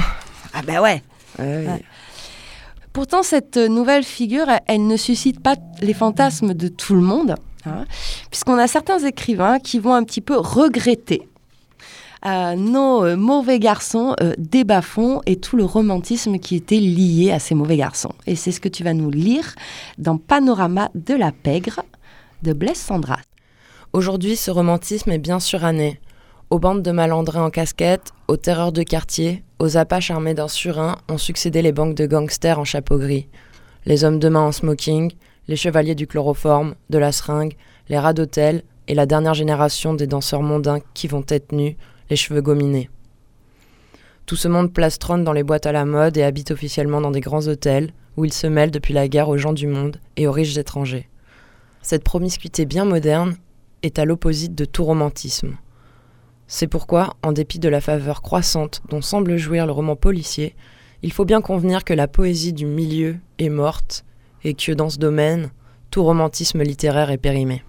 Ah 0.53 0.61
ben 0.61 0.81
ouais 0.81 1.01
Ouais, 1.39 1.57
oui. 1.59 1.65
Ouais. 1.65 1.83
Pourtant, 2.91 3.23
cette 3.23 3.57
nouvelle 3.57 4.03
figure, 4.03 4.45
elle 4.67 4.85
ne 4.85 4.97
suscite 4.97 5.39
pas 5.39 5.55
les 5.81 5.95
fantasmes 5.95 6.53
de 6.53 6.67
tout 6.67 6.93
le 6.93 7.01
monde, 7.01 7.35
hein, 7.65 7.85
puisqu'on 8.29 8.57
a 8.57 8.67
certains 8.67 8.99
écrivains 8.99 9.59
qui 9.59 9.79
vont 9.79 9.93
un 9.93 10.03
petit 10.03 10.21
peu 10.21 10.37
regretter 10.37 11.27
euh, 12.25 12.55
nos 12.55 13.03
euh, 13.03 13.17
mauvais 13.17 13.59
garçons 13.59 14.15
euh, 14.21 14.33
des 14.37 14.63
bas-fonds 14.63 15.21
et 15.25 15.35
tout 15.35 15.57
le 15.57 15.65
romantisme 15.65 16.39
qui 16.39 16.55
était 16.55 16.79
lié 16.79 17.31
à 17.31 17.39
ces 17.39 17.53
mauvais 17.53 17.75
garçons. 17.75 18.13
Et 18.27 18.37
c'est 18.37 18.53
ce 18.53 18.61
que 18.61 18.69
tu 18.69 18.83
vas 18.83 18.93
nous 18.93 19.11
lire 19.11 19.55
dans 19.97 20.17
Panorama 20.17 20.89
de 20.95 21.15
la 21.15 21.33
pègre 21.33 21.81
de 22.41 22.53
Blaise 22.53 22.77
Sandra. 22.77 23.17
Aujourd'hui, 23.91 24.37
ce 24.37 24.51
romantisme 24.51 25.11
est 25.11 25.17
bien 25.17 25.41
suranné. 25.41 25.99
Aux 26.49 26.59
bandes 26.59 26.81
de 26.81 26.91
malandrins 26.91 27.45
en 27.45 27.49
casquette, 27.49 28.13
aux 28.29 28.37
terreurs 28.37 28.71
de 28.71 28.83
quartier, 28.83 29.43
aux 29.59 29.75
apaches 29.75 30.11
armés 30.11 30.33
d'un 30.33 30.47
surin 30.47 30.95
ont 31.09 31.17
succédé 31.17 31.61
les 31.61 31.73
banques 31.73 31.95
de 31.95 32.05
gangsters 32.05 32.59
en 32.59 32.63
chapeau 32.63 32.97
gris. 32.97 33.27
Les 33.85 34.05
hommes 34.05 34.19
de 34.19 34.29
main 34.29 34.41
en 34.47 34.51
smoking, 34.53 35.11
les 35.47 35.55
chevaliers 35.55 35.95
du 35.95 36.07
chloroforme, 36.07 36.75
de 36.89 36.97
la 36.97 37.11
seringue, 37.11 37.55
les 37.89 37.99
rats 37.99 38.13
d'hôtel 38.13 38.63
et 38.87 38.95
la 38.95 39.05
dernière 39.05 39.33
génération 39.33 39.93
des 39.93 40.07
danseurs 40.07 40.41
mondains 40.41 40.79
qui 40.93 41.07
vont 41.07 41.21
tête 41.21 41.51
nue, 41.51 41.77
les 42.09 42.15
cheveux 42.15 42.41
gominés. 42.41 42.89
Tout 44.25 44.35
ce 44.35 44.47
monde 44.47 44.71
plastronne 44.71 45.23
dans 45.23 45.33
les 45.33 45.43
boîtes 45.43 45.65
à 45.65 45.71
la 45.71 45.85
mode 45.85 46.17
et 46.17 46.23
habite 46.23 46.51
officiellement 46.51 47.01
dans 47.01 47.11
des 47.11 47.19
grands 47.19 47.47
hôtels 47.47 47.91
où 48.15 48.25
il 48.25 48.33
se 48.33 48.47
mêle 48.47 48.71
depuis 48.71 48.93
la 48.93 49.07
guerre 49.07 49.29
aux 49.29 49.37
gens 49.37 49.53
du 49.53 49.67
monde 49.67 49.99
et 50.15 50.27
aux 50.27 50.31
riches 50.31 50.57
étrangers. 50.57 51.09
Cette 51.81 52.03
promiscuité 52.03 52.65
bien 52.65 52.85
moderne 52.85 53.35
est 53.81 53.99
à 53.99 54.05
l'opposite 54.05 54.55
de 54.55 54.65
tout 54.65 54.85
romantisme. 54.85 55.57
C'est 56.47 56.67
pourquoi, 56.67 57.15
en 57.23 57.31
dépit 57.31 57.59
de 57.59 57.69
la 57.69 57.81
faveur 57.81 58.21
croissante 58.21 58.81
dont 58.89 59.01
semble 59.01 59.37
jouir 59.37 59.65
le 59.65 59.71
roman 59.71 59.95
policier, 59.95 60.55
Il 61.05 61.11
faut 61.11 61.25
bien 61.25 61.41
convenir 61.41 61.83
que 61.83 61.93
la 61.93 62.07
poésie 62.07 62.53
du 62.53 62.65
milieu 62.65 63.17
est 63.37 63.49
morte 63.49 64.05
et 64.43 64.53
que 64.53 64.71
dans 64.71 64.89
ce 64.89 64.97
domaine, 64.97 65.51
tout 65.91 66.03
romantisme 66.03 66.61
littéraire 66.63 67.11
est 67.11 67.17
périmé. 67.17 67.63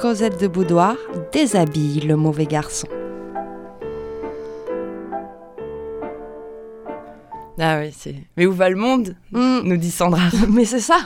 Cosette 0.00 0.40
de 0.40 0.48
Boudoir 0.48 0.96
déshabille 1.32 2.00
le 2.00 2.16
mauvais 2.16 2.46
garçon. 2.46 2.88
Ah 7.58 7.78
oui, 7.80 7.94
c'est. 7.96 8.16
Mais 8.36 8.46
où 8.46 8.52
va 8.52 8.68
le 8.68 8.76
monde 8.76 9.16
nous 9.32 9.76
dit 9.76 9.90
Sandra. 9.90 10.20
Mais 10.50 10.64
c'est 10.64 10.80
ça. 10.80 10.98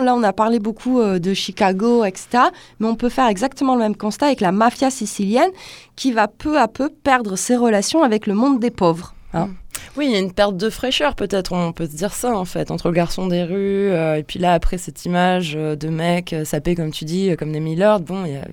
Là, 0.00 0.14
on 0.14 0.22
a 0.22 0.32
parlé 0.32 0.58
beaucoup 0.58 1.00
euh, 1.00 1.18
de 1.18 1.34
Chicago, 1.34 2.04
etc. 2.04 2.44
Mais 2.78 2.86
on 2.86 2.94
peut 2.94 3.08
faire 3.08 3.26
exactement 3.26 3.74
le 3.74 3.80
même 3.80 3.96
constat 3.96 4.26
avec 4.26 4.40
la 4.40 4.52
mafia 4.52 4.90
sicilienne 4.90 5.50
qui 5.96 6.12
va 6.12 6.28
peu 6.28 6.58
à 6.58 6.68
peu 6.68 6.90
perdre 6.90 7.36
ses 7.36 7.56
relations 7.56 8.02
avec 8.02 8.26
le 8.26 8.34
monde 8.34 8.60
des 8.60 8.70
pauvres. 8.70 9.14
Hein. 9.34 9.48
Oui, 9.96 10.06
il 10.06 10.12
y 10.12 10.16
a 10.16 10.20
une 10.20 10.32
perte 10.32 10.56
de 10.56 10.70
fraîcheur 10.70 11.14
peut-être, 11.14 11.52
on 11.52 11.72
peut 11.72 11.86
se 11.86 11.96
dire 11.96 12.12
ça 12.14 12.36
en 12.36 12.44
fait, 12.44 12.70
entre 12.70 12.88
le 12.88 12.94
garçon 12.94 13.26
des 13.26 13.42
rues 13.42 13.90
euh, 13.90 14.16
et 14.16 14.22
puis 14.22 14.38
là 14.38 14.52
après 14.54 14.78
cette 14.78 15.04
image 15.04 15.54
euh, 15.56 15.76
de 15.76 15.88
mecs 15.88 16.32
euh, 16.32 16.44
sapés 16.44 16.74
comme 16.74 16.90
tu 16.92 17.04
dis, 17.04 17.34
comme 17.36 17.52
des 17.52 17.60
Millard, 17.60 18.00
bon, 18.00 18.24
il 18.24 18.32
y 18.32 18.36
a 18.36 18.46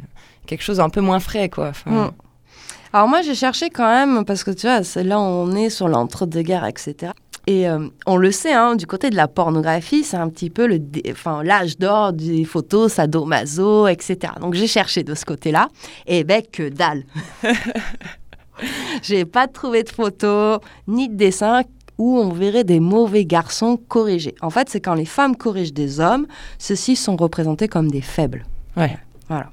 quelque 0.48 0.64
chose 0.64 0.80
un 0.80 0.90
peu 0.90 1.02
moins 1.02 1.20
frais 1.20 1.50
quoi. 1.50 1.70
Enfin, 1.70 1.92
Mm. 1.92 2.12
Alors 2.92 3.08
moi, 3.08 3.22
j'ai 3.22 3.36
cherché 3.36 3.70
quand 3.70 3.88
même, 3.88 4.26
parce 4.26 4.44
que 4.44 4.50
tu 4.50 4.66
vois, 4.66 4.82
là 5.04 5.20
on 5.20 5.52
est 5.56 5.70
sur 5.70 5.88
l'entre-deux-guerres, 5.88 6.66
etc. 6.66 7.12
Et 7.46 7.68
on 8.08 8.18
le 8.18 8.32
sait, 8.32 8.54
hein, 8.54 8.76
du 8.76 8.88
côté 8.88 9.12
de 9.12 9.16
la 9.16 9.28
pornographie, 9.28 10.04
c'est 10.04 10.18
un 10.18 10.28
petit 10.30 10.50
peu 10.50 10.66
le 10.68 10.80
dé- 10.80 11.04
enfin, 11.12 11.44
l'âge 11.44 11.78
d'or 11.78 12.14
des 12.14 12.46
photos 12.46 12.94
sadomaso, 12.94 13.88
etc. 13.88 14.34
Donc 14.42 14.56
j'ai 14.56 14.66
cherché 14.68 15.04
de 15.04 15.14
ce 15.14 15.24
côté-là, 15.24 15.68
et 16.08 16.24
ben 16.24 16.42
que 16.52 16.68
dalle 16.70 17.04
J'ai 19.02 19.26
pas 19.26 19.48
trouvé 19.48 19.84
de 19.84 19.90
photos, 19.90 20.60
ni 20.88 21.10
de 21.10 21.16
dessins 21.16 21.64
où 21.98 22.18
on 22.18 22.30
verrait 22.30 22.64
des 22.64 22.80
mauvais 22.80 23.26
garçons 23.26 23.78
corrigés. 23.78 24.36
En 24.42 24.50
fait, 24.50 24.70
c'est 24.70 24.80
quand 24.80 24.96
les 24.96 25.06
femmes 25.06 25.36
corrigent 25.36 25.74
des 25.74 26.00
hommes, 26.00 26.26
ceux-ci 26.58 26.96
sont 26.96 27.18
représentés 27.18 27.68
comme 27.68 27.92
des 27.92 28.02
faibles. 28.02 28.46
Ouais. 28.78 28.98
Voilà. 29.28 29.50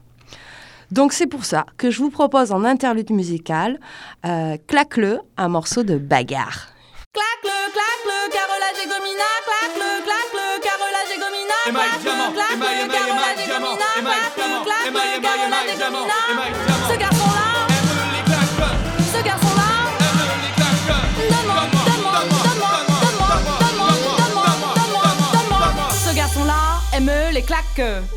Donc 0.93 1.13
c'est 1.13 1.27
pour 1.27 1.45
ça 1.45 1.67
que 1.77 1.91
je 1.91 1.99
vous 1.99 2.11
propose 2.11 2.53
en 2.53 2.65
interlude 2.65 3.11
musical 3.11 3.81
euh, 4.25 4.57
Claque-le, 4.69 5.21
un 5.37 5.49
morceau 5.49 5.83
de 5.83 5.99
bagarre. 5.99 6.69
Claque-le, 7.13 7.73
claque-le, 7.73 8.33
carrelage 8.33 8.85
et 8.85 8.89
gomina, 8.89 9.31
claque-le, 9.45 10.05
claque-le, 10.05 10.63
carrelage 10.63 11.11
et 11.13 11.19
gomina, 11.19 11.55
Émail, 11.69 12.01
diamant, 12.01 12.31
émail, 12.55 12.85
émail, 12.85 13.11
émail, 13.17 13.47
diamant, 15.77 16.07
émail, 16.31 16.66
les 27.79 28.16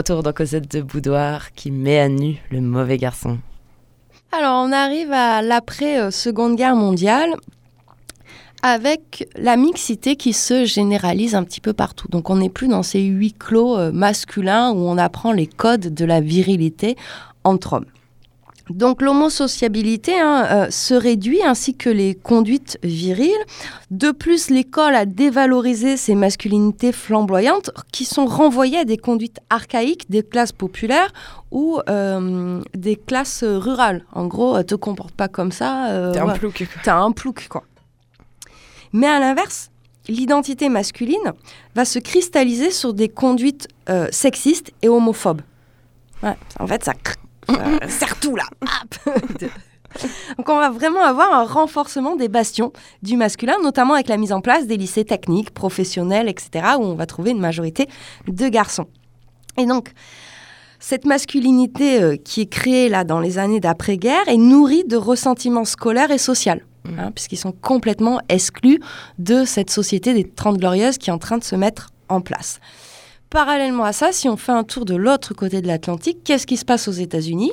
retour 0.00 0.22
dans 0.22 0.32
Cosette 0.32 0.74
de 0.74 0.80
Boudoir 0.80 1.52
qui 1.52 1.70
met 1.70 2.00
à 2.00 2.08
nu 2.08 2.38
le 2.50 2.62
mauvais 2.62 2.96
garçon. 2.96 3.36
Alors 4.32 4.64
on 4.64 4.72
arrive 4.72 5.12
à 5.12 5.42
l'après-seconde 5.42 6.56
guerre 6.56 6.74
mondiale 6.74 7.34
avec 8.62 9.28
la 9.36 9.58
mixité 9.58 10.16
qui 10.16 10.32
se 10.32 10.64
généralise 10.64 11.34
un 11.34 11.44
petit 11.44 11.60
peu 11.60 11.74
partout. 11.74 12.08
Donc 12.08 12.30
on 12.30 12.36
n'est 12.36 12.48
plus 12.48 12.68
dans 12.68 12.82
ces 12.82 13.02
huis 13.02 13.34
clos 13.34 13.76
euh, 13.76 13.92
masculins 13.92 14.70
où 14.70 14.88
on 14.88 14.96
apprend 14.96 15.32
les 15.32 15.46
codes 15.46 15.92
de 15.92 16.04
la 16.06 16.22
virilité 16.22 16.96
entre 17.44 17.74
hommes. 17.74 17.92
Donc 18.70 19.02
l'homosociabilité 19.02 20.18
hein, 20.18 20.46
euh, 20.50 20.70
se 20.70 20.94
réduit 20.94 21.42
ainsi 21.42 21.74
que 21.74 21.90
les 21.90 22.14
conduites 22.14 22.78
viriles. 22.82 23.30
De 23.90 24.10
plus, 24.12 24.48
l'école 24.48 24.94
a 24.94 25.06
dévalorisé 25.06 25.96
ces 25.96 26.14
masculinités 26.14 26.92
flamboyantes 26.92 27.70
qui 27.92 28.04
sont 28.04 28.26
renvoyées 28.26 28.78
à 28.78 28.84
des 28.84 28.96
conduites 28.96 29.40
archaïques 29.50 30.08
des 30.10 30.22
classes 30.22 30.52
populaires 30.52 31.12
ou 31.50 31.80
euh, 31.88 32.60
des 32.74 32.96
classes 32.96 33.42
rurales. 33.44 34.04
En 34.12 34.26
gros, 34.26 34.56
euh, 34.56 34.62
te 34.62 34.76
comporte 34.76 35.14
pas 35.14 35.28
comme 35.28 35.52
ça. 35.52 35.90
euh, 35.90 36.12
T'es 36.12 36.20
un 36.20 36.28
ouais. 36.28 36.38
plouc. 36.38 36.66
T'es 36.84 36.90
un 36.90 37.12
plouc, 37.12 37.48
quoi. 37.48 37.64
Mais 38.92 39.08
à 39.08 39.18
l'inverse, 39.20 39.70
l'identité 40.08 40.68
masculine 40.68 41.32
va 41.74 41.84
se 41.84 41.98
cristalliser 41.98 42.70
sur 42.70 42.94
des 42.94 43.08
conduites 43.08 43.68
euh, 43.88 44.08
sexistes 44.10 44.72
et 44.82 44.88
homophobes. 44.88 45.42
Ouais, 46.22 46.36
en 46.58 46.66
fait, 46.66 46.84
ça, 46.84 46.92
ça 47.82 47.88
serre 47.88 48.20
tout 48.20 48.36
là. 48.36 48.44
Donc 50.36 50.48
on 50.48 50.58
va 50.58 50.70
vraiment 50.70 51.02
avoir 51.02 51.32
un 51.34 51.44
renforcement 51.44 52.16
des 52.16 52.28
bastions 52.28 52.72
du 53.02 53.16
masculin, 53.16 53.56
notamment 53.62 53.94
avec 53.94 54.08
la 54.08 54.16
mise 54.16 54.32
en 54.32 54.40
place 54.40 54.66
des 54.66 54.76
lycées 54.76 55.04
techniques, 55.04 55.50
professionnels, 55.50 56.28
etc., 56.28 56.74
où 56.78 56.82
on 56.82 56.94
va 56.94 57.06
trouver 57.06 57.32
une 57.32 57.40
majorité 57.40 57.88
de 58.28 58.48
garçons. 58.48 58.86
Et 59.58 59.66
donc, 59.66 59.92
cette 60.78 61.04
masculinité 61.04 62.02
euh, 62.02 62.16
qui 62.16 62.42
est 62.42 62.46
créée 62.46 62.88
là 62.88 63.04
dans 63.04 63.20
les 63.20 63.38
années 63.38 63.60
d'après-guerre 63.60 64.28
est 64.28 64.38
nourrie 64.38 64.84
de 64.84 64.96
ressentiments 64.96 65.66
scolaires 65.66 66.10
et 66.10 66.18
sociaux, 66.18 66.54
hein, 66.86 67.10
puisqu'ils 67.12 67.36
sont 67.36 67.52
complètement 67.52 68.20
exclus 68.28 68.80
de 69.18 69.44
cette 69.44 69.70
société 69.70 70.14
des 70.14 70.24
Trente 70.24 70.56
Glorieuses 70.56 70.98
qui 70.98 71.10
est 71.10 71.12
en 71.12 71.18
train 71.18 71.36
de 71.36 71.44
se 71.44 71.56
mettre 71.56 71.90
en 72.08 72.20
place. 72.20 72.60
Parallèlement 73.30 73.84
à 73.84 73.92
ça, 73.92 74.10
si 74.10 74.28
on 74.28 74.36
fait 74.36 74.52
un 74.52 74.64
tour 74.64 74.84
de 74.84 74.96
l'autre 74.96 75.34
côté 75.34 75.62
de 75.62 75.68
l'Atlantique, 75.68 76.18
qu'est-ce 76.24 76.46
qui 76.48 76.56
se 76.56 76.64
passe 76.64 76.88
aux 76.88 76.92
États-Unis? 76.92 77.52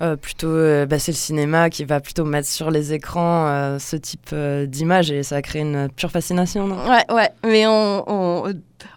Euh, 0.00 0.16
plutôt, 0.16 0.48
euh, 0.48 0.86
bah, 0.86 0.98
c'est 0.98 1.12
le 1.12 1.16
cinéma 1.16 1.70
qui 1.70 1.84
va 1.84 2.00
plutôt 2.00 2.24
mettre 2.24 2.48
sur 2.48 2.70
les 2.70 2.94
écrans 2.94 3.46
euh, 3.46 3.78
ce 3.78 3.94
type 3.94 4.34
d'image 4.34 5.10
et 5.10 5.22
ça 5.22 5.36
va 5.36 5.42
créer 5.42 5.62
une 5.62 5.88
pure 5.94 6.10
fascination, 6.10 6.66
non? 6.66 6.76
Ouais, 6.88 7.04
ouais, 7.14 7.30
mais 7.44 7.66
on, 7.66 8.02
on, 8.06 8.52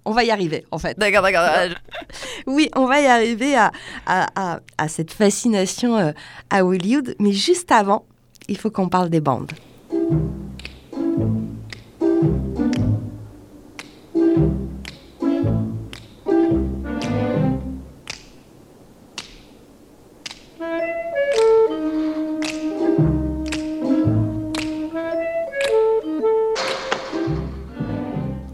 on 0.06 0.12
va 0.12 0.24
y 0.24 0.32
arriver 0.32 0.66
en 0.72 0.80
fait. 0.80 0.98
D'accord, 0.98 1.22
d'accord. 1.22 1.44
Oui, 2.48 2.70
on 2.76 2.86
va 2.88 3.02
y 3.02 3.06
arriver 3.06 3.56
à, 3.56 3.72
à, 4.06 4.28
à, 4.36 4.60
à 4.78 4.88
cette 4.88 5.12
fascination 5.12 6.14
à 6.50 6.66
Hollywood, 6.66 7.14
mais 7.20 7.34
juste 7.34 7.72
avant, 7.74 8.06
il 8.48 8.58
faut 8.58 8.72
qu'on 8.72 8.90
parle 8.90 9.10
des 9.10 9.22
bandes. 9.22 9.52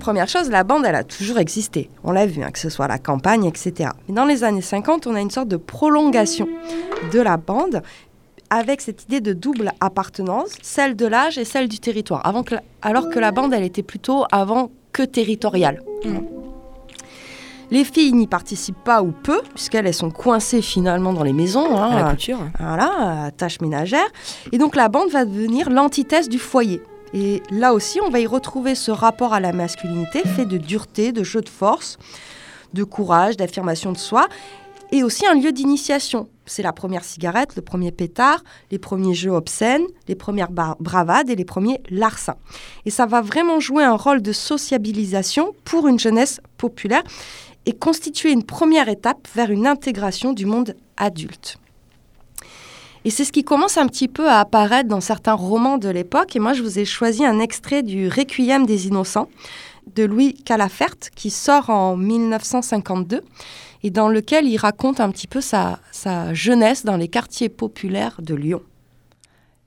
Première 0.04 0.28
chose, 0.28 0.49
la 0.49 0.66
bande, 0.66 0.84
elle 0.86 0.95
a 0.95 1.06
toujours 1.06 1.39
existé. 1.39 1.89
On 2.04 2.12
l'a 2.12 2.26
vu, 2.26 2.43
hein, 2.43 2.51
que 2.51 2.60
ce 2.60 2.70
soit 2.70 2.84
à 2.86 2.88
la 2.89 2.97
campagne, 2.97 3.45
etc. 3.45 3.89
Mais 4.10 4.14
dans 4.14 4.26
les 4.26 4.43
années 4.43 4.62
50, 4.62 5.08
on 5.08 5.16
a 5.16 5.22
une 5.22 5.32
sorte 5.32 5.47
de 5.47 5.56
prolongation 5.56 6.45
de 7.14 7.22
la 7.22 7.38
bande 7.38 7.82
avec 8.49 8.82
cette 8.82 9.04
idée 9.04 9.22
de 9.22 9.32
double 9.32 9.72
appartenance, 9.80 10.49
celle 10.62 10.97
de 10.97 11.06
l'âge 11.06 11.38
et 11.38 11.45
celle 11.45 11.70
du 11.70 11.80
territoire. 11.80 12.20
Avant 12.26 12.43
que 12.43 12.56
la- 12.56 12.64
alors 12.82 13.10
que 13.10 13.18
la 13.18 13.32
bande, 13.32 13.54
elle 13.54 13.64
était 13.64 13.82
plutôt 13.82 14.26
avant 14.30 14.72
que 14.91 15.04
territoriale. 15.04 15.82
Les 17.72 17.86
filles 17.86 18.12
n'y 18.12 18.28
participent 18.28 18.84
pas 18.84 19.01
ou 19.01 19.12
peu, 19.14 19.41
puisqu'elles 19.56 19.88
elles 19.88 19.93
sont 19.93 20.12
coincées 20.12 20.62
finalement 20.62 21.14
dans 21.14 21.24
les 21.24 21.32
maisons. 21.34 21.78
hein, 21.78 21.91
À 21.91 22.04
la 22.04 22.10
couture. 22.12 22.39
voilà, 22.60 23.24
à 23.28 23.32
tâches 23.32 23.62
ménagères. 23.62 24.12
Et 24.51 24.58
donc 24.58 24.76
la 24.76 24.89
bande 24.89 25.10
va 25.10 25.24
devenir 25.24 25.70
l'antithèse 25.70 26.28
du 26.28 26.39
foyer. 26.39 26.82
Et 27.14 27.43
là 27.51 27.74
aussi, 27.74 27.99
on 28.01 28.09
va 28.09 28.20
y 28.20 28.28
retrouver 28.28 28.76
ce 28.76 28.91
rapport 28.91 29.34
à 29.34 29.39
la 29.39 29.53
masculinité 29.53 30.24
fait 30.24 30.45
de 30.45 30.57
dureté, 30.57 31.11
de 31.11 31.24
jeu 31.24 31.41
de 31.41 31.49
force, 31.49 31.97
de 32.74 32.84
courage, 32.84 33.38
d'affirmation 33.38 33.91
de 33.91 33.97
soi, 33.97 34.28
et 34.91 35.03
aussi 35.03 35.26
un 35.26 35.34
lieu 35.34 35.51
d'initiation. 35.51 36.28
C'est 36.45 36.64
la 36.64 36.74
première 36.74 37.03
cigarette, 37.03 37.55
le 37.55 37.61
premier 37.61 37.91
pétard, 37.91 38.43
les 38.70 38.78
premiers 38.78 39.14
jeux 39.14 39.32
obscènes, 39.32 39.86
les 40.07 40.16
premières 40.16 40.51
bravades 40.51 41.30
et 41.30 41.36
les 41.36 41.45
premiers 41.45 41.82
larcins. 41.89 42.36
Et 42.86 42.89
ça 42.89 43.05
va 43.05 43.22
vraiment 43.22 43.59
jouer 43.59 43.84
un 43.84 43.95
rôle 43.95 44.22
de 44.22 44.32
sociabilisation 44.32 45.53
pour 45.64 45.88
une 45.88 45.99
jeunesse 45.99 46.41
populaire 46.57 47.03
et 47.66 47.74
constituer 47.74 48.32
une 48.32 48.43
première 48.43 48.89
étape 48.89 49.28
vers 49.34 49.51
une 49.51 49.68
intégration 49.68 50.34
du 50.34 50.45
monde 50.45 50.76
adulte. 50.97 51.57
Et 53.06 53.10
c'est 53.10 53.26
ce 53.26 53.32
qui 53.32 53.43
commence 53.43 53.78
un 53.78 53.88
petit 53.88 54.08
peu 54.08 54.30
à 54.30 54.39
apparaître 54.39 54.88
dans 54.88 55.01
certains 55.01 55.34
romans 55.34 55.78
de 55.78 55.89
l'époque. 55.89 56.36
Et 56.36 56.39
moi, 56.39 56.54
je 56.54 56.64
vous 56.64 56.80
ai 56.80 56.86
choisi 56.86 57.26
un 57.26 57.39
extrait 57.39 57.84
du 57.84 58.08
Requiem 58.08 58.66
des 58.66 58.88
Innocents 58.88 59.30
de 59.95 60.04
Louis 60.04 60.34
Calafert, 60.34 60.95
qui 61.14 61.30
sort 61.30 61.70
en 61.70 61.97
1952, 61.97 63.22
et 63.84 63.89
dans 63.89 64.08
lequel 64.08 64.47
il 64.47 64.58
raconte 64.58 65.01
un 65.01 65.12
petit 65.12 65.28
peu 65.28 65.41
sa, 65.41 65.80
sa 65.91 66.34
jeunesse 66.34 66.86
dans 66.86 66.95
les 66.95 67.10
quartiers 67.10 67.49
populaires 67.49 68.22
de 68.22 68.36
Lyon. 68.36 68.62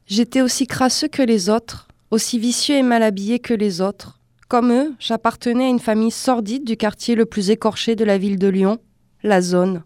J'étais 0.07 0.41
aussi 0.41 0.67
crasseux 0.67 1.09
que 1.09 1.23
les 1.23 1.51
autres, 1.51 1.89
aussi 2.11 2.39
vicieux 2.39 2.77
et 2.77 2.83
mal 2.83 3.03
habillé 3.03 3.39
que 3.39 3.53
les 3.53 3.83
autres. 3.83 4.19
Comme 4.49 4.73
eux, 4.73 4.95
j'appartenais 4.99 5.65
à 5.65 5.69
une 5.69 5.81
famille 5.81 6.13
sordide 6.13 6.65
du 6.65 6.77
quartier 6.77 7.15
le 7.17 7.27
plus 7.27 7.51
écorché 7.51 7.97
de 7.97 8.05
la 8.05 8.17
ville 8.17 8.39
de 8.39 8.47
Lyon, 8.47 8.79
la 9.23 9.43
zone. 9.43 9.83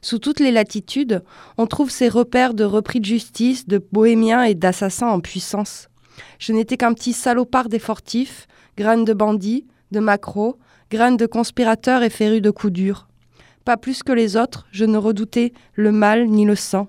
Sous 0.00 0.18
toutes 0.18 0.40
les 0.40 0.52
latitudes, 0.52 1.22
on 1.56 1.66
trouve 1.66 1.90
ces 1.90 2.08
repères 2.08 2.54
de 2.54 2.64
repris 2.64 3.00
de 3.00 3.04
justice, 3.04 3.66
de 3.66 3.82
bohémiens 3.92 4.44
et 4.44 4.54
d'assassins 4.54 5.08
en 5.08 5.20
puissance. 5.20 5.88
Je 6.38 6.52
n'étais 6.52 6.76
qu'un 6.76 6.94
petit 6.94 7.12
salopard 7.12 7.68
des 7.68 7.78
fortifs, 7.78 8.46
graine 8.76 9.04
de 9.04 9.12
bandits, 9.12 9.66
de 9.90 10.00
macros, 10.00 10.58
graine 10.90 11.16
de 11.16 11.26
conspirateurs 11.26 12.02
et 12.02 12.10
féru 12.10 12.40
de 12.40 12.50
coups 12.50 12.72
durs. 12.72 13.08
Pas 13.64 13.76
plus 13.76 14.02
que 14.02 14.12
les 14.12 14.36
autres, 14.36 14.66
je 14.70 14.84
ne 14.84 14.96
redoutais 14.96 15.52
le 15.74 15.92
mal 15.92 16.26
ni 16.28 16.44
le 16.44 16.54
sang. 16.54 16.88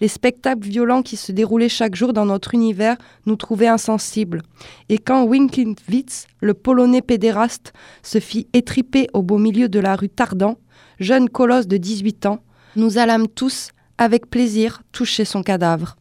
Les 0.00 0.08
spectacles 0.08 0.68
violents 0.68 1.02
qui 1.02 1.16
se 1.16 1.32
déroulaient 1.32 1.68
chaque 1.68 1.94
jour 1.94 2.12
dans 2.12 2.26
notre 2.26 2.54
univers 2.54 2.96
nous 3.26 3.36
trouvaient 3.36 3.68
insensibles. 3.68 4.42
Et 4.88 4.98
quand 4.98 5.24
Winkiewicz, 5.24 6.26
le 6.40 6.54
polonais 6.54 7.02
pédéraste, 7.02 7.72
se 8.02 8.18
fit 8.18 8.48
étriper 8.52 9.08
au 9.12 9.22
beau 9.22 9.38
milieu 9.38 9.68
de 9.68 9.78
la 9.78 9.96
rue 9.96 10.08
Tardan, 10.08 10.56
jeune 11.00 11.28
colosse 11.28 11.66
de 11.66 11.76
18 11.76 12.26
ans, 12.26 12.40
nous 12.76 12.98
allâmes 12.98 13.28
tous, 13.28 13.70
avec 13.98 14.28
plaisir, 14.28 14.82
toucher 14.92 15.24
son 15.24 15.42
cadavre. 15.42 15.96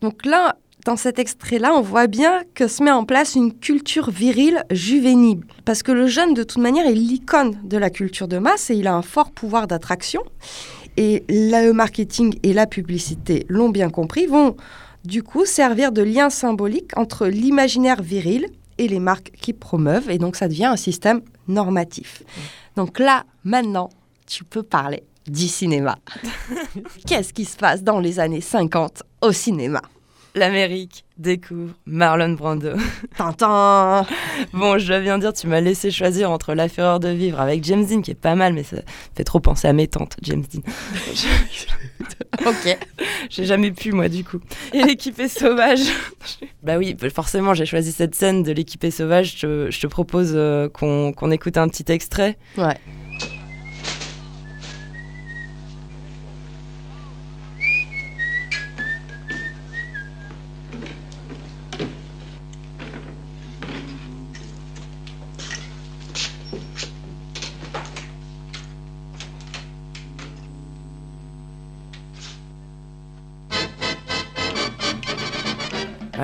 Donc 0.00 0.24
là, 0.26 0.56
dans 0.84 0.96
cet 0.96 1.20
extrait-là, 1.20 1.72
on 1.74 1.80
voit 1.80 2.08
bien 2.08 2.42
que 2.54 2.66
se 2.66 2.82
met 2.82 2.90
en 2.90 3.04
place 3.04 3.36
une 3.36 3.54
culture 3.54 4.10
virile 4.10 4.64
juvénile. 4.70 5.42
Parce 5.64 5.82
que 5.82 5.92
le 5.92 6.08
jeune, 6.08 6.34
de 6.34 6.42
toute 6.42 6.60
manière, 6.60 6.86
est 6.86 6.94
l'icône 6.94 7.56
de 7.62 7.78
la 7.78 7.88
culture 7.88 8.26
de 8.26 8.38
masse 8.38 8.70
et 8.70 8.74
il 8.74 8.88
a 8.88 8.94
un 8.94 9.02
fort 9.02 9.30
pouvoir 9.30 9.68
d'attraction. 9.68 10.22
Et 10.96 11.24
le 11.28 11.70
marketing 11.70 12.36
et 12.42 12.52
la 12.52 12.66
publicité 12.66 13.46
l'ont 13.48 13.68
bien 13.68 13.90
compris, 13.90 14.26
vont 14.26 14.56
du 15.04 15.22
coup 15.22 15.44
servir 15.44 15.92
de 15.92 16.02
lien 16.02 16.30
symbolique 16.30 16.96
entre 16.96 17.26
l'imaginaire 17.26 18.02
viril 18.02 18.48
et 18.78 18.88
les 18.88 19.00
marques 19.00 19.30
qui 19.40 19.52
promeuvent. 19.52 20.10
Et 20.10 20.18
donc 20.18 20.36
ça 20.36 20.48
devient 20.48 20.66
un 20.66 20.76
système 20.76 21.22
normatif. 21.46 22.24
Donc 22.76 22.98
là, 22.98 23.24
maintenant, 23.44 23.90
tu 24.26 24.44
peux 24.44 24.62
parler 24.62 25.02
du 25.26 25.48
cinéma. 25.48 25.98
Qu'est-ce 27.06 27.32
qui 27.32 27.44
se 27.44 27.56
passe 27.56 27.82
dans 27.82 28.00
les 28.00 28.18
années 28.18 28.40
50 28.40 29.02
au 29.20 29.32
cinéma? 29.32 29.82
L'Amérique 30.34 31.04
découvre 31.18 31.74
Marlon 31.84 32.32
Brando. 32.32 32.70
Tintin 33.16 34.06
Bon, 34.52 34.78
je 34.78 34.86
dois 34.86 35.00
bien 35.00 35.18
dire, 35.18 35.32
tu 35.32 35.46
m'as 35.46 35.60
laissé 35.60 35.90
choisir 35.90 36.30
entre 36.30 36.54
La 36.54 36.68
Fureur 36.68 37.00
de 37.00 37.08
vivre 37.08 37.40
avec 37.40 37.62
James 37.64 37.84
Dean, 37.84 38.00
qui 38.00 38.12
est 38.12 38.14
pas 38.14 38.34
mal, 38.34 38.54
mais 38.54 38.62
ça 38.62 38.78
fait 39.14 39.24
trop 39.24 39.40
penser 39.40 39.68
à 39.68 39.72
mes 39.72 39.88
tantes, 39.88 40.16
James 40.22 40.42
Dean. 40.52 40.62
ok. 42.46 42.78
J'ai 43.28 43.44
jamais 43.44 43.72
pu, 43.72 43.92
moi, 43.92 44.08
du 44.08 44.24
coup. 44.24 44.40
Et 44.72 44.82
l'équipée 44.82 45.28
sauvage. 45.28 45.82
bah 46.62 46.78
oui, 46.78 46.96
forcément, 47.14 47.52
j'ai 47.52 47.66
choisi 47.66 47.92
cette 47.92 48.14
scène 48.14 48.42
de 48.42 48.52
l'équipée 48.52 48.90
sauvage. 48.90 49.36
Je, 49.38 49.70
je 49.70 49.80
te 49.80 49.86
propose 49.86 50.32
euh, 50.34 50.68
qu'on 50.68 51.12
qu'on 51.12 51.30
écoute 51.30 51.58
un 51.58 51.68
petit 51.68 51.90
extrait. 51.92 52.38
Ouais. 52.56 52.76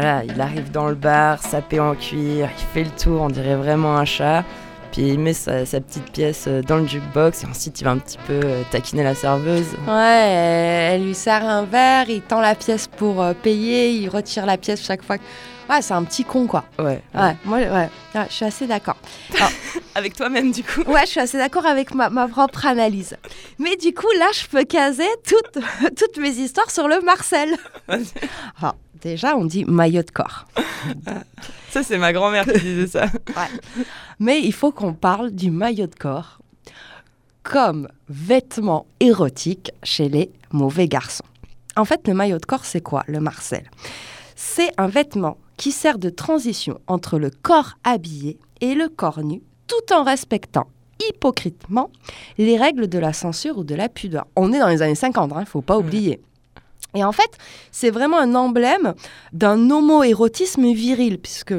Voilà, 0.09 0.25
il 0.25 0.41
arrive 0.41 0.71
dans 0.71 0.89
le 0.89 0.95
bar, 0.95 1.43
sapé 1.43 1.81
en 1.81 1.95
cuir, 1.95 2.49
il 2.59 2.65
fait 2.73 2.85
le 2.85 2.91
tour, 2.91 3.21
on 3.21 3.29
dirait 3.29 3.57
vraiment 3.57 3.95
un 3.95 4.07
chat. 4.07 4.43
Puis 4.91 5.03
il 5.03 5.19
met 5.19 5.35
sa, 5.35 5.67
sa 5.67 5.83
petite 5.83 6.11
pièce 6.11 6.47
euh, 6.49 6.63
dans 6.63 6.79
le 6.79 6.87
jukebox 6.87 7.45
et 7.45 7.47
ensuite 7.47 7.79
il 7.79 7.85
va 7.85 7.91
un 7.91 7.99
petit 7.99 8.17
peu 8.27 8.41
euh, 8.43 8.63
taquiner 8.71 9.05
la 9.05 9.15
serveuse. 9.15 9.67
Ouais, 9.87 10.93
elle 10.95 11.05
lui 11.05 11.15
sert 11.15 11.45
un 11.45 11.65
verre, 11.65 12.09
il 12.09 12.23
tend 12.23 12.41
la 12.41 12.55
pièce 12.55 12.87
pour 12.87 13.23
euh, 13.23 13.35
payer, 13.35 13.91
il 13.91 14.09
retire 14.09 14.47
la 14.47 14.57
pièce 14.57 14.83
chaque 14.83 15.03
fois. 15.03 15.17
Ouais, 15.69 15.83
c'est 15.83 15.93
un 15.93 16.05
petit 16.05 16.25
con, 16.25 16.47
quoi. 16.47 16.65
Ouais. 16.79 17.03
Ouais, 17.15 17.37
moi, 17.45 17.59
ouais, 17.59 17.91
Ouais, 18.15 18.27
je 18.31 18.33
suis 18.33 18.45
assez 18.47 18.67
d'accord. 18.67 18.97
Alors, 19.37 19.51
Avec 19.95 20.17
toi-même, 20.17 20.51
du 20.51 20.65
coup. 20.65 20.81
Ouais, 20.87 21.03
je 21.03 21.11
suis 21.11 21.21
assez 21.21 21.37
d'accord 21.37 21.67
avec 21.67 21.95
ma, 21.95 22.09
ma 22.09 22.27
propre 22.27 22.65
analyse. 22.65 23.17
Mais 23.59 23.77
du 23.77 23.93
coup, 23.93 24.11
là, 24.19 24.27
je 24.33 24.47
peux 24.47 24.65
caser 24.65 25.09
toutes, 25.27 25.63
toutes 25.99 26.17
mes 26.17 26.31
histoires 26.31 26.71
sur 26.71 26.89
le 26.89 27.03
Marcel. 27.03 27.55
Alors, 27.87 28.77
déjà, 29.01 29.37
on 29.37 29.45
dit 29.45 29.65
maillot 29.65 30.03
de 30.03 30.11
corps. 30.11 30.47
Ça, 31.71 31.83
c'est 31.83 31.99
ma 31.99 32.13
grand-mère 32.13 32.45
qui 32.45 32.61
disait 32.61 32.87
ça. 32.87 33.07
Ouais. 33.29 33.85
Mais 34.19 34.41
il 34.41 34.53
faut 34.53 34.73
qu'on 34.73 34.95
parle 34.95 35.31
du 35.31 35.51
maillot 35.51 35.87
de 35.87 35.95
corps 35.95 36.39
comme 37.43 37.89
vêtement 38.09 38.87
érotique 39.01 39.71
chez 39.83 40.09
les 40.09 40.31
mauvais 40.53 40.89
garçons. 40.89 41.25
En 41.77 41.85
fait, 41.85 42.07
le 42.09 42.15
maillot 42.15 42.39
de 42.39 42.47
corps, 42.47 42.65
c'est 42.65 42.81
quoi, 42.81 43.05
le 43.07 43.21
Marcel? 43.21 43.71
C'est 44.35 44.71
un 44.77 44.89
vêtement 44.89 45.39
qui 45.57 45.73
sert 45.73 45.99
de 45.99 46.11
transition 46.11 46.81
entre 46.87 47.19
le 47.19 47.31
corps 47.31 47.75
habillé 47.85 48.39
et 48.61 48.75
le 48.75 48.89
corps 48.89 49.23
nu, 49.23 49.43
tout 49.67 49.95
en 49.95 50.05
respectant 50.05 50.69
hypocritement 51.01 51.91
les 52.39 52.57
règles 52.57 52.89
de 52.89 52.99
la 52.99 53.13
censure 53.13 53.59
ou 53.59 53.65
de 53.65 53.75
la 53.75 53.89
pudeur. 53.89 54.27
On 54.37 54.53
est 54.53 54.59
dans 54.59 54.69
les 54.69 54.83
années 54.83 54.95
50, 54.95 55.31
il 55.35 55.41
ne 55.41 55.45
faut 55.45 55.63
pas 55.63 55.79
oublier. 55.79 56.21
Et 56.95 57.05
en 57.05 57.13
fait, 57.13 57.31
c'est 57.71 57.91
vraiment 57.91 58.19
un 58.19 58.35
emblème 58.35 58.95
d'un 59.33 59.71
homo-érotisme 59.71 60.73
viril, 60.73 61.19
puisque 61.19 61.55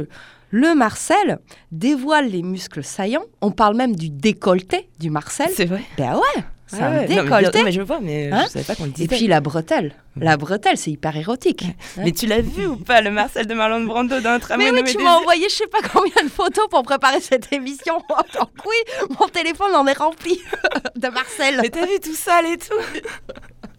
le 0.52 0.76
Marcel 0.76 1.40
dévoile 1.72 2.30
les 2.30 2.42
muscles 2.42 2.84
saillants. 2.84 3.26
On 3.42 3.52
parle 3.52 3.76
même 3.76 3.96
du 3.96 4.10
décolleté 4.10 4.90
du 5.00 5.10
Marcel. 5.12 5.50
C'est 5.54 5.66
vrai 5.66 5.82
Ben 5.98 6.16
ouais, 6.16 6.44
c'est 6.66 6.82
un 6.82 7.06
décolleté. 7.06 7.60
non, 7.60 7.66
mais 7.66 7.72
je 7.72 7.82
vois, 7.82 8.00
mais 8.00 8.32
Hein 8.32 8.46
je 8.46 8.50
savais 8.54 8.66
pas 8.66 8.74
qu'on 8.76 8.86
le 8.86 8.90
disait. 8.92 9.06
Et 9.06 9.18
puis 9.18 9.28
la 9.28 9.42
bretelle. 9.42 9.94
La 10.16 10.38
bretelle, 10.38 10.76
c'est 10.78 10.90
hyper 10.92 11.16
érotique. 11.16 11.64
Mais 11.98 12.12
tu 12.12 12.26
l'as 12.26 12.42
vu 12.42 12.66
ou 12.66 12.76
pas, 12.78 13.02
le 13.02 13.12
Marcel 13.12 13.46
de 13.46 13.54
Marlon 13.54 13.84
Brando 13.86 14.20
dans 14.22 14.40
tramway 14.40 14.72
Mais 14.72 14.82
oui, 14.82 14.92
tu 14.92 14.98
m'as 15.04 15.16
envoyé 15.18 15.48
je 15.48 15.56
sais 15.56 15.68
pas 15.68 15.88
combien 15.94 16.24
de 16.24 16.30
photos 16.30 16.68
pour 16.70 16.82
préparer 16.82 17.22
cette 17.22 17.54
émission. 17.54 18.00
Donc 18.40 18.50
oui, 18.66 19.08
mon 19.20 19.28
téléphone 19.28 19.74
en 19.76 19.86
est 19.86 19.98
rempli 19.98 20.42
de 20.96 21.08
Marcel. 21.10 21.60
Mais 21.62 21.70
t'as 21.70 21.86
vu 21.86 22.00
tout 22.04 22.16
sale 22.16 22.48
et 22.48 22.58
tout 22.58 22.74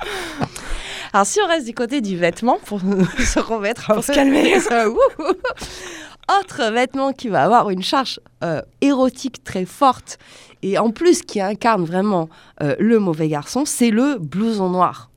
Alors 1.12 1.26
si 1.26 1.38
on 1.42 1.46
reste 1.46 1.66
du 1.66 1.74
côté 1.74 2.00
du 2.00 2.16
vêtement 2.16 2.58
pour 2.64 2.80
se 3.18 3.38
remettre 3.38 3.92
Pour 3.94 4.04
se 4.04 4.12
calmer. 4.12 4.58
Ça. 4.60 4.86
Autre 4.88 6.72
vêtement 6.72 7.12
qui 7.12 7.28
va 7.28 7.44
avoir 7.44 7.70
une 7.70 7.82
charge 7.82 8.20
euh, 8.42 8.60
érotique 8.80 9.44
très 9.44 9.64
forte 9.64 10.18
et 10.62 10.76
en 10.78 10.90
plus 10.90 11.22
qui 11.22 11.40
incarne 11.40 11.84
vraiment 11.84 12.28
euh, 12.62 12.74
le 12.80 12.98
mauvais 12.98 13.28
garçon, 13.28 13.64
c'est 13.64 13.90
le 13.90 14.18
blouson 14.18 14.68
noir. 14.68 15.10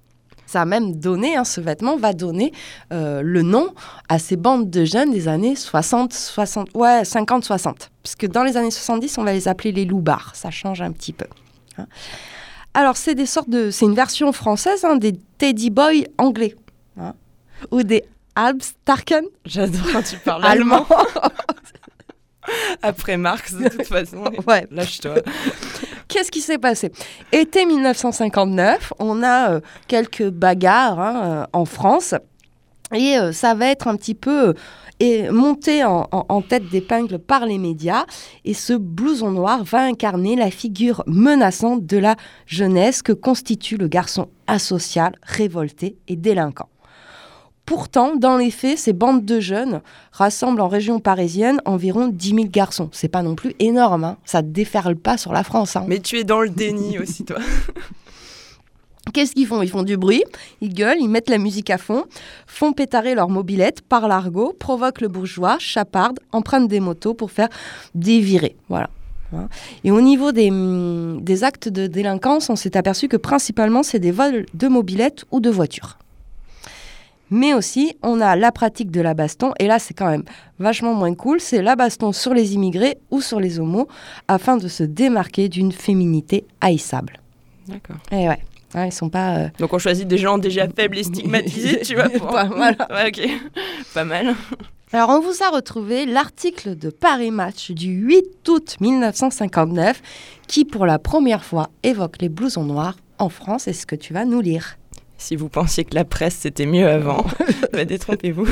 Ça 0.45 0.61
a 0.61 0.65
même 0.65 0.95
donné, 0.95 1.35
hein, 1.35 1.43
ce 1.43 1.61
vêtement 1.61 1.95
va 1.97 2.13
donner 2.13 2.51
euh, 2.91 3.21
le 3.23 3.41
nom 3.43 3.73
à 4.07 4.17
ces 4.19 4.35
bandes 4.35 4.69
de 4.69 4.85
jeunes 4.85 5.11
des 5.11 5.27
années 5.27 5.55
60, 5.55 6.13
60, 6.13 6.69
ouais, 6.75 7.05
50, 7.05 7.43
60. 7.43 7.91
Puisque 8.03 8.27
dans 8.27 8.43
les 8.43 8.57
années 8.57 8.71
70, 8.71 9.17
on 9.17 9.23
va 9.23 9.33
les 9.33 9.47
appeler 9.47 9.71
les 9.71 9.85
loupards. 9.85 10.31
Ça 10.35 10.49
change 10.51 10.81
un 10.81 10.91
petit 10.91 11.13
peu. 11.13 11.25
hein. 11.77 11.85
Alors, 12.73 12.97
c'est 12.97 13.15
des 13.15 13.25
sortes 13.25 13.49
de, 13.49 13.71
c'est 13.71 13.85
une 13.85 13.95
version 13.95 14.31
française 14.31 14.85
hein, 14.85 14.95
des 14.95 15.13
Teddy 15.37 15.69
Boys 15.69 16.03
anglais, 16.17 16.55
hein, 16.99 17.13
ou 17.71 17.83
des 17.83 18.03
Albstarken. 18.35 19.25
J'adore 19.45 19.81
quand 19.91 20.03
tu 20.03 20.17
parles 20.17 20.45
allemand. 20.45 20.85
Après 22.81 23.17
Marx, 23.17 23.53
de 23.53 23.67
toute 23.67 23.87
façon. 23.87 24.23
Ouais. 24.47 24.67
Lâche-toi. 24.71 25.15
Qu'est-ce 26.07 26.31
qui 26.31 26.41
s'est 26.41 26.57
passé? 26.57 26.91
Été 27.31 27.65
1959, 27.65 28.93
on 28.99 29.21
a 29.21 29.51
euh, 29.51 29.59
quelques 29.87 30.29
bagarres 30.29 30.99
hein, 30.99 31.23
euh, 31.23 31.45
en 31.53 31.65
France 31.65 32.15
et 32.93 33.17
euh, 33.17 33.31
ça 33.31 33.53
va 33.53 33.67
être 33.67 33.87
un 33.87 33.95
petit 33.95 34.15
peu 34.15 34.55
et 34.99 35.29
monté 35.29 35.83
en, 35.83 36.07
en- 36.11 36.25
en 36.29 36.41
tête 36.41 36.69
d'épingle 36.69 37.19
par 37.19 37.45
les 37.45 37.57
médias. 37.57 38.05
Et 38.45 38.53
ce 38.53 38.73
blouson 38.73 39.31
noir 39.31 39.63
va 39.63 39.81
incarner 39.83 40.35
la 40.35 40.51
figure 40.51 41.03
menaçante 41.07 41.85
de 41.85 41.97
la 41.97 42.15
jeunesse 42.45 43.01
que 43.01 43.13
constitue 43.13 43.77
le 43.77 43.87
garçon 43.87 44.27
asocial, 44.47 45.15
révolté 45.23 45.97
et 46.07 46.15
délinquant. 46.15 46.69
Pourtant, 47.65 48.15
dans 48.15 48.35
les 48.37 48.49
faits, 48.49 48.79
ces 48.79 48.93
bandes 48.93 49.25
de 49.25 49.39
jeunes 49.39 49.81
rassemblent 50.11 50.61
en 50.61 50.67
région 50.67 50.99
parisienne 50.99 51.61
environ 51.65 52.07
10 52.07 52.29
000 52.29 52.47
garçons. 52.49 52.89
C'est 52.91 53.09
pas 53.09 53.21
non 53.21 53.35
plus 53.35 53.53
énorme, 53.59 54.03
hein. 54.03 54.17
ça 54.25 54.41
déferle 54.41 54.95
pas 54.95 55.17
sur 55.17 55.31
la 55.33 55.43
France. 55.43 55.75
hein. 55.75 55.85
Mais 55.87 55.99
tu 55.99 56.17
es 56.17 56.23
dans 56.23 56.41
le 56.41 56.49
déni 56.49 56.97
aussi, 56.97 57.25
toi. 57.25 57.37
Qu'est-ce 59.13 59.33
qu'ils 59.33 59.47
font? 59.47 59.61
Ils 59.61 59.69
font 59.69 59.83
du 59.83 59.97
bruit, 59.97 60.23
ils 60.61 60.73
gueulent, 60.73 60.99
ils 60.99 61.09
mettent 61.09 61.29
la 61.29 61.37
musique 61.37 61.69
à 61.69 61.77
fond, 61.77 62.05
font 62.45 62.73
pétarer 62.73 63.15
leur 63.15 63.29
mobilette, 63.29 63.81
parlent 63.81 64.11
argot, 64.11 64.53
provoquent 64.57 65.01
le 65.01 65.07
bourgeois, 65.07 65.57
chapardent, 65.59 66.19
empruntent 66.31 66.67
des 66.67 66.79
motos 66.79 67.13
pour 67.13 67.31
faire 67.31 67.49
dévirer. 67.95 68.55
Voilà. 68.69 68.89
Hein? 69.35 69.47
Et 69.83 69.91
au 69.91 70.01
niveau 70.01 70.31
des, 70.31 70.49
hum, 70.49 71.21
des 71.21 71.43
actes 71.43 71.69
de 71.69 71.87
délinquance, 71.87 72.49
on 72.49 72.55
s'est 72.55 72.77
aperçu 72.77 73.07
que 73.07 73.17
principalement 73.17 73.83
c'est 73.83 73.99
des 73.99 74.11
vols 74.11 74.45
de 74.53 74.67
mobilettes 74.67 75.25
ou 75.31 75.39
de 75.39 75.49
voitures. 75.49 75.97
Mais 77.31 77.53
aussi, 77.53 77.95
on 78.01 78.21
a 78.21 78.35
la 78.35 78.51
pratique 78.51 78.89
de 78.89 79.01
la 79.01 79.13
baston, 79.13 79.53
et 79.59 79.67
là 79.67 79.77
c'est 79.77 79.93
quand 79.93 80.09
même 80.09 80.23
vachement 80.57 80.95
moins 80.95 81.13
cool, 81.13 81.39
c'est 81.39 81.61
la 81.61 81.75
baston 81.75 82.11
sur 82.11 82.33
les 82.33 82.55
immigrés 82.55 82.97
ou 83.11 83.21
sur 83.21 83.39
les 83.39 83.59
homos, 83.59 83.87
afin 84.27 84.57
de 84.57 84.67
se 84.67 84.83
démarquer 84.83 85.47
d'une 85.47 85.71
féminité 85.71 86.45
haïssable. 86.59 87.19
D'accord. 87.67 87.97
Et 88.11 88.27
ouais, 88.27 88.39
Hein, 88.75 88.85
ils 88.85 88.91
sont 88.91 89.09
pas... 89.09 89.35
euh, 89.37 89.47
Donc 89.59 89.73
on 89.73 89.79
choisit 89.79 90.07
des 90.07 90.17
gens 90.17 90.37
déjà 90.37 90.67
faibles 90.67 90.97
et 90.97 91.03
stigmatisés, 91.03 91.81
tu 91.85 91.95
vois. 91.95 92.09
Pour... 92.09 92.27
Pas 92.27 92.45
mal. 92.45 92.75
Ouais, 92.89 93.07
ok. 93.09 93.29
Pas 93.93 94.03
mal. 94.05 94.35
Alors, 94.91 95.09
on 95.09 95.19
vous 95.21 95.43
a 95.43 95.49
retrouvé 95.55 96.05
l'article 96.07 96.75
de 96.75 96.89
Paris 96.89 97.29
Match 97.31 97.71
du 97.71 97.89
8 97.91 98.47
août 98.49 98.75
1959 98.79 100.01
qui, 100.47 100.65
pour 100.65 100.85
la 100.87 100.97
première 100.97 101.43
fois, 101.43 101.69
évoque 101.83 102.15
les 102.21 102.29
blousons 102.29 102.63
noirs 102.63 102.95
en 103.19 103.29
France. 103.29 103.67
Est-ce 103.67 103.85
que 103.85 103.95
tu 103.95 104.13
vas 104.13 104.25
nous 104.25 104.41
lire? 104.41 104.77
Si 105.17 105.35
vous 105.35 105.49
pensiez 105.49 105.83
que 105.83 105.93
la 105.95 106.05
presse 106.05 106.35
c'était 106.35 106.65
mieux 106.65 106.87
avant, 106.87 107.25
bah, 107.73 107.85
détrompez-vous. 107.85 108.47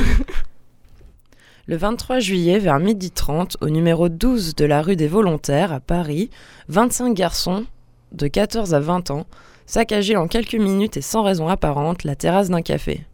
Le 1.67 1.75
23 1.75 2.19
juillet, 2.19 2.59
vers 2.59 2.77
12h30, 2.79 3.55
au 3.61 3.69
numéro 3.69 4.07
12 4.09 4.55
de 4.55 4.65
la 4.65 4.81
rue 4.81 4.95
des 4.95 5.07
Volontaires, 5.07 5.73
à 5.73 5.79
Paris, 5.79 6.29
25 6.69 7.13
garçons 7.13 7.65
de 8.13 8.27
14 8.27 8.73
à 8.73 8.79
20 8.79 9.11
ans 9.11 9.25
saccageaient 9.67 10.15
en 10.15 10.27
quelques 10.27 10.55
minutes 10.55 10.97
et 10.97 11.01
sans 11.01 11.21
raison 11.21 11.47
apparente 11.47 12.03
la 12.03 12.15
terrasse 12.15 12.49
d'un 12.49 12.63
café. 12.63 13.05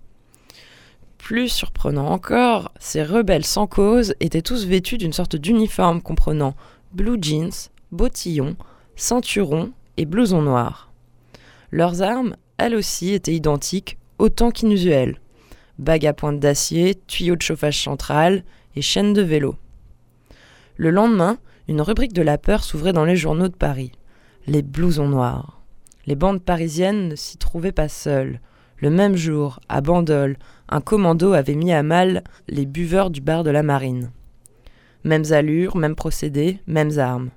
Plus 1.17 1.49
surprenant 1.49 2.07
encore, 2.07 2.71
ces 2.79 3.03
rebelles 3.03 3.45
sans 3.45 3.67
cause 3.67 4.13
étaient 4.19 4.41
tous 4.41 4.65
vêtus 4.65 4.97
d'une 4.97 5.13
sorte 5.13 5.35
d'uniforme 5.35 6.01
comprenant 6.01 6.55
blue 6.93 7.17
jeans, 7.21 7.69
bottillons, 7.91 8.55
ceinturon 8.95 9.71
et 9.97 10.05
blouson 10.05 10.41
noir. 10.41 10.91
Leurs 11.71 12.01
armes, 12.01 12.35
elles 12.57 12.75
aussi, 12.75 13.13
étaient 13.13 13.33
identiques, 13.33 13.97
autant 14.19 14.51
qu'inusuelles. 14.51 15.19
Bagues 15.79 16.05
à 16.05 16.13
pointe 16.13 16.39
d'acier, 16.39 16.95
tuyaux 17.07 17.35
de 17.35 17.41
chauffage 17.41 17.81
central 17.81 18.43
et 18.75 18.81
chaînes 18.81 19.13
de 19.13 19.21
vélo. 19.21 19.55
Le 20.75 20.91
lendemain, 20.91 21.37
une 21.67 21.81
rubrique 21.81 22.13
de 22.13 22.21
la 22.21 22.37
peur 22.37 22.63
s'ouvrait 22.63 22.93
dans 22.93 23.05
les 23.05 23.15
journaux 23.15 23.47
de 23.47 23.55
Paris. 23.55 23.93
Les 24.45 24.61
blousons 24.61 25.07
noirs. 25.07 25.62
Les 26.05 26.15
bandes 26.15 26.43
parisiennes 26.43 27.09
ne 27.09 27.15
s'y 27.15 27.37
trouvaient 27.37 27.71
pas 27.71 27.87
seules. 27.87 28.39
Le 28.77 28.89
même 28.89 29.15
jour, 29.15 29.59
à 29.69 29.81
Bandol, 29.81 30.37
un 30.67 30.81
commando 30.81 31.33
avait 31.33 31.55
mis 31.55 31.71
à 31.71 31.83
mal 31.83 32.23
les 32.47 32.65
buveurs 32.65 33.09
du 33.09 33.21
bar 33.21 33.43
de 33.43 33.49
la 33.49 33.63
Marine. 33.63 34.11
Mêmes 35.03 35.31
allures, 35.31 35.77
mêmes 35.77 35.95
procédés, 35.95 36.59
mêmes 36.67 36.97
armes. 36.99 37.29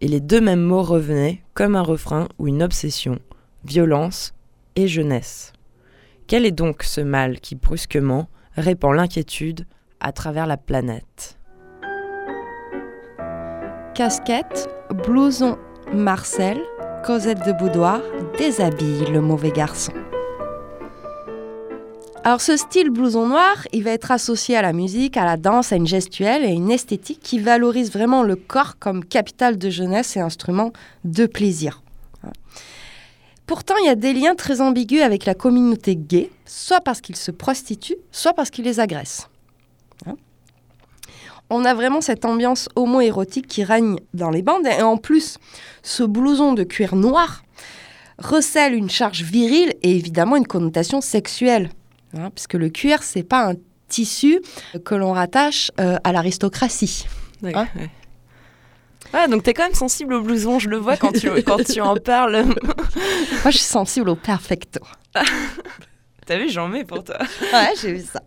Et 0.00 0.08
les 0.08 0.20
deux 0.20 0.40
mêmes 0.40 0.62
mots 0.62 0.82
revenaient 0.82 1.42
comme 1.54 1.76
un 1.76 1.82
refrain 1.82 2.28
ou 2.38 2.48
une 2.48 2.62
obsession 2.62 3.18
violence 3.64 4.34
et 4.76 4.88
jeunesse. 4.88 5.52
Quel 6.26 6.46
est 6.46 6.52
donc 6.52 6.82
ce 6.82 7.00
mal 7.00 7.40
qui 7.40 7.54
brusquement 7.54 8.28
répand 8.56 8.94
l'inquiétude 8.94 9.66
à 10.00 10.12
travers 10.12 10.46
la 10.46 10.56
planète? 10.56 11.38
Casquette, 13.94 14.68
blouson 15.06 15.58
Marcel, 15.92 16.58
Cosette 17.04 17.44
de 17.44 17.50
boudoir 17.50 18.00
déshabille 18.38 19.06
le 19.10 19.20
mauvais 19.20 19.50
garçon. 19.50 19.92
Alors 22.22 22.40
ce 22.40 22.56
style 22.56 22.90
blouson 22.90 23.26
noir, 23.26 23.66
il 23.72 23.82
va 23.82 23.90
être 23.90 24.12
associé 24.12 24.56
à 24.56 24.62
la 24.62 24.72
musique, 24.72 25.16
à 25.16 25.24
la 25.24 25.36
danse, 25.36 25.72
à 25.72 25.76
une 25.76 25.86
gestuelle 25.88 26.44
et 26.44 26.48
à 26.48 26.52
une 26.52 26.70
esthétique 26.70 27.18
qui 27.20 27.40
valorise 27.40 27.90
vraiment 27.90 28.22
le 28.22 28.36
corps 28.36 28.78
comme 28.78 29.04
capital 29.04 29.58
de 29.58 29.68
jeunesse 29.68 30.16
et 30.16 30.20
instrument 30.20 30.72
de 31.02 31.26
plaisir. 31.26 31.82
Pourtant, 33.46 33.74
il 33.82 33.86
y 33.86 33.90
a 33.90 33.96
des 33.96 34.12
liens 34.12 34.36
très 34.36 34.60
ambigus 34.60 35.02
avec 35.02 35.24
la 35.24 35.34
communauté 35.34 35.96
gay, 35.96 36.30
soit 36.46 36.80
parce 36.80 37.00
qu'ils 37.00 37.16
se 37.16 37.32
prostituent, 37.32 37.98
soit 38.12 38.32
parce 38.32 38.50
qu'ils 38.50 38.64
les 38.64 38.78
agressent. 38.78 39.28
On 41.54 41.66
a 41.66 41.74
vraiment 41.74 42.00
cette 42.00 42.24
ambiance 42.24 42.70
homo-érotique 42.76 43.46
qui 43.46 43.62
règne 43.62 43.96
dans 44.14 44.30
les 44.30 44.40
bandes, 44.40 44.66
et 44.66 44.80
en 44.80 44.96
plus, 44.96 45.36
ce 45.82 46.02
blouson 46.02 46.52
de 46.52 46.64
cuir 46.64 46.94
noir 46.96 47.42
recèle 48.18 48.74
une 48.74 48.90
charge 48.90 49.22
virile 49.22 49.74
et 49.82 49.96
évidemment 49.96 50.36
une 50.36 50.46
connotation 50.46 51.00
sexuelle, 51.00 51.70
hein, 52.16 52.30
puisque 52.34 52.54
le 52.54 52.68
cuir, 52.68 53.02
c'est 53.02 53.22
pas 53.22 53.50
un 53.50 53.54
tissu 53.88 54.40
que 54.84 54.94
l'on 54.94 55.12
rattache 55.12 55.70
euh, 55.80 55.96
à 56.04 56.12
l'aristocratie. 56.12 57.06
D'accord, 57.42 57.66
ouais. 57.76 57.90
Ah, 59.12 59.28
donc 59.28 59.42
t'es 59.42 59.52
quand 59.52 59.64
même 59.64 59.74
sensible 59.74 60.14
au 60.14 60.22
blouson, 60.22 60.58
je 60.58 60.68
le 60.68 60.78
vois 60.78 60.96
quand 60.96 61.12
tu, 61.12 61.28
quand 61.42 61.62
tu 61.62 61.80
en 61.80 61.96
parles. 61.96 62.44
Moi, 62.44 63.50
je 63.50 63.58
suis 63.58 63.60
sensible 63.60 64.08
au 64.08 64.16
perfecto. 64.16 64.80
T'as 66.26 66.38
vu, 66.38 66.48
j'en 66.48 66.68
mets 66.68 66.84
pour 66.84 67.04
toi. 67.04 67.18
Ouais, 67.52 67.72
j'ai 67.80 67.92
vu 67.94 68.04
ça. 68.04 68.22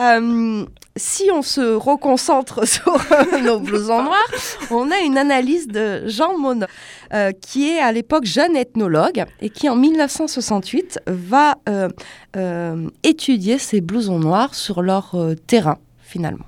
Euh, 0.00 0.64
si 0.98 1.30
on 1.32 1.42
se 1.42 1.74
reconcentre 1.74 2.66
sur 2.68 2.94
euh, 2.94 3.40
nos 3.40 3.60
blousons 3.60 4.02
noirs, 4.02 4.30
on 4.70 4.90
a 4.90 4.98
une 4.98 5.16
analyse 5.16 5.68
de 5.68 6.06
Jean 6.06 6.36
Monod, 6.38 6.68
euh, 7.14 7.32
qui 7.32 7.70
est 7.70 7.78
à 7.78 7.90
l'époque 7.90 8.26
jeune 8.26 8.54
ethnologue 8.54 9.24
et 9.40 9.48
qui 9.48 9.68
en 9.70 9.76
1968 9.76 11.00
va 11.06 11.56
euh, 11.68 11.88
euh, 12.36 12.90
étudier 13.02 13.56
ces 13.56 13.80
blousons 13.80 14.18
noirs 14.18 14.54
sur 14.54 14.82
leur 14.82 15.16
terrain, 15.46 15.78
finalement. 16.02 16.44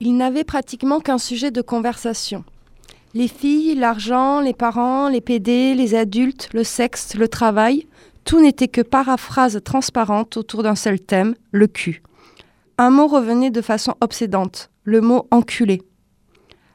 Il 0.00 0.16
n'avait 0.16 0.42
pratiquement 0.42 0.98
qu'un 0.98 1.18
sujet 1.18 1.52
de 1.52 1.62
conversation. 1.62 2.44
Les 3.14 3.28
filles, 3.28 3.76
l'argent, 3.76 4.40
les 4.40 4.52
parents, 4.52 5.08
les 5.08 5.20
PD, 5.20 5.74
les 5.74 5.94
adultes, 5.94 6.48
le 6.52 6.64
sexe, 6.64 7.14
le 7.14 7.28
travail, 7.28 7.86
tout 8.24 8.42
n'était 8.42 8.68
que 8.68 8.80
paraphrase 8.80 9.60
transparente 9.64 10.36
autour 10.36 10.64
d'un 10.64 10.74
seul 10.74 10.98
thème, 10.98 11.36
le 11.52 11.68
cul. 11.68 12.02
Un 12.78 12.90
mot 12.90 13.06
revenait 13.06 13.50
de 13.50 13.62
façon 13.62 13.94
obsédante, 14.02 14.70
le 14.84 15.00
mot 15.00 15.26
enculé. 15.30 15.80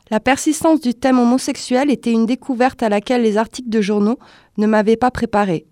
La 0.09 0.19
persistance 0.19 0.81
du 0.81 0.95
thème 0.95 1.19
homosexuel 1.19 1.91
était 1.91 2.11
une 2.11 2.25
découverte 2.25 2.81
à 2.81 2.89
laquelle 2.89 3.21
les 3.21 3.37
articles 3.37 3.69
de 3.69 3.81
journaux 3.81 4.17
ne 4.57 4.65
m'avaient 4.65 4.97
pas 4.97 5.11
préparé. 5.11 5.67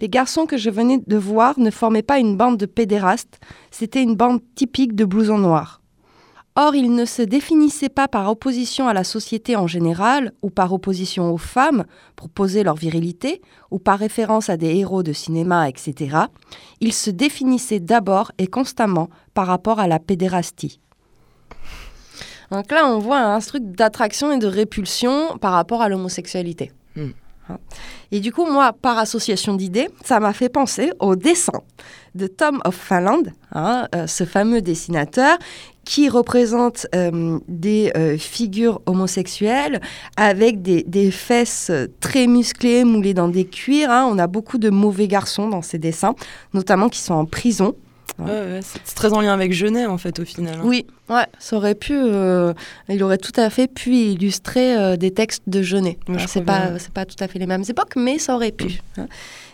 Les 0.00 0.08
garçons 0.08 0.46
que 0.46 0.56
je 0.56 0.70
venais 0.70 0.98
de 1.06 1.16
voir 1.16 1.58
ne 1.58 1.70
formaient 1.70 2.02
pas 2.02 2.18
une 2.18 2.38
bande 2.38 2.56
de 2.56 2.64
pédérastes, 2.64 3.38
c'était 3.70 4.02
une 4.02 4.16
bande 4.16 4.40
typique 4.54 4.94
de 4.94 5.04
blousons 5.04 5.36
noirs. 5.36 5.79
Or, 6.62 6.74
ils 6.74 6.94
ne 6.94 7.06
se 7.06 7.22
définissaient 7.22 7.88
pas 7.88 8.06
par 8.06 8.30
opposition 8.30 8.86
à 8.86 8.92
la 8.92 9.02
société 9.02 9.56
en 9.56 9.66
général, 9.66 10.32
ou 10.42 10.50
par 10.50 10.74
opposition 10.74 11.32
aux 11.32 11.38
femmes, 11.38 11.86
pour 12.16 12.28
poser 12.28 12.62
leur 12.64 12.74
virilité, 12.74 13.40
ou 13.70 13.78
par 13.78 13.98
référence 13.98 14.50
à 14.50 14.58
des 14.58 14.76
héros 14.76 15.02
de 15.02 15.14
cinéma, 15.14 15.70
etc. 15.70 16.18
Ils 16.80 16.92
se 16.92 17.08
définissaient 17.08 17.80
d'abord 17.80 18.32
et 18.36 18.46
constamment 18.46 19.08
par 19.32 19.46
rapport 19.46 19.80
à 19.80 19.88
la 19.88 19.98
pédérastie. 19.98 20.82
Donc 22.50 22.70
là, 22.70 22.86
on 22.86 22.98
voit 22.98 23.20
un 23.20 23.38
truc 23.38 23.62
d'attraction 23.64 24.30
et 24.30 24.38
de 24.38 24.46
répulsion 24.46 25.38
par 25.38 25.52
rapport 25.52 25.80
à 25.80 25.88
l'homosexualité. 25.88 26.72
Mm. 26.94 27.12
Hein. 27.48 27.58
Et 28.12 28.20
du 28.20 28.32
coup, 28.32 28.44
moi, 28.44 28.74
par 28.74 28.98
association 28.98 29.54
d'idées, 29.54 29.88
ça 30.04 30.20
m'a 30.20 30.34
fait 30.34 30.50
penser 30.50 30.92
au 30.98 31.16
dessin 31.16 31.62
de 32.14 32.26
Tom 32.26 32.60
of 32.64 32.74
Finland, 32.74 33.22
hein, 33.52 33.86
euh, 33.94 34.06
ce 34.06 34.24
fameux 34.24 34.60
dessinateur 34.62 35.38
qui 35.84 36.08
représente 36.08 36.86
euh, 36.94 37.38
des 37.48 37.90
euh, 37.96 38.16
figures 38.18 38.80
homosexuelles 38.86 39.80
avec 40.16 40.62
des, 40.62 40.82
des 40.84 41.10
fesses 41.10 41.70
très 42.00 42.26
musclées, 42.26 42.84
moulées 42.84 43.14
dans 43.14 43.28
des 43.28 43.44
cuirs. 43.46 43.90
hein. 43.90 44.08
On 44.10 44.18
a 44.18 44.26
beaucoup 44.26 44.58
de 44.58 44.70
mauvais 44.70 45.08
garçons 45.08 45.48
dans 45.48 45.62
ces 45.62 45.78
dessins, 45.78 46.14
notamment 46.54 46.88
qui 46.88 47.00
sont 47.00 47.14
en 47.14 47.24
prison. 47.26 47.74
Ouais, 48.18 48.26
ouais, 48.26 48.60
c'est 48.62 48.94
très 48.94 49.12
en 49.14 49.20
lien 49.22 49.32
avec 49.32 49.52
Genet 49.52 49.86
en 49.86 49.96
fait 49.96 50.18
au 50.18 50.24
final. 50.26 50.56
hein. 50.58 50.62
Oui, 50.64 50.84
ouais, 51.08 51.24
ça 51.38 51.56
aurait 51.56 51.74
pu. 51.74 51.94
euh, 51.94 52.52
il 52.90 53.02
aurait 53.02 53.16
tout 53.16 53.32
à 53.40 53.48
fait 53.48 53.66
pu 53.66 53.94
illustrer 53.94 54.76
euh, 54.76 54.96
des 54.96 55.10
textes 55.10 55.44
de 55.46 55.62
Genet. 55.62 55.96
C'est 56.28 56.44
pas, 56.44 56.78
c'est 56.78 56.92
pas 56.92 57.06
tout 57.06 57.16
à 57.20 57.28
fait 57.28 57.38
les 57.38 57.46
mêmes 57.46 57.64
époques, 57.66 57.96
mais 57.96 58.18
ça 58.18 58.34
aurait 58.34 58.52
pu. 58.52 58.80
hein. 58.98 59.06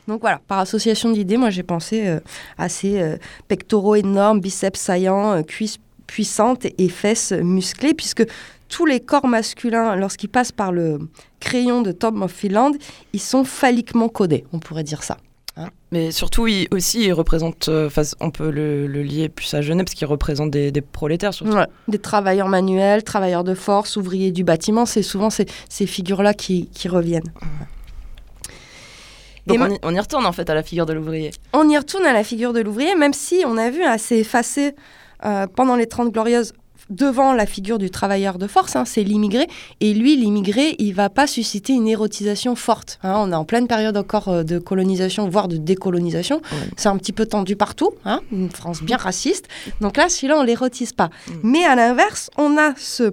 Donc 0.08 0.20
voilà, 0.20 0.40
par 0.46 0.58
association 0.58 1.10
d'idées, 1.10 1.36
moi 1.36 1.50
j'ai 1.50 1.62
pensé 1.62 2.06
euh, 2.06 2.20
à 2.58 2.68
ces 2.68 3.00
euh, 3.00 3.16
pectoraux 3.48 3.96
énormes, 3.96 4.40
biceps 4.40 4.78
saillants, 4.78 5.32
euh, 5.32 5.42
cuisses 5.42 5.78
puissantes 6.06 6.64
et, 6.78 6.88
fesses 6.88 7.32
musclées, 7.32 7.92
puisque 7.94 8.24
tous 8.68 8.86
les 8.86 9.00
corps 9.00 9.26
masculins, 9.26 9.96
lorsqu'ils 9.96 10.28
passent 10.28 10.52
par 10.52 10.70
le 10.70 10.98
crayon 11.40 11.82
de 11.82 11.90
Tom 11.92 12.22
of 12.22 12.32
Finland, 12.32 12.72
ils 13.12 13.20
sont 13.20 13.44
phalliquement 13.44 14.08
codés, 14.08 14.44
on 14.52 14.58
pourrait 14.60 14.84
dire 14.84 15.02
ça. 15.02 15.16
Mais 15.90 16.10
surtout, 16.10 16.46
il, 16.46 16.68
aussi, 16.70 17.04
il 17.04 17.12
représente. 17.12 17.68
euh, 17.70 17.88
on 18.20 18.30
peut 18.30 18.50
le, 18.50 18.86
le 18.86 19.02
lier 19.02 19.30
plus 19.30 19.54
à 19.54 19.62
Genet 19.62 19.84
parce 19.84 19.94
qu'il 19.94 20.06
représente 20.06 20.50
des, 20.50 20.70
des 20.70 20.82
prolétaires 20.82 21.32
surtout. 21.32 21.54
Ouais, 21.54 21.66
Des 21.88 21.98
travailleurs 21.98 22.48
manuels, 22.48 23.02
travailleurs 23.02 23.42
de 23.44 23.54
force, 23.54 23.96
ouvriers 23.96 24.32
du 24.32 24.44
bâtiment, 24.44 24.84
c'est 24.84 25.02
souvent 25.02 25.30
ces, 25.30 25.46
ces 25.70 25.86
figures-là 25.86 26.34
qui, 26.34 26.68
qui 26.74 26.88
reviennent. 26.88 27.32
Donc 29.46 29.58
on, 29.60 29.70
y, 29.70 29.78
on 29.82 29.94
y 29.94 30.00
retourne 30.00 30.26
en 30.26 30.32
fait 30.32 30.48
à 30.50 30.54
la 30.54 30.62
figure 30.62 30.86
de 30.86 30.92
l'ouvrier. 30.92 31.30
On 31.52 31.68
y 31.68 31.76
retourne 31.76 32.04
à 32.04 32.12
la 32.12 32.24
figure 32.24 32.52
de 32.52 32.60
l'ouvrier, 32.60 32.94
même 32.94 33.12
si 33.12 33.42
on 33.46 33.56
a 33.56 33.70
vu 33.70 33.82
assez 33.84 34.16
effacé 34.16 34.74
euh, 35.24 35.46
pendant 35.46 35.76
les 35.76 35.86
Trente 35.86 36.12
Glorieuses 36.12 36.52
devant 36.88 37.32
la 37.32 37.46
figure 37.46 37.78
du 37.78 37.90
travailleur 37.90 38.38
de 38.38 38.46
force, 38.46 38.76
hein, 38.76 38.84
c'est 38.84 39.02
l'immigré. 39.02 39.48
Et 39.80 39.92
lui, 39.92 40.16
l'immigré, 40.16 40.76
il 40.78 40.92
va 40.94 41.08
pas 41.10 41.26
susciter 41.26 41.72
une 41.72 41.88
érotisation 41.88 42.54
forte. 42.54 43.00
hein. 43.02 43.14
on 43.18 43.32
est 43.32 43.34
en 43.34 43.44
pleine 43.44 43.66
période 43.66 43.96
encore 43.96 44.28
euh, 44.28 44.42
de 44.44 44.58
colonisation, 44.60 45.28
voire 45.28 45.48
de 45.48 45.56
décolonisation. 45.56 46.42
C'est 46.76 46.88
un 46.88 46.96
petit 46.96 47.12
peu 47.12 47.26
tendu 47.26 47.56
partout, 47.56 47.90
hein, 48.04 48.20
une 48.30 48.50
France 48.50 48.82
bien 48.82 48.98
raciste. 48.98 49.48
Donc 49.80 49.96
là, 49.96 50.08
celui-là, 50.08 50.38
on 50.38 50.42
l'érotise 50.44 50.92
pas. 50.92 51.10
Mais 51.42 51.64
à 51.64 51.74
l'inverse, 51.74 52.30
on 52.36 52.56
a 52.56 52.72
ce 52.76 53.10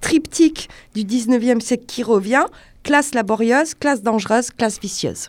triptyque 0.00 0.68
du 0.94 1.02
19e 1.04 1.60
siècle 1.60 1.84
qui 1.86 2.02
revient, 2.02 2.44
classe 2.84 3.12
laborieuse, 3.14 3.74
classe 3.74 4.02
dangereuse, 4.02 4.50
classe 4.50 4.80
vicieuse. 4.80 5.28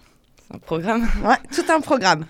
Un 0.53 0.57
programme. 0.59 1.07
Ouais, 1.23 1.37
tout 1.53 1.69
un 1.71 1.81
programme. 1.81 2.25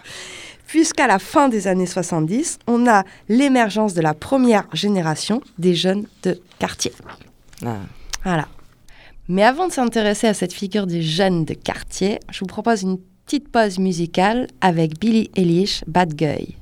Puisqu'à 0.68 1.08
la 1.08 1.20
fin 1.20 1.50
des 1.50 1.68
années 1.68 1.86
70, 1.86 2.60
on 2.68 2.88
a 2.88 3.04
l'émergence 3.28 3.94
de 3.94 4.02
la 4.02 4.14
première 4.14 4.68
génération 4.74 5.42
des 5.58 5.76
jeunes 5.76 6.06
de 6.24 6.42
quartier. 6.60 6.94
Ah. 7.66 7.78
Voilà. 8.24 8.48
Mais 9.28 9.44
avant 9.44 9.68
de 9.68 9.74
s'intéresser 9.74 10.28
à 10.28 10.34
cette 10.34 10.54
figure 10.54 10.88
des 10.88 11.02
jeunes 11.02 11.46
de 11.46 11.54
quartier, 11.54 12.20
je 12.32 12.40
vous 12.40 12.46
propose 12.46 12.84
une 12.84 12.98
petite 13.26 13.50
pause 13.50 13.80
musicale 13.80 14.48
avec 14.62 15.00
Billy 15.00 15.30
Eilish, 15.36 15.84
Bad 15.88 16.14
Guy. 16.14 16.56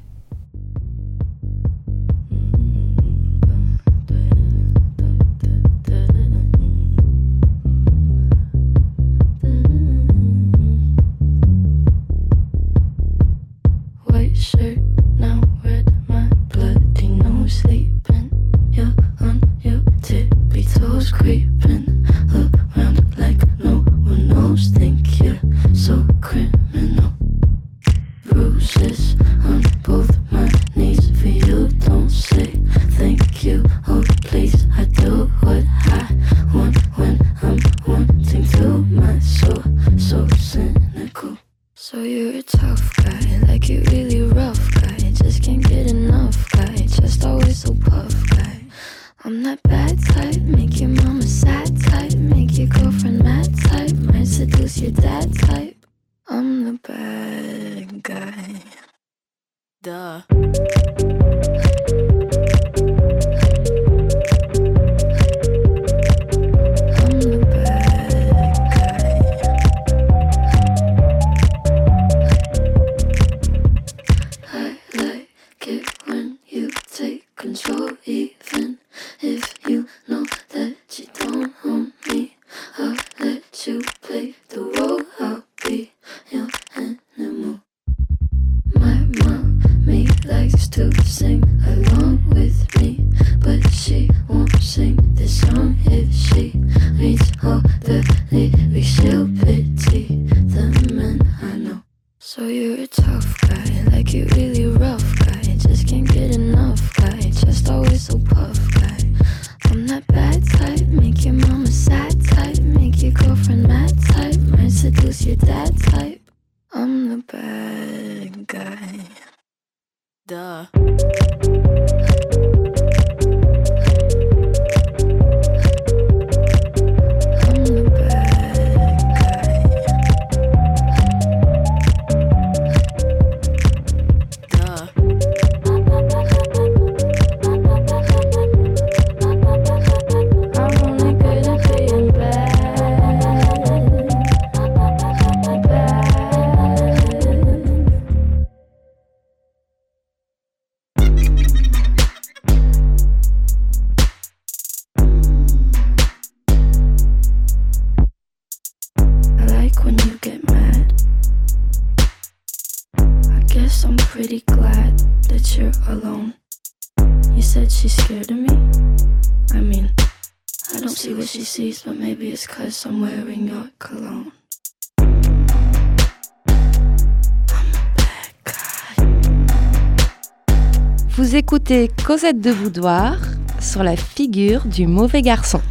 Cosette 182.04 182.42
de 182.42 182.52
Boudoir 182.52 183.18
sur 183.60 183.84
la 183.84 183.96
figure 183.96 184.66
du 184.66 184.88
mauvais 184.88 185.22
garçon. 185.22 185.62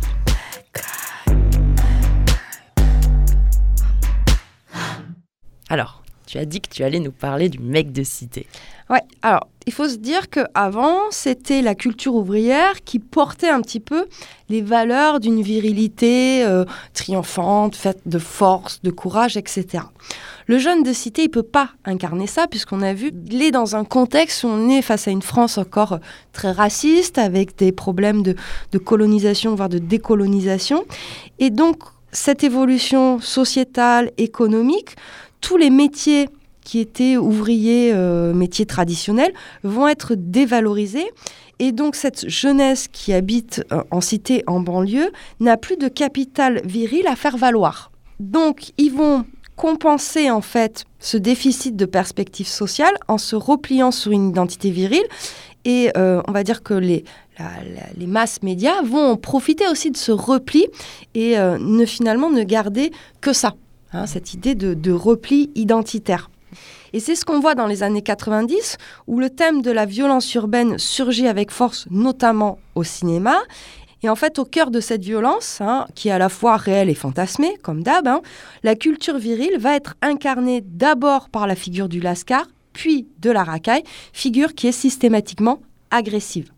Alors, 5.69 6.05
tu 6.29 6.37
as 6.37 6.45
dit 6.45 6.61
que 6.61 6.69
tu 6.69 6.85
allais 6.85 7.01
nous 7.01 7.11
parler 7.11 7.49
du 7.49 7.59
mec 7.59 7.91
de 7.91 8.03
cité. 8.03 8.47
Ouais, 8.91 9.01
alors 9.23 9.49
il 9.67 9.73
faut 9.73 9.89
se 9.89 9.97
dire 9.97 10.29
qu'avant, 10.29 10.99
c'était 11.11 11.63
la 11.63 11.75
culture 11.75 12.15
ouvrière 12.15 12.83
qui 12.85 12.99
portait 12.99 13.49
un 13.49 13.63
petit 13.63 13.81
peu 13.81 14.07
les 14.51 14.61
valeurs 14.61 15.21
d'une 15.21 15.41
virilité 15.41 16.45
euh, 16.45 16.67
triomphante, 16.93 17.77
faite 17.77 18.01
de 18.05 18.19
force, 18.19 18.83
de 18.83 18.91
courage, 18.91 19.39
etc. 19.39 19.85
Le 20.47 20.59
jeune 20.59 20.83
de 20.83 20.93
cité, 20.93 21.25
il 21.25 21.31
peut 21.31 21.43
pas 21.43 21.71
incarner 21.87 22.27
ça, 22.27 22.47
puisqu'on 22.47 22.83
a 22.83 22.93
vu, 22.93 23.11
il 23.31 23.43
est 23.43 23.51
dans 23.51 23.75
un 23.75 23.85
contexte 23.85 24.45
où 24.45 24.49
on 24.49 24.69
est 24.69 24.83
face 24.83 25.09
à 25.09 25.11
une 25.11 25.23
France 25.23 25.57
encore 25.57 25.95
euh, 25.95 25.99
très 26.33 26.53
raciste, 26.53 27.17
avec 27.17 27.57
des 27.57 27.73
problèmes 27.73 28.23
de, 28.23 28.35
de 28.73 28.79
colonisation, 28.79 29.55
voire 29.55 29.71
de 29.71 29.79
décolonisation. 29.79 30.85
Et 31.39 31.49
donc, 31.49 31.79
cette 32.13 32.45
évolution 32.45 33.21
sociétale, 33.21 34.13
économique, 34.17 34.97
tous 35.41 35.57
les 35.57 35.71
métiers 35.71 36.29
qui 36.69 36.81
étaient 36.81 37.17
ouvriers, 37.17 37.93
euh, 37.95 38.35
métiers 38.35 38.67
traditionnels, 38.67 39.33
vont 39.63 39.89
être 39.89 40.15
dévalorisés. 40.15 41.11
Et 41.59 41.73
donc 41.73 41.97
cette 41.97 42.29
jeunesse 42.29 42.89
qui 42.89 43.15
habite 43.15 43.65
euh, 43.73 43.83
en 43.91 44.03
cité, 44.03 44.45
en 44.47 44.61
banlieue, 44.61 45.11
n'a 45.41 45.57
plus 45.57 45.79
de 45.79 45.89
capital 45.89 46.61
viril 46.65 47.07
à 47.07 47.17
faire 47.17 47.39
valoir. 47.39 47.91
Donc 48.21 48.73
ils 48.77 48.93
vont 48.93 49.25
compenser 49.57 50.31
en 50.31 50.43
fait 50.43 50.85
ce 51.01 51.17
déficit 51.17 51.75
de 51.75 51.87
perspective 51.87 52.47
sociale 52.47 52.95
en 53.09 53.17
se 53.17 53.35
repliant 53.35 53.91
sur 53.91 54.13
une 54.13 54.29
identité 54.29 54.71
virile. 54.71 55.07
Et 55.65 55.91
euh, 55.97 56.21
on 56.29 56.33
va 56.33 56.45
dire 56.45 56.63
que 56.63 56.75
les, 56.75 57.03
les 57.97 58.07
masses 58.07 58.43
médias 58.43 58.83
vont 58.83 59.17
profiter 59.17 59.67
aussi 59.69 59.91
de 59.91 59.97
ce 59.97 60.13
repli 60.13 60.67
et 61.15 61.37
ne 61.37 61.85
finalement 61.85 62.31
ne 62.31 62.43
garder 62.43 62.91
que 63.21 63.33
ça, 63.33 63.55
hein, 63.93 64.07
cette 64.07 64.35
idée 64.35 64.55
de, 64.55 64.75
de 64.75 64.93
repli 64.93 65.51
identitaire. 65.55 66.31
Et 66.93 67.01
c'est 67.01 67.15
ce 67.15 67.25
qu'on 67.25 67.41
voit 67.41 67.55
dans 67.55 67.67
les 67.67 67.83
années 67.83 68.03
90, 68.03 68.79
où 69.07 69.21
le 69.21 69.29
thème 69.29 69.61
de 69.61 69.71
la 69.71 69.85
violence 69.85 70.33
urbaine 70.35 70.79
surgit 70.79 71.27
avec 71.29 71.51
force, 71.51 71.87
notamment 71.91 72.59
au 72.75 72.85
cinéma. 72.85 73.37
Et 74.03 74.09
en 74.09 74.15
fait, 74.15 74.39
au 74.39 74.45
cœur 74.45 74.71
de 74.71 74.81
cette 74.81 75.03
violence, 75.03 75.59
hein, 75.61 75.87
qui 75.95 76.09
est 76.09 76.13
à 76.13 76.19
la 76.19 76.29
fois 76.29 76.57
réelle 76.57 76.89
et 76.89 76.95
fantasmée, 76.95 77.57
comme 77.63 77.83
d'hab, 77.83 78.07
hein, 78.09 78.23
la 78.63 78.75
culture 78.77 79.19
virile 79.19 79.59
va 79.59 79.75
être 79.75 79.97
incarnée 80.03 80.63
d'abord 80.65 81.29
par 81.29 81.47
la 81.47 81.57
figure 81.57 81.89
du 81.89 82.01
lascar, 82.01 82.47
puis 82.73 83.09
de 83.19 83.31
la 83.31 83.43
racaille, 83.43 83.83
figure 84.13 84.55
qui 84.55 84.69
est 84.69 84.73
systématiquement 84.73 85.61
agressive. 85.91 86.53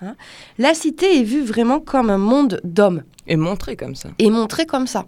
hein. 0.00 0.16
La 0.58 0.72
cité 0.74 1.20
est 1.20 1.24
vue 1.24 1.42
vraiment 1.42 1.80
comme 1.80 2.08
un 2.10 2.18
monde 2.18 2.60
d'hommes. 2.64 3.02
Et 3.26 3.36
montré 3.36 3.76
comme 3.76 3.94
ça. 3.94 4.08
Et 4.18 4.30
montré 4.30 4.64
comme 4.66 4.86
ça. 4.86 5.04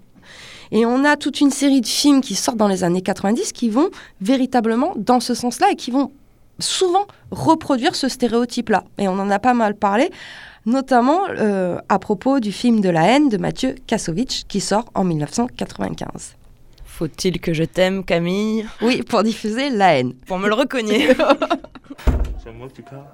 Et 0.73 0.87
on 0.87 1.05
a 1.05 1.17
toute 1.17 1.41
une 1.41 1.51
série 1.51 1.81
de 1.81 1.87
films 1.87 2.21
qui 2.21 2.35
sortent 2.35 2.59
dans 2.59 2.69
les 2.69 2.85
années 2.85 3.03
90 3.03 3.53
qui 3.53 3.71
vont 3.71 3.91
véritablement 4.21 4.93
dans 4.97 5.21
ce 5.21 5.35
sens-là 5.35 5.71
et 5.73 5.77
qui 5.77 5.91
vont 5.91 6.11
souvent 6.59 7.07
reproduire 7.31 7.95
ce 7.95 8.09
stéréotype-là. 8.09 8.85
Et 8.99 9.09
on 9.09 9.13
en 9.13 9.31
a 9.31 9.39
pas 9.39 9.55
mal 9.55 9.75
parlé, 9.75 10.11
notamment 10.67 11.21
euh, 11.29 11.79
à 11.89 11.99
propos 11.99 12.41
du 12.41 12.53
film 12.53 12.81
de 12.81 12.89
la 12.89 13.05
haine 13.05 13.29
de 13.29 13.37
Mathieu 13.37 13.75
Kassovitch 13.87 14.45
qui 14.45 14.61
sort 14.61 14.87
en 14.95 15.05
1995. 15.05 16.35
Faut-il 16.85 17.41
que 17.41 17.55
je 17.55 17.63
t'aime, 17.63 18.05
Camille? 18.05 18.67
Oui, 18.83 19.03
pour 19.03 19.23
diffuser 19.23 19.71
la 19.71 19.97
haine. 19.97 20.15
Pour 20.27 20.39
me 20.39 20.49
le 20.49 20.55
recogner. 20.55 21.09
C'est 22.43 22.49
à 22.49 22.53
moi 22.53 22.69
que 22.69 22.75
tu 22.75 22.83
parles? 22.83 23.05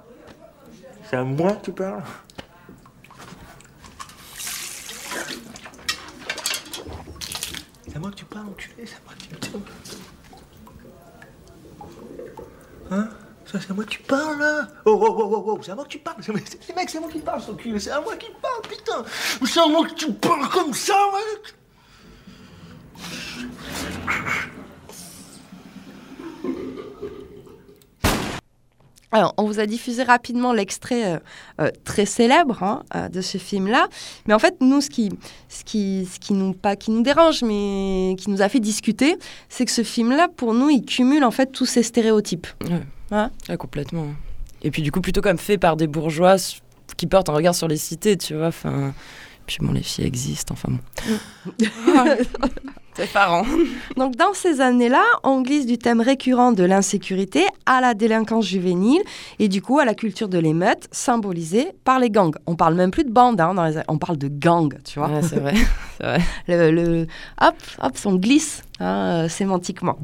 C'est 1.07 1.17
à 1.17 1.23
moi 1.23 1.51
que 1.51 1.65
tu 1.65 1.71
parles? 1.71 2.01
C'est 7.95 7.99
à 7.99 8.01
moi 8.01 8.11
que 8.11 8.15
tu 8.17 8.25
parles, 8.25 8.47
enculé, 8.47 8.85
c'est 8.85 8.95
à 8.95 8.99
moi 9.05 9.13
que 9.15 9.35
tu. 9.37 9.51
Hein? 12.91 13.09
Ça, 13.45 13.61
c'est 13.61 13.71
à 13.71 13.73
moi 13.73 13.85
que 13.85 13.89
tu 13.89 14.01
parles, 14.01 14.37
là! 14.37 14.67
Oh, 14.83 14.99
oh, 15.01 15.15
oh, 15.17 15.33
oh, 15.33 15.43
oh, 15.47 15.59
c'est 15.63 15.71
à 15.71 15.75
moi 15.75 15.85
que 15.85 15.89
tu 15.91 15.99
parles 15.99 16.17
C'est- 16.21 16.33
Mec, 16.33 16.89
c'est 16.89 16.97
à 16.97 16.99
moi 16.99 17.09
qui 17.09 17.19
parle, 17.19 17.41
ce 17.41 17.53
cul, 17.53 17.79
c'est 17.79 17.91
à 17.91 18.01
moi 18.01 18.17
qui 18.17 18.27
parle, 18.41 18.61
putain! 18.63 19.05
C'est 19.45 19.61
à 19.61 19.67
moi 19.67 19.87
que 19.87 19.93
tu 19.93 20.11
parles 20.11 20.49
comme 20.49 20.73
ça, 20.73 20.93
mec 21.13 21.55
Alors, 29.15 29.33
on 29.37 29.45
vous 29.45 29.61
a 29.61 29.65
diffusé 29.65 30.03
rapidement 30.03 30.51
l'extrait 30.51 31.13
euh, 31.13 31.19
euh, 31.61 31.71
très 31.85 32.05
célèbre 32.05 32.61
hein, 32.61 32.83
euh, 32.95 33.07
de 33.07 33.21
ce 33.21 33.37
film-là. 33.37 33.87
Mais 34.27 34.33
en 34.33 34.39
fait, 34.39 34.57
nous, 34.59 34.81
ce 34.81 34.89
qui, 34.89 35.09
ce 35.47 35.63
qui, 35.63 36.05
ce 36.13 36.19
qui 36.19 36.33
nous, 36.33 36.51
pas 36.51 36.75
qui 36.75 36.91
nous 36.91 37.01
dérange, 37.01 37.41
mais 37.41 38.17
qui 38.17 38.29
nous 38.29 38.41
a 38.41 38.49
fait 38.49 38.59
discuter, 38.59 39.15
c'est 39.47 39.63
que 39.63 39.71
ce 39.71 39.83
film-là, 39.83 40.27
pour 40.27 40.53
nous, 40.53 40.69
il 40.69 40.83
cumule 40.83 41.23
en 41.23 41.31
fait 41.31 41.53
tous 41.53 41.65
ces 41.65 41.81
stéréotypes. 41.81 42.47
Ouais. 42.65 42.81
Hein 43.11 43.31
Ouais, 43.47 43.55
complètement. 43.55 44.07
Et 44.63 44.69
puis 44.69 44.81
du 44.81 44.91
coup, 44.91 44.99
plutôt 44.99 45.21
comme 45.21 45.37
fait 45.37 45.57
par 45.57 45.77
des 45.77 45.87
bourgeois 45.87 46.35
qui 46.97 47.07
portent 47.07 47.29
un 47.29 47.35
regard 47.35 47.55
sur 47.55 47.69
les 47.69 47.77
cités, 47.77 48.17
tu 48.17 48.35
vois. 48.35 48.47
Enfin, 48.47 48.93
puis 49.45 49.59
bon, 49.61 49.71
les 49.71 49.81
filles 49.83 50.07
existent, 50.07 50.55
enfin 50.55 50.73
bon. 50.73 51.65
C'est 52.95 53.03
effarant. 53.03 53.43
Donc, 53.97 54.15
dans 54.15 54.33
ces 54.33 54.61
années-là, 54.61 55.03
on 55.23 55.41
glisse 55.41 55.65
du 55.65 55.77
thème 55.77 55.99
récurrent 56.01 56.51
de 56.53 56.63
l'insécurité 56.63 57.45
à 57.65 57.81
la 57.81 57.93
délinquance 57.93 58.45
juvénile 58.45 59.01
et 59.39 59.47
du 59.49 59.61
coup 59.61 59.79
à 59.79 59.85
la 59.85 59.93
culture 59.93 60.29
de 60.29 60.37
l'émeute, 60.39 60.87
symbolisée 60.91 61.67
par 61.83 61.99
les 61.99 62.09
gangs. 62.09 62.35
On 62.45 62.55
parle 62.55 62.75
même 62.75 62.91
plus 62.91 63.03
de 63.03 63.11
bandes, 63.11 63.41
hein, 63.41 63.53
dans 63.53 63.65
les- 63.65 63.81
on 63.89 63.97
parle 63.97 64.17
de 64.17 64.29
gangs, 64.29 64.77
tu 64.85 64.99
vois. 64.99 65.09
Ouais, 65.09 65.21
c'est 65.23 65.39
vrai. 65.39 65.53
vrai. 65.99 66.19
le, 66.47 66.71
le- 66.71 67.07
hop, 67.41 67.55
hop, 67.81 67.93
on 68.05 68.15
glisse 68.15 68.63
hein, 68.79 69.25
euh, 69.25 69.29
sémantiquement. 69.29 69.97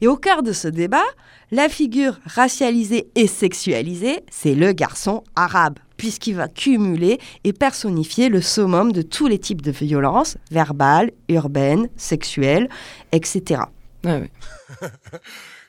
Et 0.00 0.08
au 0.08 0.16
cœur 0.16 0.42
de 0.42 0.52
ce 0.52 0.68
débat, 0.68 1.04
la 1.50 1.68
figure 1.68 2.18
racialisée 2.24 3.10
et 3.14 3.26
sexualisée, 3.26 4.20
c'est 4.30 4.54
le 4.54 4.72
garçon 4.72 5.22
arabe, 5.36 5.78
puisqu'il 5.96 6.36
va 6.36 6.48
cumuler 6.48 7.18
et 7.44 7.52
personnifier 7.52 8.28
le 8.28 8.40
summum 8.40 8.92
de 8.92 9.02
tous 9.02 9.26
les 9.26 9.38
types 9.38 9.62
de 9.62 9.70
violences, 9.70 10.36
verbales, 10.50 11.10
urbaines, 11.28 11.88
sexuelles, 11.96 12.68
etc. 13.12 13.62
Ouais, 14.04 14.20
ouais. 14.20 14.30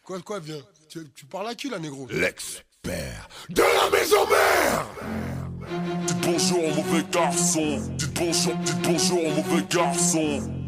Quoi, 0.04 0.20
quoi, 0.20 0.40
viens 0.40 0.58
tu, 0.90 1.00
tu 1.16 1.26
parles 1.26 1.48
à 1.48 1.56
qui, 1.56 1.70
là, 1.70 1.80
négro? 1.80 2.08
L'expert 2.12 3.28
de 3.50 3.62
la 3.62 3.98
maison 3.98 4.28
mère 4.30 4.86
Dites 6.06 6.18
bonjour 6.22 6.64
au 6.64 6.76
mauvais 6.76 7.04
garçon. 7.12 7.80
Dites 7.98 8.14
bonjour, 8.14 8.56
dites 8.58 8.82
bonjour 8.84 9.26
au 9.26 9.30
mauvais 9.32 9.64
garçon. 9.70 10.63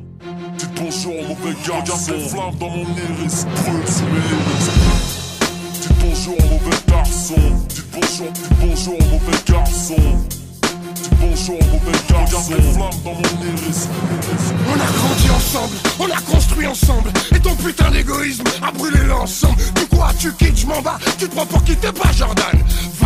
Bonjour 0.85 1.13
au 1.13 1.23
mauvais 1.29 1.55
garçon. 1.65 2.11
Regarde 2.11 2.19
les 2.21 2.29
flammes 2.29 2.55
dans 2.59 2.69
mon 2.69 2.83
iris, 2.83 3.45
brûle 3.45 3.87
sous 3.87 4.03
mes 4.03 4.19
iris. 4.19 4.69
Dites 5.81 5.91
bonjour 5.99 6.37
au 6.37 6.53
mauvais 6.53 6.77
garçon. 6.87 7.35
Dites 7.69 7.85
bonjour, 7.91 8.31
dites 8.31 8.51
bonjour 8.59 8.93
au 8.93 9.03
mauvais 9.05 9.37
garçon. 9.47 9.95
Dites 10.93 11.11
bonjour 11.19 11.55
au 11.55 11.65
mauvais 11.65 11.97
garçon. 12.07 12.51
Regarde 12.51 12.63
les 12.63 12.71
flammes 12.71 13.01
dans 13.03 13.13
mon 13.13 13.45
iris. 13.47 13.89
On 14.69 14.73
a 14.73 14.91
grandi 14.91 15.29
ensemble, 15.31 15.75
on 15.99 16.05
a 16.05 16.21
construit 16.21 16.67
ensemble 16.67 17.09
Et 17.35 17.39
ton 17.39 17.55
putain 17.55 17.89
d'égoïsme 17.89 18.43
a 18.61 18.71
brûlé 18.71 18.99
l'ensemble 19.07 19.57
Du 19.75 19.87
coup 19.87 19.95
tu 20.19 20.31
quittes, 20.33 20.57
je 20.57 20.67
m'en 20.67 20.81
bats, 20.81 20.99
tu 21.17 21.27
te 21.27 21.35
prends 21.35 21.45
pour 21.45 21.63
quitter 21.63 21.91
pas 21.91 22.11
Jordan 22.11 22.45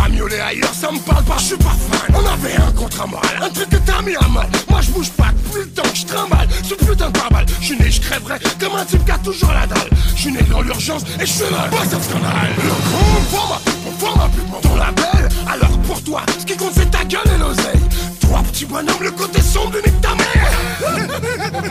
Va 0.00 0.08
miauler 0.08 0.40
ailleurs, 0.40 0.72
ça 0.72 0.90
me 0.90 0.98
parle 0.98 1.24
pas, 1.24 1.36
je 1.36 1.44
suis 1.44 1.56
pas 1.56 1.76
fan. 1.90 2.14
On 2.14 2.26
avait 2.26 2.56
un 2.56 2.72
contrat 2.72 3.06
moral, 3.06 3.42
un 3.42 3.50
truc 3.50 3.68
que 3.68 3.76
t'as 3.76 4.00
mis 4.00 4.16
à 4.16 4.26
mal. 4.28 4.48
Moi 4.70 4.80
je 4.80 4.90
bouge 4.92 5.10
pas 5.10 5.28
depuis 5.36 5.60
le 5.60 5.68
temps 5.68 5.82
que 5.82 5.94
je 5.94 6.06
trimballe. 6.06 6.48
Ce 6.62 6.74
putain 6.74 7.08
de 7.08 7.18
pare-balles, 7.18 7.44
je 7.60 7.66
suis 7.66 7.78
né, 7.78 7.90
je 7.90 8.00
crèverai. 8.00 8.38
Comme 8.58 8.76
un 8.76 8.84
type 8.86 9.04
qui 9.04 9.10
a 9.10 9.18
toujours 9.18 9.52
la 9.52 9.66
dalle. 9.66 9.90
Je 10.14 10.20
suis 10.22 10.32
né 10.32 10.40
dans 10.50 10.62
l'urgence 10.62 11.02
et 11.20 11.26
je 11.26 11.32
suis 11.32 11.50
là, 11.50 11.68
pas 11.70 11.84
de 11.84 12.02
scandale. 12.02 12.54
Le 12.56 12.70
con, 12.70 13.20
forme 13.30 13.58
pour 13.84 14.08
forme 14.08 14.30
plus 14.30 14.68
ton 14.68 14.74
label. 14.76 15.28
Alors 15.46 15.78
pour 15.80 16.02
toi, 16.02 16.22
ce 16.38 16.46
qui 16.46 16.56
compte 16.56 16.72
c'est 16.74 16.90
ta 16.90 17.04
gueule 17.04 17.20
et 17.34 17.38
l'oseille. 17.38 17.80
Toi 18.22 18.42
petit 18.50 18.64
bonhomme, 18.64 19.02
le 19.02 19.10
côté 19.10 19.42
sombre 19.42 19.72
de 19.72 19.90
ta 20.00 20.14
mère. 20.14 20.50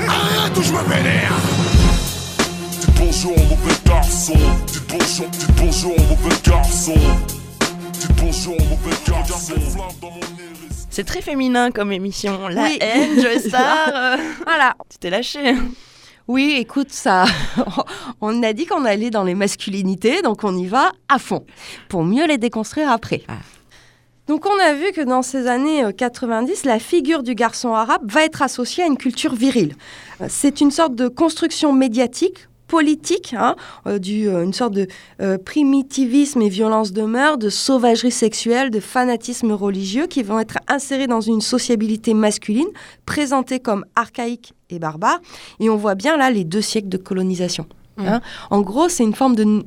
Arrête 0.08 0.56
ou 0.56 0.62
je 0.62 0.72
me 0.72 0.84
vénère. 0.84 1.34
Dites 2.80 2.92
bonjour 2.96 3.32
au 3.32 3.42
mauvais 3.42 3.76
garçon. 3.86 4.34
Dites 4.68 4.84
bonjour, 4.88 5.28
dites 5.30 5.52
bonjour 5.56 5.94
au 5.98 6.02
mauvais 6.04 6.36
garçon. 6.46 6.94
C'est 10.90 11.04
très 11.06 11.22
féminin 11.22 11.72
comme 11.72 11.92
émission. 11.92 12.48
La 12.48 12.64
Oui. 12.64 12.78
haine, 12.82 13.22
Joe 13.22 13.38
Star. 13.48 13.88
euh, 13.96 14.18
Voilà. 14.46 14.76
tu 14.90 14.98
t'es 14.98 15.10
lâché. 15.10 15.56
Oui, 16.28 16.56
écoute, 16.60 16.92
ça, 16.92 17.26
on 18.22 18.44
a 18.44 18.54
dit 18.54 18.66
qu'on 18.66 18.86
allait 18.86 19.10
dans 19.10 19.24
les 19.24 19.34
masculinités, 19.36 20.22
donc 20.22 20.44
on 20.44 20.56
y 20.56 20.68
va 20.68 20.92
à 21.08 21.18
fond, 21.18 21.44
pour 21.88 22.04
mieux 22.04 22.28
les 22.28 22.38
déconstruire 22.38 22.92
après. 22.92 23.24
Ah. 23.28 23.34
Donc 24.28 24.46
on 24.46 24.60
a 24.60 24.74
vu 24.74 24.92
que 24.92 25.02
dans 25.02 25.24
ces 25.24 25.48
années 25.48 25.84
euh, 25.84 25.92
90, 25.92 26.66
la 26.66 26.78
figure 26.78 27.24
du 27.24 27.34
garçon 27.34 27.74
arabe 27.74 28.04
va 28.12 28.24
être 28.26 28.44
associée 28.44 28.84
à 28.84 28.88
une 28.88 28.98
culture 28.98 29.34
virile. 29.34 29.76
Euh, 30.22 30.28
C'est 30.30 30.62
une 30.62 30.70
sorte 30.70 30.94
de 30.94 31.08
construction 31.08 31.74
médiatique 31.74 32.48
politique, 32.70 33.36
hein, 33.38 33.56
euh, 33.88 34.00
du, 34.00 34.30
euh, 34.30 34.44
une 34.44 34.54
sorte 34.54 34.74
de 34.74 34.88
euh, 35.22 35.38
primitivisme 35.38 36.42
et 36.42 36.50
violence 36.50 36.94
de 36.94 37.02
mœurs, 37.02 37.38
de 37.38 37.50
sauvagerie 37.50 38.12
sexuelle, 38.12 38.70
de 38.70 38.80
fanatisme 38.80 39.52
religieux 39.52 40.08
qui 40.08 40.24
vont 40.24 40.40
être 40.40 40.58
insérés 40.70 41.08
dans 41.08 41.20
une 41.20 41.42
sociabilité 41.42 42.14
masculine, 42.14 42.68
présentée 43.06 43.60
comme 43.60 43.84
archaïque 43.96 44.54
et 44.70 44.80
barbare. 44.80 45.20
Et 45.60 45.70
on 45.70 45.76
voit 45.76 45.96
bien 45.96 46.16
là 46.16 46.30
les 46.30 46.46
deux 46.46 46.62
siècles 46.62 46.90
de 46.90 46.98
colonisation. 46.98 47.66
hein. 47.98 48.22
En 48.50 48.62
gros, 48.62 48.88
c'est 48.88 49.04
une 49.04 49.16
forme 49.16 49.36
de 49.36 49.64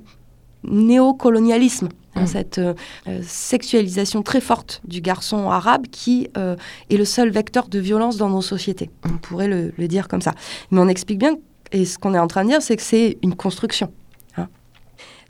néocolonialisme. 0.65 1.89
hein, 2.15 2.23
Mm. 2.23 2.27
cette 2.27 2.59
euh, 2.59 2.75
sexualisation 3.23 4.23
très 4.23 4.43
forte 4.43 4.83
du 4.87 5.01
garçon 5.01 5.51
arabe 5.51 5.87
qui 5.91 6.29
euh, 6.37 6.57
est 6.91 6.99
le 6.99 7.07
seul 7.07 7.31
vecteur 7.31 7.69
de 7.69 7.79
violence 7.79 8.17
dans 8.19 8.29
nos 8.29 8.43
sociétés. 8.43 8.91
On 9.07 9.17
pourrait 9.17 9.49
le, 9.49 9.73
le 9.79 9.89
dire 9.89 10.09
comme 10.09 10.21
ça. 10.21 10.33
Mais 10.71 10.79
on 10.79 10.89
explique 10.89 11.19
bien, 11.19 11.35
et 11.73 11.85
ce 11.85 11.99
qu'on 11.99 12.15
est 12.15 12.19
en 12.19 12.27
train 12.29 12.45
de 12.45 12.51
dire, 12.51 12.63
c'est 12.63 12.77
que 12.77 12.83
c'est 12.83 13.19
une 13.23 13.35
construction. 13.35 13.93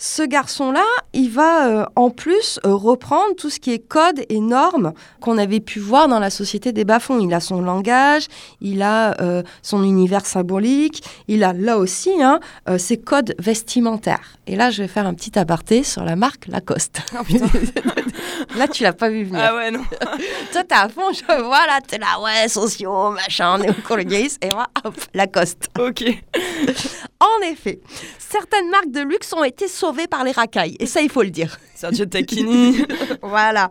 Ce 0.04 0.24
garçon-là, 0.24 0.84
il 1.12 1.30
va 1.30 1.68
euh, 1.68 1.86
en 1.94 2.10
plus 2.10 2.58
euh, 2.66 2.74
reprendre 2.74 3.36
tout 3.36 3.50
ce 3.50 3.60
qui 3.60 3.70
est 3.70 3.78
code 3.78 4.24
et 4.28 4.40
normes 4.40 4.94
qu'on 5.20 5.38
avait 5.38 5.60
pu 5.60 5.78
voir 5.78 6.08
dans 6.08 6.18
la 6.18 6.28
société 6.28 6.72
des 6.72 6.84
bas-fonds. 6.84 7.20
Il 7.20 7.32
a 7.32 7.38
son 7.38 7.62
langage, 7.62 8.26
il 8.60 8.82
a 8.82 9.14
euh, 9.20 9.44
son 9.62 9.84
univers 9.84 10.26
symbolique, 10.26 11.04
il 11.28 11.44
a 11.44 11.52
là 11.52 11.78
aussi 11.78 12.20
hein, 12.20 12.40
ses 12.78 12.96
codes 12.96 13.36
vestimentaires. 13.38 14.38
Et 14.48 14.56
là, 14.56 14.70
je 14.70 14.82
vais 14.82 14.88
faire 14.88 15.06
un 15.06 15.14
petit 15.14 15.38
aparté 15.38 15.84
sur 15.84 16.02
la 16.02 16.16
marque 16.16 16.48
Lacoste. 16.48 17.00
là, 18.56 18.66
tu 18.66 18.82
l'as 18.82 18.92
pas 18.92 19.08
vu 19.08 19.22
venir. 19.22 19.40
Ah 19.40 19.54
ouais, 19.54 19.70
non. 19.70 19.84
Toi, 20.52 20.64
t'es 20.64 20.74
à 20.74 20.88
fond, 20.88 21.12
je 21.12 21.42
vois 21.42 21.64
là, 21.66 21.78
t'es 21.86 21.98
là, 21.98 22.20
ouais, 22.20 22.48
sociaux, 22.48 23.12
machin, 23.12 23.58
néocolonialiste, 23.58 24.44
et 24.44 24.50
moi, 24.50 24.66
hop, 24.82 24.96
Lacoste. 25.14 25.68
Ok. 25.78 26.04
En 27.22 27.46
effet, 27.46 27.80
certaines 28.18 28.68
marques 28.70 28.90
de 28.90 29.00
luxe 29.00 29.32
ont 29.32 29.44
été 29.44 29.68
sauvées 29.68 30.08
par 30.08 30.24
les 30.24 30.32
racailles, 30.32 30.76
et 30.80 30.86
ça, 30.86 31.00
il 31.02 31.08
faut 31.10 31.22
le 31.22 31.30
dire. 31.30 31.58
Sergio 31.76 32.04
Tacchini. 32.06 32.84
voilà. 33.22 33.70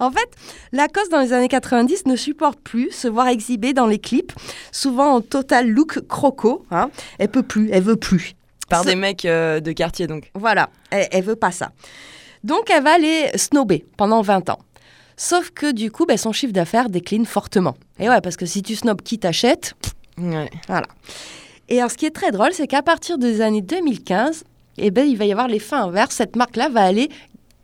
En 0.00 0.10
fait, 0.10 0.28
Lacoste, 0.72 1.10
dans 1.10 1.20
les 1.20 1.32
années 1.32 1.48
90, 1.48 2.06
ne 2.06 2.16
supporte 2.16 2.58
plus 2.60 2.90
se 2.90 3.06
voir 3.06 3.28
exhibée 3.28 3.72
dans 3.72 3.86
les 3.86 3.98
clips, 3.98 4.32
souvent 4.72 5.14
en 5.14 5.20
total 5.20 5.68
look 5.68 6.00
croco. 6.08 6.64
Hein. 6.70 6.90
Elle 7.18 7.28
peut 7.28 7.42
plus, 7.42 7.68
elle 7.72 7.82
veut 7.84 7.96
plus. 7.96 8.34
Par 8.68 8.84
des 8.84 8.96
mecs 8.96 9.24
euh, 9.24 9.60
de 9.60 9.72
quartier, 9.72 10.06
donc. 10.06 10.30
Voilà, 10.34 10.68
elle, 10.90 11.08
elle 11.12 11.24
veut 11.24 11.36
pas 11.36 11.52
ça. 11.52 11.70
Donc, 12.44 12.70
elle 12.70 12.82
va 12.82 12.98
les 12.98 13.30
snober 13.36 13.86
pendant 13.96 14.22
20 14.22 14.50
ans. 14.50 14.58
Sauf 15.16 15.50
que 15.50 15.72
du 15.72 15.90
coup, 15.90 16.04
ben, 16.06 16.16
son 16.16 16.32
chiffre 16.32 16.52
d'affaires 16.52 16.88
décline 16.88 17.26
fortement. 17.26 17.76
Et 17.98 18.08
ouais, 18.08 18.20
parce 18.20 18.36
que 18.36 18.46
si 18.46 18.62
tu 18.62 18.76
snobs 18.76 19.02
qui 19.02 19.18
t'achète, 19.18 19.74
Ouais. 20.18 20.50
voilà. 20.68 20.86
Et 21.68 21.78
alors, 21.78 21.90
ce 21.90 21.96
qui 21.96 22.06
est 22.06 22.10
très 22.10 22.30
drôle, 22.30 22.52
c'est 22.52 22.66
qu'à 22.66 22.82
partir 22.82 23.18
des 23.18 23.40
années 23.40 23.60
2015, 23.62 24.44
eh 24.78 24.90
ben, 24.90 25.06
il 25.06 25.16
va 25.16 25.24
y 25.26 25.32
avoir 25.32 25.48
l'effet 25.48 25.76
inverse. 25.76 26.14
Cette 26.14 26.36
marque-là 26.36 26.68
va 26.68 26.82
aller 26.82 27.08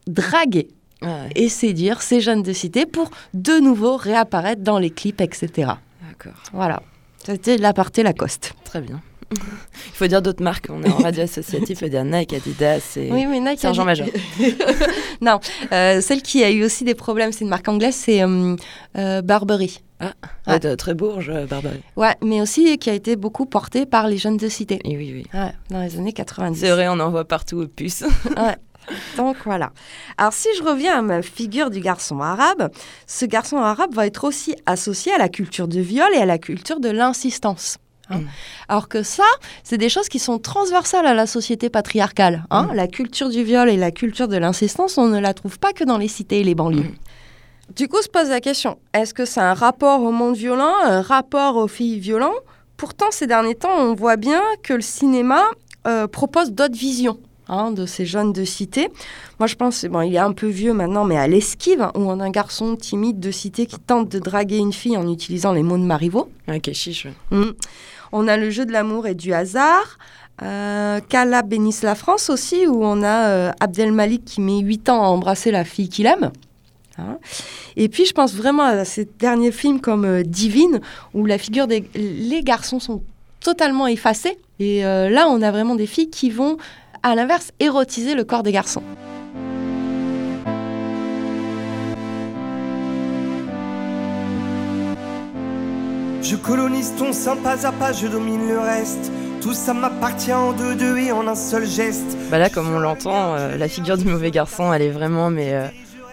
draguer 0.06 0.68
Ouais. 1.02 1.28
et 1.34 1.48
séduire 1.50 2.00
ces 2.00 2.20
jeunes 2.22 2.42
de 2.42 2.52
cité 2.54 2.86
pour 2.86 3.10
de 3.34 3.58
nouveau 3.60 3.96
réapparaître 3.96 4.62
dans 4.62 4.78
les 4.78 4.88
clips, 4.90 5.20
etc. 5.20 5.72
D'accord. 6.08 6.32
Voilà. 6.52 6.82
C'était 7.24 7.58
l'aparté 7.58 8.02
Lacoste. 8.02 8.54
Très 8.64 8.80
bien. 8.80 9.02
Il 9.86 9.92
faut 9.96 10.06
dire 10.06 10.22
d'autres 10.22 10.42
marques. 10.42 10.66
On 10.70 10.82
est 10.82 10.90
en 10.90 10.96
radio 10.98 11.22
associatif. 11.22 11.70
Il 11.70 11.76
faut 11.76 11.88
dire 11.88 12.04
Nike, 12.04 12.32
Adidas 12.34 12.94
et 12.96 13.10
Oui, 13.12 13.26
oui, 13.28 13.40
Nike. 13.40 13.60
Sergent 13.60 13.84
Major. 13.84 14.06
non, 15.20 15.40
euh, 15.72 16.00
celle 16.00 16.22
qui 16.22 16.42
a 16.44 16.50
eu 16.50 16.64
aussi 16.64 16.84
des 16.84 16.94
problèmes, 16.94 17.32
c'est 17.32 17.44
une 17.44 17.50
marque 17.50 17.68
anglaise, 17.68 17.94
c'est 17.94 18.22
euh, 18.22 18.56
euh, 18.98 19.22
Burberry. 19.22 19.80
Ah, 20.00 20.12
Ouais. 20.46 20.54
ouais, 20.54 20.58
de- 20.60 20.74
très 20.74 20.92
bourge, 20.94 21.30
euh, 21.30 21.46
Barbarie. 21.46 21.80
Ouais, 21.96 22.14
mais 22.22 22.40
aussi 22.42 22.76
qui 22.78 22.90
a 22.90 22.94
été 22.94 23.16
beaucoup 23.16 23.46
portée 23.46 23.86
par 23.86 24.06
les 24.08 24.18
jeunes 24.18 24.36
de 24.36 24.48
cité. 24.48 24.78
Et 24.84 24.96
oui, 24.96 25.12
oui. 25.14 25.24
Ouais, 25.32 25.52
dans 25.70 25.80
les 25.80 25.96
années 25.96 26.12
90. 26.12 26.58
C'est 26.58 26.70
vrai, 26.70 26.88
on 26.88 26.98
en 27.00 27.10
voit 27.10 27.24
partout 27.26 27.58
aux 27.62 27.68
puces. 27.68 28.04
Ouais. 28.36 28.56
Donc 29.16 29.36
voilà. 29.46 29.72
Alors 30.18 30.34
si 30.34 30.46
je 30.58 30.62
reviens 30.62 30.98
à 30.98 31.00
ma 31.00 31.22
figure 31.22 31.70
du 31.70 31.80
garçon 31.80 32.20
arabe, 32.20 32.70
ce 33.06 33.24
garçon 33.24 33.56
arabe 33.56 33.94
va 33.94 34.06
être 34.06 34.24
aussi 34.24 34.54
associé 34.66 35.10
à 35.14 35.16
la 35.16 35.30
culture 35.30 35.68
du 35.68 35.80
viol 35.80 36.08
et 36.14 36.18
à 36.18 36.26
la 36.26 36.36
culture 36.36 36.80
de 36.80 36.90
l'insistance. 36.90 37.78
Hein. 38.10 38.18
Mm. 38.18 38.28
Alors 38.68 38.88
que 38.88 39.02
ça, 39.02 39.24
c'est 39.62 39.78
des 39.78 39.88
choses 39.88 40.08
qui 40.08 40.18
sont 40.18 40.38
transversales 40.38 41.06
à 41.06 41.14
la 41.14 41.26
société 41.26 41.70
patriarcale. 41.70 42.44
hein. 42.50 42.68
Mm. 42.70 42.74
La 42.74 42.86
culture 42.86 43.28
du 43.28 43.42
viol 43.42 43.68
et 43.68 43.76
la 43.76 43.90
culture 43.90 44.28
de 44.28 44.36
l'insistance, 44.36 44.98
on 44.98 45.06
ne 45.06 45.18
la 45.18 45.34
trouve 45.34 45.58
pas 45.58 45.72
que 45.72 45.84
dans 45.84 45.98
les 45.98 46.08
cités 46.08 46.40
et 46.40 46.44
les 46.44 46.54
banlieues. 46.54 46.82
Mm. 46.82 46.94
Du 47.76 47.88
coup, 47.88 48.02
se 48.02 48.08
pose 48.08 48.28
la 48.28 48.40
question, 48.40 48.78
est-ce 48.92 49.14
que 49.14 49.24
c'est 49.24 49.40
un 49.40 49.54
rapport 49.54 50.02
au 50.02 50.10
monde 50.12 50.36
violent, 50.36 50.74
un 50.84 51.00
rapport 51.00 51.56
aux 51.56 51.68
filles 51.68 51.98
violentes? 51.98 52.34
Pourtant, 52.76 53.06
ces 53.10 53.26
derniers 53.26 53.54
temps, 53.54 53.74
on 53.78 53.94
voit 53.94 54.16
bien 54.16 54.42
que 54.62 54.74
le 54.74 54.82
cinéma 54.82 55.42
euh, 55.86 56.06
propose 56.06 56.52
d'autres 56.52 56.76
visions 56.76 57.18
hein, 57.48 57.70
de 57.70 57.86
ces 57.86 58.04
jeunes 58.04 58.32
de 58.32 58.44
cité. 58.44 58.88
Moi, 59.38 59.46
je 59.46 59.54
pense, 59.54 59.84
bon, 59.86 60.02
il 60.02 60.14
est 60.14 60.18
un 60.18 60.32
peu 60.32 60.48
vieux 60.48 60.74
maintenant, 60.74 61.04
mais 61.04 61.16
à 61.16 61.26
l'esquive, 61.26 61.80
hein, 61.80 61.92
où 61.94 62.00
on 62.00 62.20
a 62.20 62.24
un 62.24 62.30
garçon 62.30 62.76
timide 62.76 63.20
de 63.20 63.30
cité 63.30 63.66
qui 63.66 63.78
tente 63.78 64.08
de 64.08 64.18
draguer 64.18 64.58
une 64.58 64.72
fille 64.72 64.96
en 64.96 65.10
utilisant 65.10 65.52
les 65.52 65.62
mots 65.62 65.78
de 65.78 65.84
Marivaux. 65.84 66.28
Ouais, 66.48 66.60
chiche. 66.72 67.06
Mm. 67.30 67.50
On 68.16 68.28
a 68.28 68.36
le 68.36 68.48
jeu 68.48 68.64
de 68.64 68.70
l'amour 68.70 69.08
et 69.08 69.16
du 69.16 69.34
hasard. 69.34 69.98
Euh, 70.40 71.00
bénisse 71.46 71.82
la 71.82 71.96
France 71.96 72.30
aussi, 72.30 72.64
où 72.68 72.84
on 72.84 73.02
a 73.02 73.28
euh, 73.28 73.52
Abdel 73.58 73.90
Malik 73.90 74.24
qui 74.24 74.40
met 74.40 74.60
8 74.60 74.88
ans 74.88 75.02
à 75.02 75.06
embrasser 75.06 75.50
la 75.50 75.64
fille 75.64 75.88
qu'il 75.88 76.06
aime. 76.06 76.30
Hein. 76.96 77.18
Et 77.74 77.88
puis, 77.88 78.04
je 78.04 78.12
pense 78.12 78.32
vraiment 78.32 78.62
à 78.62 78.84
ces 78.84 79.08
derniers 79.18 79.50
films 79.50 79.80
comme 79.80 80.04
euh, 80.04 80.22
Divine, 80.22 80.80
où 81.12 81.26
la 81.26 81.38
figure 81.38 81.66
des 81.66 81.84
les 81.96 82.42
garçons 82.44 82.78
sont 82.78 83.02
totalement 83.40 83.88
effacés. 83.88 84.38
Et 84.60 84.86
euh, 84.86 85.10
là, 85.10 85.26
on 85.28 85.42
a 85.42 85.50
vraiment 85.50 85.74
des 85.74 85.86
filles 85.86 86.10
qui 86.10 86.30
vont, 86.30 86.56
à 87.02 87.16
l'inverse, 87.16 87.50
érotiser 87.58 88.14
le 88.14 88.22
corps 88.22 88.44
des 88.44 88.52
garçons. 88.52 88.84
Je 96.24 96.36
colonise 96.36 96.94
ton 96.96 97.12
sein 97.12 97.36
pas 97.36 97.66
à 97.66 97.72
pas, 97.72 97.92
je 97.92 98.06
domine 98.06 98.48
le 98.48 98.58
reste. 98.58 99.12
Tout 99.42 99.52
ça 99.52 99.74
m'appartient 99.74 100.32
en 100.32 100.54
deux 100.54 100.74
deux 100.74 100.96
et 100.96 101.12
en 101.12 101.28
un 101.28 101.34
seul 101.34 101.66
geste. 101.66 102.16
Bah 102.30 102.38
là, 102.38 102.48
comme 102.48 102.74
on 102.74 102.78
l'entend, 102.78 103.34
euh, 103.34 103.58
la 103.58 103.68
figure 103.68 103.98
du 103.98 104.06
mauvais 104.06 104.30
garçon, 104.30 104.72
elle 104.72 104.80
est 104.80 104.90
vraiment 104.90 105.28
mais 105.28 105.52
euh, 105.52 105.66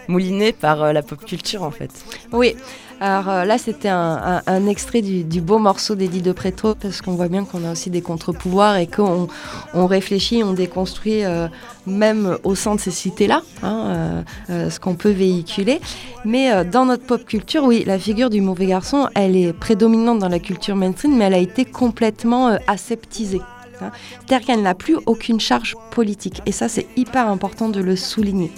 moulinée 0.08 0.52
par 0.52 0.82
euh, 0.82 0.92
la 0.92 1.02
pop 1.02 1.24
culture 1.24 1.62
en 1.62 1.70
fait. 1.70 1.90
Oui, 2.30 2.56
alors 3.02 3.28
euh, 3.30 3.44
là 3.44 3.58
c'était 3.58 3.88
un, 3.88 4.66
extrait 4.68 5.02
du, 5.02 5.40
beau 5.40 5.58
morceau 5.58 5.96
d'Eddie 5.96 6.22
de 6.22 6.30
Préto 6.30 6.76
parce 6.76 7.02
qu'on 7.02 7.16
voit 7.16 7.26
bien 7.26 7.44
qu'on 7.44 7.64
a 7.64 7.72
aussi 7.72 7.90
des 7.90 8.00
contre-pouvoirs 8.00 8.76
et 8.76 8.86
qu'on 8.86 9.26
on 9.74 9.86
réfléchit, 9.88 10.44
on 10.44 10.52
déconstruit 10.52 11.24
euh, 11.24 11.48
même 11.84 12.38
au 12.44 12.54
sein 12.54 12.76
de 12.76 12.80
ces 12.80 12.92
cités-là 12.92 13.42
hein, 13.64 14.22
euh, 14.50 14.70
ce 14.70 14.78
qu'on 14.78 14.94
peut 14.94 15.10
véhiculer. 15.10 15.80
Mais 16.24 16.64
dans 16.64 16.84
notre 16.84 17.04
pop 17.04 17.24
culture, 17.24 17.64
oui, 17.64 17.82
la 17.84 17.98
figure 17.98 18.30
du 18.30 18.40
mauvais 18.40 18.66
garçon, 18.66 19.08
elle 19.16 19.34
est 19.34 19.52
prédominante 19.52 20.20
dans 20.20 20.28
la 20.28 20.38
culture 20.38 20.76
mainstream, 20.76 21.16
mais 21.16 21.24
elle 21.24 21.34
a 21.34 21.38
été 21.38 21.64
complètement 21.64 22.56
aseptisée. 22.68 23.40
hein. 23.80 23.90
C'est-à-dire 24.20 24.46
qu'elle 24.46 24.62
n'a 24.62 24.76
plus 24.76 24.96
aucune 25.06 25.40
charge 25.40 25.74
politique. 25.90 26.40
Et 26.46 26.52
ça, 26.52 26.68
c'est 26.68 26.86
hyper 26.96 27.26
important 27.26 27.68
de 27.68 27.80
le 27.80 27.96
souligner. 27.96 28.52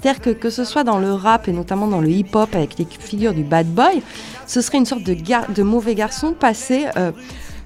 C'est-à-dire 0.00 0.20
que 0.22 0.30
que 0.30 0.50
ce 0.50 0.64
soit 0.64 0.84
dans 0.84 0.98
le 0.98 1.12
rap 1.12 1.48
et 1.48 1.52
notamment 1.52 1.86
dans 1.88 2.00
le 2.00 2.08
hip-hop 2.08 2.54
avec 2.54 2.78
les 2.78 2.86
figures 2.98 3.34
du 3.34 3.42
bad 3.42 3.66
boy, 3.66 4.02
ce 4.46 4.60
serait 4.60 4.78
une 4.78 4.86
sorte 4.86 5.02
de, 5.02 5.14
gar- 5.14 5.50
de 5.50 5.62
mauvais 5.62 5.94
garçon 5.94 6.32
passé 6.38 6.86
euh, 6.96 7.10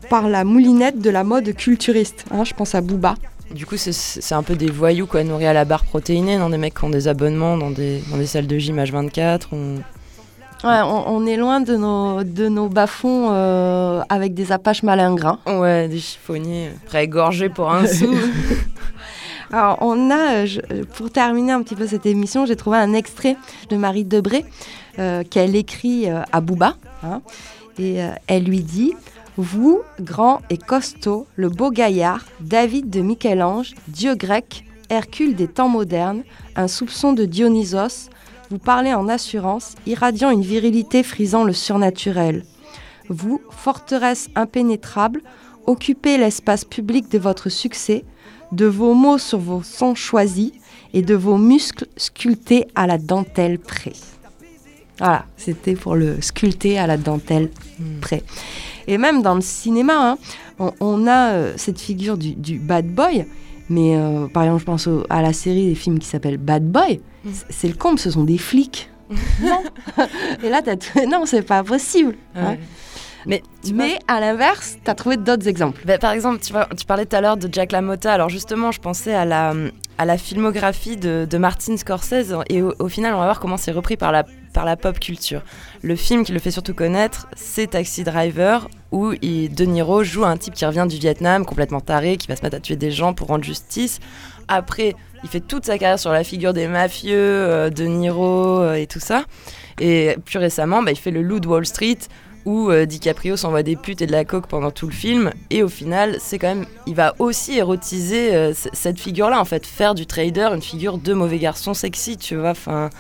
par 0.09 0.29
la 0.29 0.45
moulinette 0.45 0.99
de 0.99 1.11
la 1.11 1.25
mode 1.25 1.55
culturiste. 1.55 2.25
hein. 2.31 2.45
je 2.45 2.55
pense 2.55 2.75
à 2.75 2.81
Booba. 2.81 3.15
Du 3.55 3.67
coup, 3.67 3.77
c'est- 3.77 4.33
un 4.33 4.43
peu 4.43 4.55
des 4.55 4.71
voyous 4.71 5.07
quoi, 5.07 5.25
nourris 5.25 5.45
à 5.47 5.53
la 5.53 5.67
barre 5.67 5.85
protéinée, 5.85 6.39
dans 6.39 6.49
des 6.49 6.57
mecs 6.57 6.75
qui 6.79 6.85
ont 6.85 6.91
des 6.91 7.07
abonnements 7.07 7.59
dans 7.59 7.71
des, 7.71 8.03
dans 8.11 8.17
des 8.17 8.25
salles 8.27 8.47
de 8.47 8.57
gym 8.59 8.79
H24. 8.79 9.41
on- 9.53 9.77
Ouais, 10.65 10.81
on, 10.85 11.11
on 11.17 11.27
est 11.27 11.37
loin 11.37 11.61
de 11.61 11.75
nos, 11.77 12.23
de 12.23 12.49
nos 12.49 12.69
bas-fonds 12.69 13.31
euh, 13.33 14.01
avec 14.09 14.33
des 14.33 14.53
apaches 14.53 14.85
malingrins. 14.85 15.41
Ouais, 15.47 15.89
des 15.89 15.99
chiffonniers 15.99 16.69
euh, 16.69 16.87
prêts 16.87 16.99
à 16.99 17.03
égorger 17.03 17.49
pour 17.49 17.71
un 17.73 17.85
sou. 17.99 18.15
Alors, 19.53 19.79
on 19.83 20.11
a, 20.11 20.35
euh, 20.43 20.47
je- 20.47 20.61
pour 20.97 21.11
terminer 21.11 21.53
un 21.53 21.63
petit 21.63 21.75
peu 21.77 21.87
cette 21.87 22.07
émission, 22.07 22.47
j'ai 22.47 22.57
trouvé 22.57 22.79
un 22.79 22.95
extrait 22.95 23.37
de 23.69 23.77
Marie 23.77 24.05
Debré 24.05 24.45
euh, 24.99 25.23
qu'elle 25.29 25.57
écrit 25.57 26.09
euh, 26.11 26.23
à 26.33 26.41
Booba. 26.41 26.77
hein. 27.03 27.21
et 27.79 28.03
euh, 28.03 28.11
elle 28.27 28.45
lui 28.45 28.61
dit 28.61 28.95
Vous, 29.37 29.81
grand 30.01 30.41
et 30.51 30.57
costaud, 30.59 31.27
le 31.37 31.49
beau 31.51 31.71
gaillard, 31.71 32.25
David 32.41 32.89
de 32.91 33.01
Michel-Ange, 33.01 33.75
dieu 33.89 34.15
grec, 34.15 34.65
Hercule 34.89 35.35
des 35.35 35.49
temps 35.49 35.69
modernes, 35.71 36.23
un 36.57 36.69
soupçon 36.69 37.13
de 37.15 37.25
Dionysos, 37.25 38.09
vous 38.51 38.59
parlez 38.59 38.93
en 38.93 39.09
assurance, 39.09 39.75
irradiant 39.87 40.31
une 40.31 40.43
virilité 40.43 41.03
frisant 41.03 41.45
le 41.45 41.55
surnaturel. 41.55 42.45
Vous, 43.09 43.41
forteresse 43.51 44.29
impénétrable, 44.35 45.23
occupez 45.67 46.19
l'espace 46.19 46.65
public 46.67 47.11
de 47.11 47.19
votre 47.19 47.49
succès, 47.49 48.05
de 48.53 48.67
vos 48.67 48.95
mots 48.95 49.19
sur 49.19 49.39
vos 49.39 49.63
sons 49.63 49.95
choisis 49.95 50.53
et 50.95 51.03
de 51.03 51.15
vos 51.15 51.39
muscles 51.39 51.87
sculptés 51.97 52.67
à 52.75 52.87
la 52.87 52.99
dentelle 52.99 53.59
près. 53.59 53.93
Voilà, 54.99 55.25
c'était 55.37 55.75
pour 55.75 55.97
le 55.97 56.21
sculpter 56.21 56.79
à 56.79 56.87
la 56.87 56.97
dentelle 56.97 57.51
près. 58.01 58.23
Et 58.87 58.99
même 58.99 59.23
dans 59.23 59.35
le 59.35 59.41
cinéma, 59.41 59.95
hein, 60.13 60.19
on, 60.59 60.73
on 60.81 61.07
a 61.07 61.31
euh, 61.33 61.53
cette 61.57 61.81
figure 61.81 62.19
du, 62.19 62.35
du 62.35 62.59
bad 62.59 62.87
boy, 62.87 63.27
mais 63.71 63.97
euh, 63.97 64.27
par 64.29 64.43
exemple, 64.45 64.61
je 64.61 64.67
pense 64.67 64.87
au- 64.87 65.05
à 65.09 65.23
la 65.23 65.33
série 65.33 65.67
des 65.69 65.75
films 65.75 65.99
qui 65.99 66.07
s'appelle 66.07 66.37
Bad 66.37 66.65
Boy. 66.71 67.01
C- 67.33 67.45
C'est 67.49 67.69
le 67.69 67.75
comble, 67.75 67.99
ce 67.99 68.11
sont 68.11 68.25
des 68.25 68.39
flics. 68.39 68.91
non. 69.43 69.63
Et 70.45 70.51
là, 70.51 70.61
t'as 70.63 70.77
tout- 70.77 71.07
non, 71.09 71.25
c'est 71.27 71.43
pas 71.43 71.65
possible. 71.65 72.17
hein. 72.37 72.57
Mais, 73.27 73.43
Mais 73.73 73.99
à 74.09 74.21
l'inverse, 74.21 74.77
tu 74.85 74.91
as 74.91 74.95
trouvé 74.95 75.17
d'autres 75.17 75.47
exemples. 75.49 75.81
Bah, 75.85 75.99
par 75.99 76.13
exemple, 76.13 76.41
tu, 76.41 76.53
vois, 76.53 76.69
tu 76.79 76.85
parlais 76.87 77.07
tout 77.07 77.17
à 77.17 77.21
l'heure 77.21 77.37
de 77.37 77.49
Jack 77.53 77.73
LaMotta. 77.73 78.13
Alors 78.13 78.29
justement, 78.29 78.73
je 78.73 78.81
pensais 78.81 79.15
à 79.15 79.25
la, 79.25 79.55
à 79.99 80.05
la 80.05 80.19
filmographie 80.19 80.97
de, 80.97 81.27
de 81.29 81.39
Martin 81.39 81.77
Scorsese. 81.77 82.35
Et 82.49 82.63
au, 82.63 82.75
au 82.79 82.89
final, 82.89 83.15
on 83.15 83.19
va 83.19 83.25
voir 83.25 83.41
comment 83.41 83.57
c'est 83.57 83.71
repris 83.73 83.97
par 83.97 84.11
la, 84.13 84.25
par 84.53 84.65
la 84.65 84.77
pop 84.77 84.99
culture. 84.99 85.43
Le 85.83 85.95
film 85.97 86.25
qui 86.25 86.33
le 86.33 86.39
fait 86.41 86.51
surtout 86.51 86.75
connaître, 86.75 87.29
c'est 87.37 87.69
Taxi 87.71 88.03
Driver, 88.05 88.69
où 88.91 89.13
il- 89.23 89.55
De 89.55 89.65
Niro 89.65 90.03
joue 90.03 90.25
un 90.25 90.37
type 90.37 90.55
qui 90.55 90.67
revient 90.67 90.87
du 90.89 90.97
Vietnam, 90.97 91.45
complètement 91.45 91.81
taré, 91.81 92.17
qui 92.17 92.27
va 92.29 92.37
se 92.37 92.43
mettre 92.43 92.57
à 92.57 92.61
tuer 92.61 92.77
des 92.77 92.91
gens 92.91 93.15
pour 93.15 93.29
rendre 93.29 93.45
justice. 93.45 94.01
Après, 94.49 94.95
il 95.23 95.29
fait 95.31 95.41
toute 95.41 95.65
sa 95.67 95.79
carrière 95.79 95.99
sur 96.01 96.11
la 96.13 96.25
figure 96.25 96.53
des 96.53 96.67
mafieux, 96.67 97.13
euh, 97.17 97.71
De 97.71 97.85
Niro 97.85 98.59
euh, 98.61 98.75
et 98.75 98.87
tout 98.89 98.99
ça. 99.01 99.25
Et 99.81 100.17
plus 100.25 100.39
récemment, 100.39 100.83
bah, 100.83 100.91
il 100.91 100.97
fait 100.99 101.11
le 101.13 101.23
Loup 101.23 101.39
de 101.41 101.47
Wall 101.49 101.65
Street, 101.65 101.99
où 102.45 102.71
euh, 102.71 102.87
DiCaprio 102.87 103.37
s'envoie 103.37 103.63
des 103.63 103.77
putes 103.77 104.03
et 104.03 104.07
de 104.07 104.13
la 104.13 104.25
coke 104.25 104.47
pendant 104.47 104.71
tout 104.71 104.87
le 104.87 104.93
film. 104.93 105.31
Et 105.51 105.63
au 105.63 105.69
final, 105.69 106.17
c'est 106.21 106.39
quand 106.39 106.49
même, 106.49 106.67
il 106.87 106.95
va 106.95 107.15
aussi 107.19 107.57
érotiser 107.59 108.35
euh, 108.35 108.53
cette 108.73 108.99
figure-là, 108.99 109.41
en 109.41 109.45
fait, 109.45 109.67
faire 109.67 109.95
du 109.95 110.07
trader 110.07 110.49
une 110.55 110.63
figure 110.63 110.99
de 110.99 111.13
mauvais 111.15 111.39
garçon 111.39 111.75
sexy, 111.75 112.17
tu 112.17 112.37
vois. 112.37 112.51
Enfin, 112.51 112.91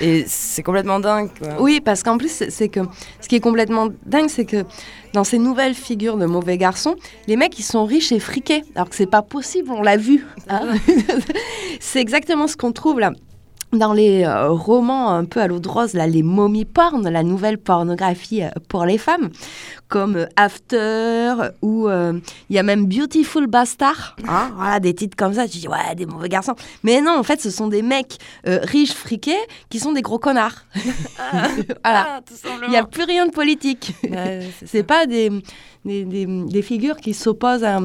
et 0.00 0.24
c'est 0.26 0.62
complètement 0.62 0.98
dingue. 0.98 1.30
Quoi. 1.38 1.60
Oui, 1.60 1.80
parce 1.80 2.02
qu'en 2.02 2.18
plus, 2.18 2.30
c'est 2.30 2.50
c'est 2.50 2.68
que 2.68 2.80
ce 3.20 3.28
qui 3.28 3.36
est 3.36 3.40
complètement 3.40 3.88
dingue, 4.06 4.28
c'est 4.28 4.44
que 4.44 4.64
dans 5.12 5.22
ces 5.22 5.38
nouvelles 5.38 5.74
figures 5.74 6.16
de 6.16 6.26
mauvais 6.26 6.58
garçons, 6.58 6.96
les 7.28 7.36
mecs, 7.36 7.56
ils 7.58 7.62
sont 7.64 7.84
riches 7.84 8.10
et 8.10 8.18
friqués. 8.18 8.62
Alors 8.74 8.88
que 8.88 8.96
c'est 8.96 9.06
pas 9.06 9.22
possible, 9.22 9.70
on 9.70 9.82
l'a 9.82 9.96
vu. 9.96 10.26
hein. 10.48 10.74
c'est 11.80 12.00
exactement 12.00 12.48
ce 12.48 12.56
qu'on 12.56 12.72
trouve 12.72 12.98
là. 12.98 13.12
Dans 13.74 13.92
les 13.92 14.22
euh, 14.24 14.50
romans 14.50 15.10
un 15.10 15.24
peu 15.24 15.40
à 15.40 15.48
l'eau 15.48 15.58
de 15.58 15.68
rose, 15.68 15.94
là, 15.94 16.06
les 16.06 16.22
momies 16.22 16.64
porn, 16.64 17.08
la 17.08 17.22
nouvelle 17.24 17.58
pornographie 17.58 18.42
euh, 18.44 18.50
pour 18.68 18.84
les 18.84 18.98
femmes, 18.98 19.30
comme 19.88 20.16
euh, 20.16 20.26
After 20.36 21.34
ou 21.60 21.88
il 21.88 22.22
y 22.54 22.58
a 22.58 22.62
même 22.62 22.86
Beautiful 22.86 23.46
Bastard, 23.48 24.16
hein, 24.28 24.52
voilà, 24.56 24.78
des 24.80 24.94
titres 24.94 25.16
comme 25.16 25.34
ça. 25.34 25.48
Tu 25.48 25.58
dis 25.58 25.68
ouais, 25.68 25.94
des 25.96 26.06
mauvais 26.06 26.28
garçons. 26.28 26.54
Mais 26.84 27.00
non, 27.00 27.18
en 27.18 27.22
fait, 27.24 27.40
ce 27.40 27.50
sont 27.50 27.66
des 27.68 27.82
mecs 27.82 28.18
riches, 28.44 28.92
friqués, 28.94 29.36
qui 29.70 29.80
sont 29.80 29.92
des 29.92 30.02
gros 30.02 30.18
connards. 30.18 30.64
voilà. 31.84 32.20
Il 32.64 32.70
n'y 32.70 32.76
a 32.76 32.84
plus 32.84 33.04
rien 33.04 33.26
de 33.26 33.32
politique. 33.32 33.92
c'est 34.66 34.82
pas 34.86 35.06
des, 35.06 35.30
des, 35.84 36.04
des- 36.04 36.26
des 36.26 36.62
figures 36.62 36.96
qui 36.96 37.12
s'opposent 37.14 37.64
à, 37.64 37.76
à, 37.76 37.80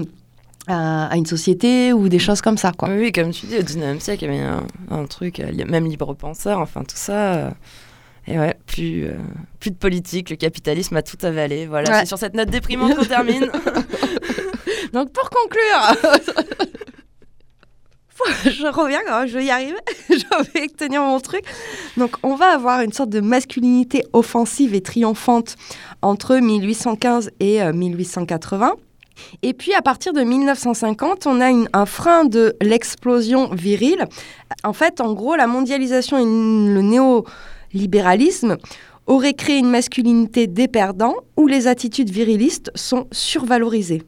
à 0.70 1.18
une 1.18 1.26
société 1.26 1.92
ou 1.94 2.08
des 2.10 2.20
choses 2.20 2.42
comme 2.42 2.58
ça. 2.58 2.72
Quoi. 2.78 2.90
Oui, 2.90 3.12
comme 3.12 3.32
tu 3.32 3.46
dis, 3.48 3.58
au 3.58 3.62
19e 3.62 4.00
siècle, 4.00 4.26
il 4.26 4.34
y 4.34 4.38
avait 4.38 4.44
un, 4.48 4.64
un 4.92 5.06
truc, 5.06 5.40
euh, 5.40 5.52
même 5.68 5.86
libre 5.86 6.14
penseur, 6.14 6.60
enfin 6.60 6.82
tout 6.84 6.96
ça. 6.96 7.34
euh, 7.36 7.50
et 8.28 8.38
ouais, 8.38 8.56
plus, 8.68 9.06
euh, 9.06 9.14
plus 9.60 9.72
de 9.72 9.76
politique, 9.78 10.30
le 10.30 10.36
capitalisme 10.36 10.96
a 10.96 11.02
tout 11.02 11.18
avalé. 11.24 11.66
Voilà, 11.66 11.90
Ouais. 11.90 12.00
c'est 12.02 12.06
sur 12.06 12.20
cette 12.20 12.36
note 12.36 12.50
déprimante 12.50 12.96
qu'on 12.96 13.06
termine. 13.06 13.50
Donc 14.94 15.12
pour 15.12 15.30
conclure, 15.32 16.16
je 18.46 18.68
reviens 18.68 19.00
quand 19.08 19.26
je 19.28 19.34
vais 19.38 19.46
y 19.46 19.50
arriver, 19.52 19.76
je 20.10 20.54
vais 20.54 20.68
tenir 20.68 21.02
mon 21.02 21.20
truc. 21.20 21.42
Donc 21.98 22.18
on 22.24 22.36
va 22.36 22.48
avoir 22.54 22.82
une 22.82 22.92
sorte 22.94 23.10
de 23.10 23.22
masculinité 23.22 24.04
offensive 24.14 24.76
et 24.76 24.82
triomphante 24.82 25.56
entre 26.02 26.36
1815 26.38 27.32
et 27.40 27.62
euh, 27.64 27.74
1880. 27.74 28.74
Et 29.42 29.54
puis 29.54 29.74
à 29.74 29.82
partir 29.82 30.14
de 30.14 30.22
1950, 30.22 31.26
on 31.28 31.42
a 31.42 31.50
une- 31.50 31.70
un 31.74 31.86
frein 31.86 32.26
de 32.26 32.56
l'explosion 32.62 33.50
virile. 33.54 34.06
En 34.64 34.74
fait, 34.74 35.02
en 35.02 35.14
gros, 35.14 35.36
la 35.36 35.48
mondialisation 35.48 36.18
et 36.18 36.24
le 36.26 36.82
néolibéralisme 36.82 38.58
auraient 39.08 39.34
créé 39.34 39.58
une 39.58 39.70
masculinité 39.70 40.48
des 40.48 40.68
perdants 40.68 41.16
où 41.38 41.48
les 41.48 41.68
attitudes 41.68 42.10
virilistes 42.12 42.72
sont 42.76 43.08
survalorisées. 43.12 44.04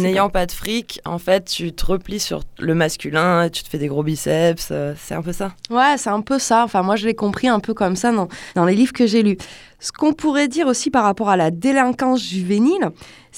N'ayant 0.00 0.30
pas 0.30 0.46
de 0.46 0.52
fric, 0.52 1.00
en 1.04 1.18
fait, 1.18 1.44
tu 1.44 1.70
te 1.70 1.84
replies 1.84 2.18
sur 2.18 2.40
le 2.58 2.74
masculin, 2.74 3.50
tu 3.50 3.62
te 3.62 3.68
fais 3.68 3.76
des 3.76 3.88
gros 3.88 4.02
biceps, 4.02 4.68
euh, 4.70 4.94
c'est 4.98 5.14
un 5.14 5.20
peu 5.20 5.32
ça. 5.34 5.52
Ouais, 5.68 5.98
c'est 5.98 6.08
un 6.08 6.22
peu 6.22 6.38
ça. 6.38 6.64
Enfin, 6.64 6.82
moi, 6.82 6.96
je 6.96 7.04
l'ai 7.06 7.14
compris 7.14 7.46
un 7.46 7.60
peu 7.60 7.74
comme 7.74 7.94
ça 7.94 8.10
dans, 8.10 8.26
dans 8.54 8.64
les 8.64 8.74
livres 8.74 8.94
que 8.94 9.06
j'ai 9.06 9.22
lus. 9.22 9.36
Ce 9.78 9.92
qu'on 9.92 10.14
pourrait 10.14 10.48
dire 10.48 10.66
aussi 10.66 10.88
par 10.90 11.04
rapport 11.04 11.28
à 11.28 11.36
la 11.36 11.50
délinquance 11.50 12.24
juvénile, 12.26 12.88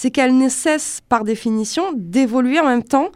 c'est 0.01 0.13
qu'elle 0.13 0.39
ne 0.39 0.49
cesse, 0.49 1.01
par 1.09 1.25
définition, 1.25 1.83
d'évoluer 1.97 2.61
en 2.61 2.67
même 2.67 2.85
temps 2.85 3.09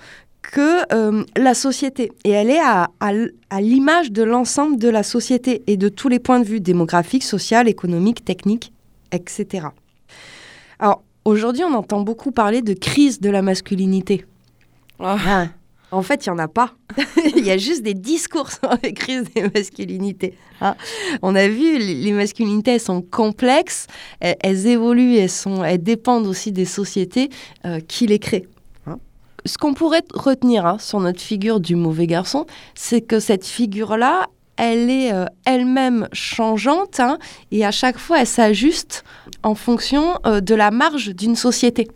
que 0.43 0.93
euh, 0.93 1.23
la 1.37 1.55
société. 1.55 2.11
Et 2.25 2.31
elle 2.31 2.51
est 2.51 2.59
à, 2.59 2.91
à 2.99 3.13
l- 3.13 3.35
à 3.51 3.61
l'image 3.61 4.11
de 4.11 4.25
l'ensemble 4.25 4.77
de 4.79 4.89
la 4.89 5.05
société 5.05 5.63
et 5.69 5.77
de 5.77 5.89
tous 5.89 6.09
les 6.09 6.19
points 6.19 6.41
de 6.41 6.45
vue 6.45 6.59
démographiques, 6.59 7.23
social, 7.23 7.69
économiques, 7.69 8.25
techniques, 8.25 8.73
etc. 9.13 9.69
Alors, 10.81 11.05
aujourd'hui, 11.25 11.63
on 11.63 11.73
entend 11.75 12.01
beaucoup 12.01 12.33
parler 12.33 12.63
de 12.63 12.75
crise 12.75 13.21
de 13.21 13.31
la 13.31 13.43
masculinité. 13.43 14.25
Ah, 14.99 15.47
En 15.93 16.03
fait, 16.03 16.25
il 16.27 16.31
n'y 16.31 16.35
en 16.35 16.39
a 16.39 16.49
pas. 16.49 16.73
Il 17.37 17.45
y 17.45 17.51
a 17.51 17.59
juste 17.59 17.83
des 17.83 17.93
discours 17.95 18.51
sur 18.51 18.71
les 18.83 18.95
crises 18.95 19.25
des 19.35 19.43
masculinités. 19.55 20.35
hein. 20.63 20.75
On 21.21 21.35
a 21.35 21.47
vu, 21.49 21.79
les 21.79 22.13
masculinités, 22.13 22.73
elles 22.73 22.81
sont 22.81 23.03
complexes, 23.03 23.87
elles, 24.21 24.37
elles 24.41 24.67
évoluent, 24.67 25.17
elles, 25.17 25.29
sont, 25.31 25.63
elles 25.63 25.83
dépendent 25.83 26.27
aussi 26.27 26.51
des 26.51 26.65
sociétés 26.65 27.29
euh, 27.67 27.79
qui 27.81 28.07
les 28.07 28.19
créent. 28.19 28.49
hein? 28.87 28.97
Ce 29.45 29.59
qu'on 29.59 29.75
pourrait 29.75 30.03
retenir 30.15 30.65
hein, 30.65 30.79
sur 30.81 30.99
notre 30.99 31.21
figure 31.21 31.61
du 31.61 31.77
mauvais 31.77 32.07
garçon, 32.07 32.47
c'est 32.75 33.03
que 33.03 33.21
cette 33.21 33.47
figure-là, 33.47 34.29
elle 34.57 34.89
est 34.91 35.13
euh, 35.13 35.27
elle-même 35.45 36.09
changeante 36.13 37.01
et 37.51 37.65
à 37.67 37.71
chaque 37.71 37.99
fois, 37.99 38.21
elle 38.21 38.27
s'ajuste 38.27 39.05
en 39.43 39.55
fonction 39.55 40.15
euh, 40.27 40.41
de 40.41 40.55
la 40.55 40.71
marge 40.71 41.15
d'une 41.15 41.37
société. 41.37 41.89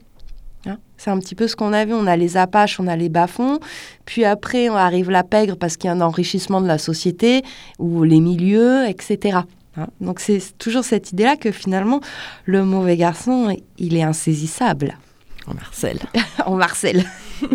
Hein, 0.67 0.79
C'est 0.97 1.11
un 1.11 1.19
petit 1.19 1.35
peu 1.35 1.49
ce 1.49 1.57
qu'on 1.57 1.73
a 1.73 1.85
vu. 1.85 1.95
On 1.95 2.07
a 2.07 2.17
les 2.17 2.37
Apaches, 2.37 2.81
on 2.81 2.87
a 2.87 2.97
les 2.97 3.09
bas-fonds. 3.09 3.61
Puis 4.05 4.25
après, 4.25 4.69
on 4.69 4.77
arrive 4.77 5.11
la 5.11 5.23
pègre 5.23 5.57
parce 5.57 5.77
qu'il 5.77 5.89
y 5.89 5.91
a 5.91 5.97
un 5.97 6.01
enrichissement 6.01 6.61
de 6.61 6.67
la 6.67 6.79
société 6.79 7.43
ou 7.79 8.03
les 8.03 8.21
milieux, 8.21 8.87
etc. 8.89 9.41
Hein, 9.77 9.87
Donc 10.01 10.21
c'est 10.21 10.41
toujours 10.59 10.85
cette 10.85 11.13
idée-là 11.13 11.37
que 11.37 11.51
finalement, 11.51 12.01
le 12.45 12.65
mauvais 12.65 12.97
garçon, 12.97 13.57
il 13.79 13.97
est 13.97 14.03
insaisissable. 14.03 14.97
En 15.47 15.55
Marcel. 15.55 15.99
en 16.47 16.57
Marcel. 16.57 17.05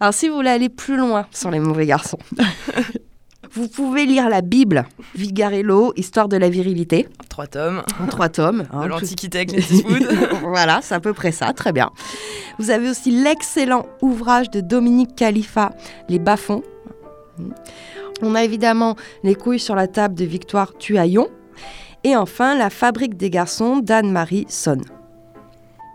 Alors 0.00 0.14
si 0.14 0.28
vous 0.28 0.36
voulez 0.36 0.50
aller 0.50 0.68
plus 0.68 0.96
loin 0.96 1.26
sur 1.30 1.50
les 1.50 1.60
mauvais 1.60 1.86
garçons, 1.86 2.18
vous 3.54 3.68
pouvez 3.68 4.06
lire 4.06 4.28
la 4.28 4.40
Bible, 4.40 4.86
Vigarello, 5.14 5.92
Histoire 5.96 6.28
de 6.28 6.36
la 6.36 6.48
virilité. 6.48 7.08
Trois 7.28 7.46
tomes. 7.46 7.82
En 8.02 8.06
trois 8.06 8.28
tomes. 8.28 8.64
hein, 8.72 8.78
De 8.80 8.82
tout- 8.84 8.88
l'Antiquité 9.00 9.38
avec 9.38 9.52
Eastwood. 9.52 10.08
voilà, 10.42 10.80
c'est 10.82 10.94
à 10.94 11.00
peu 11.00 11.12
près 11.12 11.32
ça, 11.32 11.52
très 11.52 11.72
bien. 11.72 11.90
Vous 12.58 12.70
avez 12.70 12.88
aussi 12.90 13.10
l'excellent 13.10 13.86
ouvrage 14.00 14.50
de 14.50 14.60
Dominique 14.60 15.14
Khalifa, 15.16 15.70
Les 16.08 16.18
bas-fonds. 16.18 16.62
On 18.22 18.34
a 18.34 18.42
évidemment 18.44 18.96
Les 19.22 19.34
couilles 19.34 19.58
sur 19.58 19.74
la 19.74 19.86
table 19.86 20.14
de 20.14 20.24
Victoire 20.24 20.74
Tuaillon. 20.78 21.28
Et 22.04 22.16
enfin, 22.16 22.56
La 22.56 22.70
fabrique 22.70 23.16
des 23.16 23.30
garçons 23.30 23.78
d'Anne-Marie 23.78 24.46
Sonne. 24.48 24.84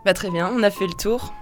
Bah 0.04 0.14
très 0.14 0.30
bien, 0.30 0.50
on 0.54 0.62
a 0.62 0.70
fait 0.70 0.86
le 0.86 0.92
tour. 0.94 1.34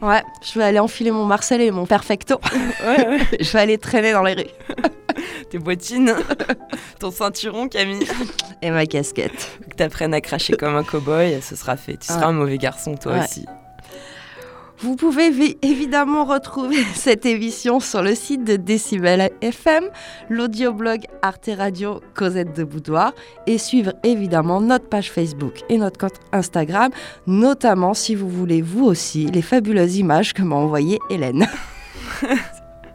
Ouais, 0.00 0.22
je 0.42 0.58
vais 0.58 0.64
aller 0.64 0.78
enfiler 0.78 1.10
mon 1.10 1.24
Marcel 1.24 1.60
et 1.60 1.70
mon 1.70 1.86
Perfecto. 1.86 2.40
Ouais, 2.84 3.06
ouais. 3.08 3.18
je 3.40 3.52
vais 3.52 3.58
aller 3.58 3.78
traîner 3.78 4.12
dans 4.12 4.22
les 4.22 4.34
rues. 4.34 4.44
Tes 5.50 5.58
bottines, 5.58 6.14
ton 7.00 7.10
ceinturon, 7.10 7.68
Camille. 7.68 8.06
Et 8.62 8.70
ma 8.70 8.86
casquette. 8.86 9.58
Que 9.68 9.74
t'apprennes 9.74 10.14
à 10.14 10.20
cracher 10.20 10.56
comme 10.56 10.76
un 10.76 10.82
cow-boy, 10.84 11.40
ce 11.42 11.56
sera 11.56 11.76
fait. 11.76 11.96
Tu 11.96 12.06
seras 12.06 12.20
Ouais. 12.20 12.24
un 12.26 12.32
mauvais 12.32 12.58
garçon, 12.58 12.94
toi 12.96 13.12
Ouais. 13.14 13.24
aussi. 13.24 13.46
Vous 14.80 14.94
pouvez 14.94 15.30
vi- 15.30 15.58
évidemment 15.62 16.24
retrouver 16.24 16.76
cette 16.94 17.26
émission 17.26 17.80
sur 17.80 18.02
le 18.02 18.14
site 18.14 18.44
de 18.44 18.56
Décibel 18.56 19.30
FM, 19.40 19.84
l'audioblog 20.28 21.00
Arte 21.22 21.50
Radio 21.56 22.00
Cosette 22.14 22.56
de 22.56 22.62
Boudoir 22.64 23.12
et 23.46 23.58
suivre 23.58 23.92
évidemment 24.04 24.60
notre 24.60 24.88
page 24.88 25.10
Facebook 25.10 25.62
et 25.68 25.78
notre 25.78 25.98
compte 25.98 26.20
Instagram, 26.32 26.90
notamment 27.26 27.92
si 27.94 28.14
vous 28.14 28.28
voulez 28.28 28.62
vous 28.62 28.84
aussi 28.84 29.26
les 29.26 29.42
fabuleuses 29.42 29.96
images 29.96 30.32
que 30.32 30.42
m'a 30.42 30.56
envoyées 30.56 30.98
Hélène. 31.10 31.46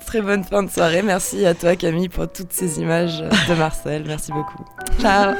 Très 0.06 0.22
bonne 0.22 0.44
fin 0.44 0.64
de 0.64 0.70
soirée. 0.70 1.02
Merci 1.02 1.44
à 1.46 1.54
toi, 1.56 1.76
Camille, 1.76 2.08
pour 2.10 2.32
toutes 2.32 2.54
ces 2.54 2.80
images 2.80 3.20
de 3.22 3.56
Marcel. 3.56 4.04
Merci 4.06 4.32
beaucoup. 4.32 4.64
Ciao 5.02 5.34